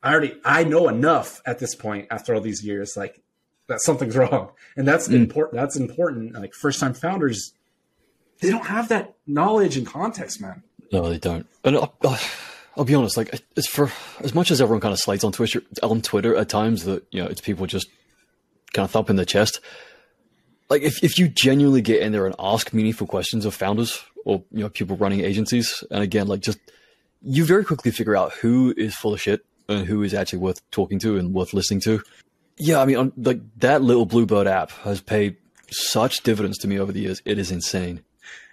i 0.03 0.12
already 0.12 0.36
i 0.43 0.64
know 0.64 0.88
enough 0.89 1.41
at 1.45 1.60
this 1.60 1.74
point 1.76 2.08
after 2.12 2.34
all 2.34 2.41
these 2.41 2.64
years 2.66 2.95
like 2.97 3.22
that 3.68 3.82
something's 3.82 4.16
wrong 4.16 4.51
and 4.78 4.88
that's 4.88 5.07
Mm. 5.07 5.16
important 5.16 5.55
that's 5.59 5.76
important 5.76 6.34
like 6.34 6.53
first 6.53 6.80
time 6.80 6.93
founders 6.93 7.53
they 8.41 8.51
don't 8.51 8.66
have 8.66 8.89
that 8.89 9.13
knowledge 9.26 9.78
and 9.78 9.88
context, 9.88 10.41
man. 10.41 10.61
No, 10.91 11.07
they 11.09 11.18
don't. 11.18 11.47
And 11.63 11.78
I'll, 11.78 11.95
I'll 12.76 12.84
be 12.84 12.93
honest, 12.93 13.16
like 13.16 13.41
it's 13.55 13.68
for 13.68 13.89
as 14.20 14.36
much 14.36 14.51
as 14.51 14.59
everyone 14.61 14.82
kind 14.82 14.91
of 14.91 14.99
slates 14.99 15.24
on 15.24 15.32
Twitter 15.32 15.61
on 15.82 16.01
Twitter 16.01 16.36
at 16.36 16.49
times 16.49 16.84
that 16.84 17.05
you 17.11 17.24
know 17.24 17.30
it's 17.30 17.39
people 17.39 17.66
just 17.66 17.88
kind 18.74 18.84
of 18.84 18.91
thumping 18.91 19.16
their 19.16 19.26
chest. 19.26 19.61
Like 20.70 20.82
if 20.82 21.01
if 21.01 21.18
you 21.18 21.30
genuinely 21.30 21.82
get 21.82 22.01
in 22.01 22.11
there 22.11 22.26
and 22.26 22.36
ask 22.38 22.74
meaningful 22.74 23.07
questions 23.07 23.45
of 23.45 23.53
founders 23.55 24.03
or 24.26 24.43
you 24.51 24.59
know 24.59 24.70
people 24.70 24.97
running 24.97 25.22
agencies, 25.22 25.82
and 25.89 26.03
again, 26.03 26.28
like 26.28 26.41
just 26.41 26.59
you 27.22 27.45
very 27.45 27.63
quickly 27.63 27.89
figure 27.91 28.18
out 28.18 28.34
who 28.34 28.74
is 28.76 28.93
full 28.95 29.13
of 29.13 29.22
shit 29.22 29.45
and 29.70 29.88
who 29.88 30.03
is 30.03 30.13
actually 30.13 30.39
worth 30.39 30.59
talking 30.72 30.99
to 30.99 31.18
and 31.18 31.34
worth 31.34 31.53
listening 31.53 31.80
to. 31.82 32.03
Yeah, 32.58 32.80
I 32.80 32.86
mean, 32.86 32.97
on, 32.97 33.14
like 33.18 33.39
that 33.58 33.82
little 33.82 34.06
Bluebird 34.06 34.47
app 34.47 34.72
has 34.84 35.01
paid 35.01 35.38
such 35.70 36.24
dividends 36.24 36.58
to 36.60 36.68
me 36.68 36.80
over 36.80 36.91
the 36.91 37.01
years. 37.01 37.22
It 37.26 37.38
is 37.38 37.51
insane. 37.51 38.01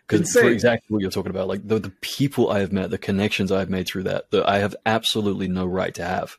Because 0.06 0.32
for 0.32 0.48
exactly 0.48 0.92
what 0.92 1.00
you're 1.00 1.10
talking 1.10 1.30
about, 1.30 1.48
like 1.48 1.66
the, 1.66 1.78
the 1.78 1.92
people 2.00 2.50
I 2.50 2.58
have 2.58 2.72
met, 2.72 2.90
the 2.90 2.98
connections 2.98 3.50
I 3.50 3.60
have 3.60 3.70
made 3.70 3.86
through 3.86 4.02
that, 4.04 4.30
that 4.30 4.46
I 4.48 4.58
have 4.58 4.76
absolutely 4.84 5.48
no 5.48 5.64
right 5.64 5.94
to 5.94 6.04
have. 6.04 6.36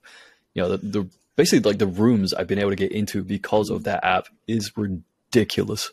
You 0.53 0.63
know, 0.63 0.75
the, 0.75 0.77
the 0.77 1.07
basically 1.35 1.71
like 1.71 1.79
the 1.79 1.87
rooms 1.87 2.33
I've 2.33 2.47
been 2.47 2.59
able 2.59 2.69
to 2.69 2.75
get 2.75 2.91
into 2.91 3.23
because 3.23 3.69
of 3.69 3.85
that 3.85 4.03
app 4.03 4.27
is 4.47 4.71
ridiculous. 4.75 5.91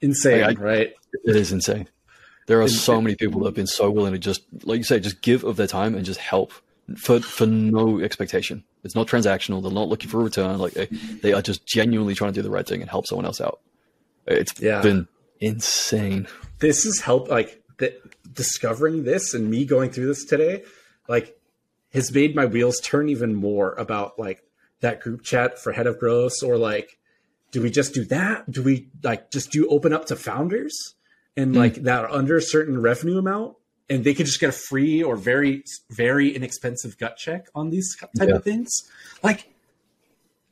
Insane, 0.00 0.42
like 0.42 0.58
I, 0.58 0.62
right? 0.62 0.94
It 1.24 1.36
is 1.36 1.52
insane. 1.52 1.88
There 2.46 2.62
are 2.62 2.68
so 2.68 3.00
many 3.00 3.14
people 3.14 3.40
that 3.40 3.48
have 3.48 3.54
been 3.54 3.66
so 3.66 3.90
willing 3.90 4.12
to 4.12 4.18
just, 4.18 4.42
like 4.64 4.78
you 4.78 4.84
say, 4.84 4.98
just 4.98 5.20
give 5.20 5.44
of 5.44 5.56
their 5.56 5.66
time 5.66 5.94
and 5.94 6.04
just 6.04 6.18
help 6.18 6.52
for 6.96 7.20
for 7.20 7.46
no 7.46 8.00
expectation. 8.00 8.64
It's 8.84 8.94
not 8.94 9.06
transactional. 9.06 9.62
They're 9.62 9.72
not 9.72 9.88
looking 9.88 10.08
for 10.08 10.20
a 10.20 10.24
return. 10.24 10.58
Like 10.58 10.74
they, 10.74 10.86
they 10.86 11.32
are 11.32 11.42
just 11.42 11.66
genuinely 11.66 12.14
trying 12.14 12.32
to 12.32 12.38
do 12.38 12.42
the 12.42 12.50
right 12.50 12.66
thing 12.66 12.80
and 12.80 12.90
help 12.90 13.06
someone 13.06 13.26
else 13.26 13.40
out. 13.40 13.60
It's 14.26 14.52
yeah. 14.60 14.80
been 14.80 15.08
insane. 15.40 16.28
This 16.58 16.84
has 16.84 17.00
helped. 17.00 17.30
Like 17.30 17.62
the, 17.78 17.94
discovering 18.32 19.04
this 19.04 19.34
and 19.34 19.50
me 19.50 19.64
going 19.64 19.90
through 19.90 20.06
this 20.06 20.24
today, 20.24 20.64
like 21.08 21.38
has 21.92 22.12
made 22.12 22.34
my 22.34 22.46
wheels 22.46 22.80
turn 22.80 23.08
even 23.08 23.34
more 23.34 23.72
about 23.74 24.18
like 24.18 24.42
that 24.80 25.00
group 25.00 25.22
chat 25.22 25.58
for 25.58 25.72
head 25.72 25.86
of 25.86 25.98
gross 25.98 26.42
or 26.42 26.56
like 26.56 26.98
do 27.50 27.62
we 27.62 27.70
just 27.70 27.94
do 27.94 28.04
that 28.04 28.50
do 28.50 28.62
we 28.62 28.88
like 29.02 29.30
just 29.30 29.50
do 29.50 29.66
open 29.68 29.92
up 29.92 30.06
to 30.06 30.14
founders 30.14 30.94
and 31.36 31.54
mm. 31.54 31.58
like 31.58 31.74
that 31.76 32.04
under 32.10 32.36
a 32.36 32.42
certain 32.42 32.80
revenue 32.80 33.18
amount 33.18 33.56
and 33.90 34.04
they 34.04 34.14
could 34.14 34.26
just 34.26 34.40
get 34.40 34.48
a 34.50 34.52
free 34.52 35.02
or 35.02 35.16
very 35.16 35.64
very 35.90 36.34
inexpensive 36.34 36.98
gut 36.98 37.16
check 37.16 37.48
on 37.54 37.70
these 37.70 37.96
type 37.96 38.28
yeah. 38.28 38.36
of 38.36 38.44
things 38.44 38.70
like 39.22 39.52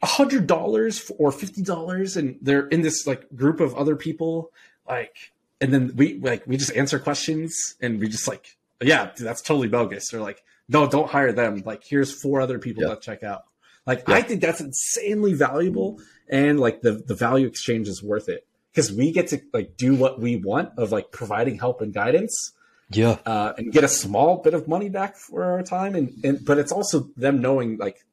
a 0.03 0.07
hundred 0.07 0.47
dollars 0.47 1.11
or 1.18 1.32
fifty 1.32 1.62
dollars 1.62 2.16
and 2.16 2.39
they're 2.43 2.66
in 2.68 2.82
this 2.82 3.07
like 3.07 3.26
group 3.34 3.61
of 3.61 3.74
other 3.74 3.97
people 3.97 4.51
like 4.89 5.32
and 5.61 5.72
then 5.72 5.93
we 5.97 6.18
like 6.20 6.47
we 6.47 6.57
just 6.57 6.74
answer 6.74 6.99
questions 6.99 7.76
and 7.80 8.01
we 8.01 8.09
just 8.09 8.28
like 8.28 8.57
yeah 8.82 9.11
that's 9.18 9.43
totally 9.43 9.68
bogus 9.68 10.12
or 10.12 10.20
like 10.20 10.43
no 10.68 10.87
don't 10.87 11.11
hire 11.11 11.32
them 11.32 11.62
like 11.64 11.82
here's 11.84 12.12
four 12.20 12.41
other 12.41 12.59
people 12.59 12.82
yeah. 12.82 12.91
that 12.91 13.01
check 13.01 13.22
out 13.22 13.45
like 13.87 14.05
yeah. 14.09 14.14
i 14.14 14.22
think 14.22 14.41
that's 14.41 14.61
insanely 14.61 15.32
valuable 15.32 15.99
and 16.28 16.61
like 16.61 16.82
the 16.82 16.93
the 16.93 17.14
value 17.14 17.47
exchange 17.47 17.89
is 17.89 18.03
worth 18.03 18.28
it 18.28 18.47
because 18.72 18.93
we 18.93 19.11
get 19.11 19.28
to 19.28 19.41
like 19.55 19.76
do 19.76 19.95
what 19.95 20.20
we 20.20 20.37
want 20.37 20.70
of 20.76 20.93
like 20.93 21.11
providing 21.11 21.59
help 21.59 21.80
and 21.80 21.95
guidance 21.95 22.53
yeah 22.91 23.18
uh, 23.26 23.53
and 23.59 23.72
get 23.72 23.84
a 23.84 23.89
small 23.89 24.39
bit 24.39 24.55
of 24.55 24.68
money 24.68 24.89
back 24.89 25.16
for 25.16 25.45
our 25.45 25.62
time 25.62 25.95
and, 25.95 26.12
and 26.24 26.45
but 26.45 26.59
it's 26.59 26.72
also 26.72 27.09
them 27.16 27.41
knowing 27.41 27.76
like 27.78 28.05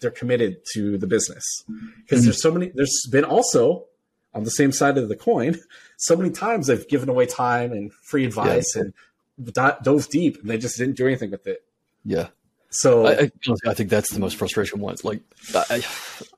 they're 0.00 0.10
committed 0.10 0.58
to 0.72 0.96
the 0.98 1.06
business 1.06 1.44
because 1.66 2.20
mm-hmm. 2.20 2.24
there's 2.26 2.42
so 2.42 2.52
many 2.52 2.70
there's 2.74 3.06
been 3.10 3.24
also 3.24 3.86
on 4.32 4.44
the 4.44 4.50
same 4.50 4.72
side 4.72 4.96
of 4.98 5.08
the 5.08 5.16
coin 5.16 5.58
so 5.98 6.16
many 6.16 6.30
times 6.30 6.68
they've 6.68 6.88
given 6.88 7.08
away 7.08 7.26
time 7.26 7.72
and 7.72 7.92
free 7.92 8.24
advice 8.24 8.76
yeah. 8.76 8.82
and 8.82 9.54
dove 9.82 10.08
deep 10.08 10.40
and 10.40 10.48
they 10.48 10.58
just 10.58 10.78
didn't 10.78 10.96
do 10.96 11.06
anything 11.06 11.30
with 11.30 11.46
it 11.46 11.64
yeah 12.04 12.28
so 12.70 13.06
I, 13.06 13.12
I, 13.12 13.30
I, 13.66 13.74
think 13.74 13.90
that's 13.90 14.12
the 14.12 14.20
most 14.20 14.36
frustrating 14.36 14.78
one. 14.78 14.94
Like, 15.02 15.20
I, 15.54 15.82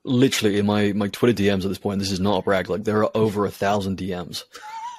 literally 0.03 0.57
in 0.57 0.65
my 0.65 0.91
my 0.93 1.07
Twitter 1.09 1.43
DMs 1.43 1.63
at 1.63 1.69
this 1.69 1.77
point, 1.77 1.99
this 1.99 2.11
is 2.11 2.19
not 2.19 2.39
a 2.39 2.41
brag. 2.41 2.69
Like, 2.69 2.85
there 2.85 3.03
are 3.03 3.11
over 3.15 3.45
a 3.45 3.51
thousand 3.51 3.99
DMs, 3.99 4.43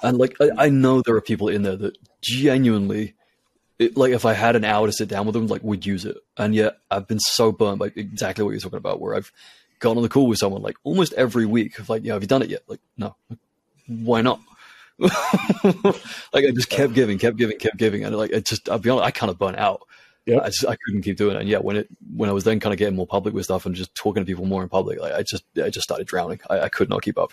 and 0.04 0.16
like 0.16 0.36
I, 0.56 0.68
know 0.68 1.02
there 1.02 1.16
are 1.16 1.20
people 1.20 1.48
in 1.48 1.62
there 1.62 1.74
that 1.74 1.98
genuinely, 2.24 3.14
it, 3.78 3.96
like, 3.96 4.12
if 4.12 4.24
I 4.24 4.32
had 4.32 4.56
an 4.56 4.64
hour 4.64 4.86
to 4.86 4.92
sit 4.92 5.08
down 5.08 5.26
with 5.26 5.34
them, 5.34 5.46
like, 5.46 5.62
would 5.62 5.84
use 5.84 6.04
it. 6.04 6.16
And 6.36 6.54
yet, 6.54 6.78
I've 6.90 7.06
been 7.06 7.20
so 7.20 7.52
burned 7.52 7.78
by 7.78 7.92
exactly 7.94 8.44
what 8.44 8.50
you're 8.50 8.60
talking 8.60 8.78
about, 8.78 9.00
where 9.00 9.14
I've 9.14 9.32
gone 9.80 9.96
on 9.96 10.02
the 10.02 10.08
call 10.08 10.26
with 10.26 10.38
someone 10.38 10.62
like 10.62 10.76
almost 10.84 11.12
every 11.14 11.46
week. 11.46 11.78
Of 11.78 11.88
like, 11.88 12.04
yeah, 12.04 12.14
have 12.14 12.22
you 12.22 12.28
done 12.28 12.42
it 12.42 12.50
yet? 12.50 12.62
Like, 12.66 12.80
no. 12.96 13.16
Why 13.86 14.22
not? 14.22 14.40
like 14.98 15.14
I 16.34 16.50
just 16.54 16.70
kept 16.70 16.94
giving, 16.94 17.18
kept 17.18 17.36
giving, 17.36 17.58
kept 17.58 17.76
giving, 17.76 18.04
and 18.04 18.16
like 18.16 18.30
it 18.30 18.46
just, 18.46 18.68
I'll 18.68 18.78
be 18.78 18.90
honest, 18.90 19.06
I 19.06 19.10
kind 19.10 19.30
of 19.30 19.38
burnt 19.38 19.58
out. 19.58 19.82
Yeah, 20.24 20.40
I 20.40 20.46
just 20.46 20.64
I 20.66 20.76
couldn't 20.76 21.02
keep 21.02 21.16
doing 21.16 21.36
it. 21.36 21.40
And 21.40 21.48
yeah, 21.48 21.58
when 21.58 21.76
it 21.76 21.88
when 22.14 22.30
I 22.30 22.32
was 22.32 22.44
then 22.44 22.60
kind 22.60 22.72
of 22.72 22.78
getting 22.78 22.96
more 22.96 23.06
public 23.06 23.34
with 23.34 23.44
stuff 23.44 23.66
and 23.66 23.74
just 23.74 23.94
talking 23.94 24.22
to 24.22 24.26
people 24.26 24.46
more 24.46 24.62
in 24.62 24.68
public, 24.68 25.00
like 25.00 25.12
I 25.12 25.22
just 25.22 25.44
I 25.62 25.68
just 25.68 25.84
started 25.84 26.06
drowning. 26.06 26.40
I, 26.48 26.60
I 26.60 26.68
could 26.68 26.88
not 26.88 27.02
keep 27.02 27.18
up. 27.18 27.32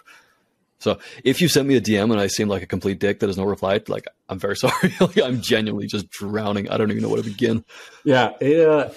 So 0.82 1.00
if 1.24 1.42
you 1.42 1.48
sent 1.48 1.68
me 1.68 1.76
a 1.76 1.82
DM 1.82 2.12
and 2.12 2.20
I 2.20 2.28
seem 2.28 2.48
like 2.48 2.64
a 2.64 2.68
complete 2.68 3.00
dick 3.00 3.20
that 3.20 3.28
has 3.28 3.38
no 3.38 3.44
reply, 3.44 3.80
like 3.88 4.06
I'm 4.28 4.40
very 4.40 4.56
sorry. 4.58 4.94
like, 5.00 5.22
I'm 5.22 5.42
genuinely 5.42 5.88
just 5.88 6.10
drowning. 6.10 6.70
I 6.70 6.78
don't 6.78 6.92
even 6.92 7.04
know 7.04 7.10
where 7.10 7.22
to 7.22 7.30
begin. 7.30 7.64
Yeah, 8.04 8.32
it, 8.42 8.68
uh, 8.68 8.90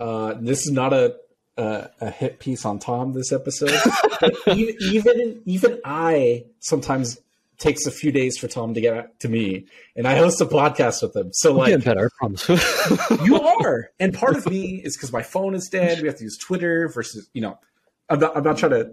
uh, 0.00 0.34
this 0.40 0.66
is 0.66 0.72
not 0.72 0.92
a 0.92 1.16
uh, 1.58 1.86
a 2.00 2.10
hit 2.10 2.38
piece 2.38 2.64
on 2.64 2.78
Tom 2.78 3.12
this 3.12 3.32
episode. 3.32 3.78
even, 4.46 4.76
even 4.80 5.42
even 5.46 5.80
I 5.84 6.44
sometimes 6.60 7.18
takes 7.58 7.86
a 7.86 7.90
few 7.90 8.12
days 8.12 8.36
for 8.36 8.48
Tom 8.48 8.74
to 8.74 8.80
get 8.80 9.18
to 9.20 9.28
me, 9.28 9.66
and 9.94 10.06
I 10.06 10.16
host 10.16 10.40
a 10.40 10.46
podcast 10.46 11.02
with 11.02 11.16
him. 11.16 11.30
So 11.32 11.52
like, 11.54 11.82
better, 11.84 12.06
I 12.06 12.08
promise. 12.18 12.48
you 13.24 13.40
are, 13.40 13.90
and 13.98 14.12
part 14.12 14.36
of 14.36 14.46
me 14.46 14.82
is 14.84 14.96
because 14.96 15.12
my 15.12 15.22
phone 15.22 15.54
is 15.54 15.68
dead. 15.68 16.00
We 16.00 16.08
have 16.08 16.16
to 16.16 16.24
use 16.24 16.38
Twitter 16.38 16.88
versus 16.88 17.28
you 17.32 17.42
know. 17.42 17.58
I'm 18.08 18.20
not, 18.20 18.36
I'm 18.36 18.44
not 18.44 18.56
trying 18.56 18.70
to. 18.70 18.90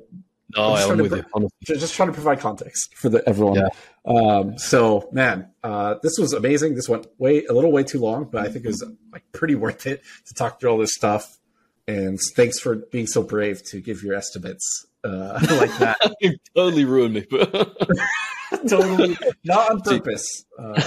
No, 0.56 0.74
I'm, 0.74 0.91
I'm 0.91 0.97
with 0.97 1.12
to, 1.12 1.26
you. 1.68 1.76
Just 1.76 1.95
trying 1.95 2.10
to 2.10 2.14
provide 2.14 2.39
context 2.39 2.95
for 2.95 3.10
the 3.10 3.28
everyone. 3.28 3.56
Yeah. 3.56 3.68
Um, 4.06 4.58
so 4.58 5.10
man, 5.12 5.49
uh, 5.64 5.95
this 6.04 6.18
was 6.20 6.34
amazing. 6.34 6.76
This 6.76 6.89
went 6.89 7.08
way 7.18 7.45
a 7.45 7.54
little 7.54 7.72
way 7.72 7.84
too 7.84 7.99
long, 7.99 8.26
but 8.26 8.45
I 8.45 8.49
think 8.49 8.66
it 8.66 8.68
was 8.68 8.84
like 9.12 9.24
pretty 9.32 9.56
worth 9.56 9.88
it 9.88 10.04
to 10.28 10.34
talk 10.34 10.60
through 10.60 10.72
all 10.72 10.78
this 10.78 10.93
stuff. 10.93 11.39
And 11.88 12.20
thanks 12.36 12.60
for 12.60 12.76
being 12.76 13.08
so 13.08 13.24
brave 13.24 13.62
to 13.72 13.82
give 13.82 14.04
your 14.04 14.16
estimates 14.16 14.86
uh, 15.04 15.39
like 15.51 15.78
that. 15.80 16.16
you 16.22 16.38
totally 16.56 16.86
ruined 16.86 17.14
me. 17.16 17.22
totally 18.70 19.18
not 19.43 19.72
on 19.72 19.82
purpose. 19.82 20.45
Uh, 20.58 20.82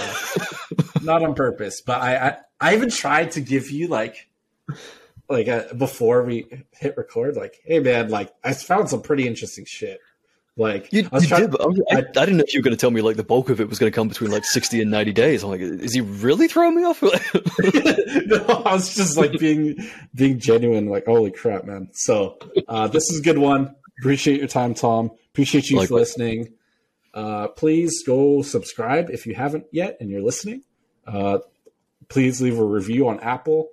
not 1.01 1.23
on 1.23 1.35
purpose. 1.35 1.81
But 1.85 2.01
I, 2.01 2.17
I, 2.17 2.37
I 2.59 2.75
even 2.75 2.89
tried 2.89 3.31
to 3.31 3.41
give 3.41 3.69
you 3.69 3.87
like, 3.87 4.27
like 5.29 5.47
uh, 5.47 5.73
before 5.73 6.23
we 6.23 6.65
hit 6.71 6.97
record, 6.97 7.35
like, 7.35 7.59
hey 7.65 7.79
man, 7.79 8.09
like 8.09 8.33
I 8.43 8.53
found 8.53 8.89
some 8.89 9.01
pretty 9.01 9.27
interesting 9.27 9.65
shit. 9.65 9.99
Like 10.55 10.91
you, 10.91 11.07
I, 11.11 11.19
you 11.19 11.27
trying, 11.27 11.49
did, 11.51 11.61
I, 11.61 11.65
I, 11.65 11.97
I, 11.99 12.01
didn't 12.01 12.37
know 12.37 12.43
if 12.47 12.53
you 12.53 12.59
were 12.59 12.63
going 12.63 12.75
to 12.75 12.81
tell 12.81 12.89
me 12.89 13.01
like 13.01 13.15
the 13.15 13.23
bulk 13.23 13.49
of 13.49 13.61
it 13.61 13.69
was 13.69 13.77
going 13.77 13.91
to 13.91 13.95
come 13.95 14.07
between 14.07 14.31
like 14.31 14.43
sixty 14.43 14.81
and 14.81 14.89
ninety 14.89 15.13
days. 15.13 15.43
I'm 15.43 15.49
like, 15.49 15.61
is 15.61 15.93
he 15.93 16.01
really 16.01 16.47
throwing 16.47 16.75
me 16.75 16.83
off? 16.83 17.01
no, 17.03 18.63
I 18.65 18.73
was 18.73 18.95
just 18.95 19.17
like 19.17 19.33
being 19.39 19.77
being 20.15 20.39
genuine. 20.39 20.87
Like, 20.87 21.05
holy 21.05 21.31
crap, 21.31 21.65
man! 21.65 21.89
So 21.93 22.39
uh, 22.67 22.87
this 22.87 23.03
is 23.11 23.19
a 23.19 23.23
good 23.23 23.37
one. 23.37 23.75
Appreciate 23.99 24.39
your 24.39 24.47
time, 24.47 24.73
Tom. 24.73 25.11
Appreciate 25.29 25.69
you 25.69 25.77
like, 25.77 25.89
for 25.89 25.95
listening. 25.95 26.53
Uh, 27.13 27.49
please 27.49 28.03
go 28.03 28.41
subscribe 28.41 29.11
if 29.11 29.27
you 29.27 29.35
haven't 29.35 29.65
yet 29.71 29.97
and 29.99 30.09
you're 30.09 30.21
listening. 30.21 30.63
Uh, 31.05 31.39
please 32.09 32.41
leave 32.41 32.57
a 32.57 32.63
review 32.63 33.07
on 33.07 33.19
Apple. 33.19 33.69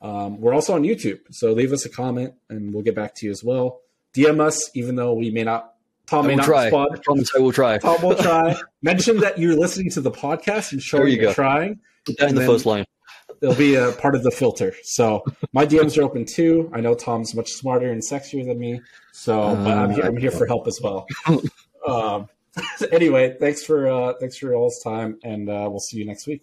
Um, 0.00 0.40
we're 0.40 0.54
also 0.54 0.74
on 0.74 0.82
YouTube, 0.82 1.20
so 1.30 1.52
leave 1.52 1.72
us 1.72 1.84
a 1.84 1.88
comment 1.88 2.34
and 2.48 2.72
we'll 2.72 2.84
get 2.84 2.94
back 2.94 3.14
to 3.16 3.26
you 3.26 3.32
as 3.32 3.42
well. 3.42 3.80
DM 4.14 4.40
us, 4.40 4.70
even 4.74 4.96
though 4.96 5.14
we 5.14 5.30
may 5.30 5.44
not. 5.44 5.74
Tom 6.06 6.26
may 6.26 6.36
not 6.36 6.46
try. 6.46 6.64
respond. 6.64 6.90
I 6.94 6.98
promise 7.00 7.30
I 7.36 7.40
will 7.40 7.52
try. 7.52 7.78
Tom 7.78 8.00
will 8.02 8.16
try. 8.16 8.56
Mention 8.82 9.18
that 9.18 9.38
you're 9.38 9.56
listening 9.56 9.90
to 9.90 10.00
the 10.00 10.10
podcast 10.10 10.72
and 10.72 10.82
show 10.82 11.04
you 11.04 11.28
are 11.28 11.34
trying. 11.34 11.80
Put 12.06 12.16
that 12.18 12.30
in 12.30 12.34
the 12.34 12.46
first 12.46 12.64
line. 12.64 12.86
They'll 13.40 13.54
be 13.54 13.74
a 13.74 13.92
part 13.92 14.14
of 14.14 14.22
the 14.22 14.30
filter. 14.30 14.74
So 14.82 15.24
my 15.52 15.66
DMs 15.66 15.98
are 15.98 16.02
open 16.02 16.24
too. 16.24 16.70
I 16.72 16.80
know 16.80 16.94
Tom's 16.94 17.34
much 17.34 17.50
smarter 17.50 17.90
and 17.90 18.02
sexier 18.02 18.46
than 18.46 18.58
me, 18.58 18.80
so 19.12 19.42
uh, 19.42 19.54
I'm, 19.54 19.90
here, 19.90 20.04
I'm 20.04 20.16
here 20.16 20.30
for 20.30 20.46
help 20.46 20.66
as 20.66 20.80
well. 20.82 21.06
Um, 21.86 22.28
anyway, 22.92 23.36
thanks 23.38 23.64
for 23.64 23.88
uh, 23.88 24.14
thanks 24.20 24.36
for 24.36 24.54
all's 24.54 24.80
time, 24.82 25.18
and 25.22 25.48
uh, 25.48 25.68
we'll 25.70 25.80
see 25.80 25.98
you 25.98 26.04
next 26.04 26.26
week. 26.26 26.42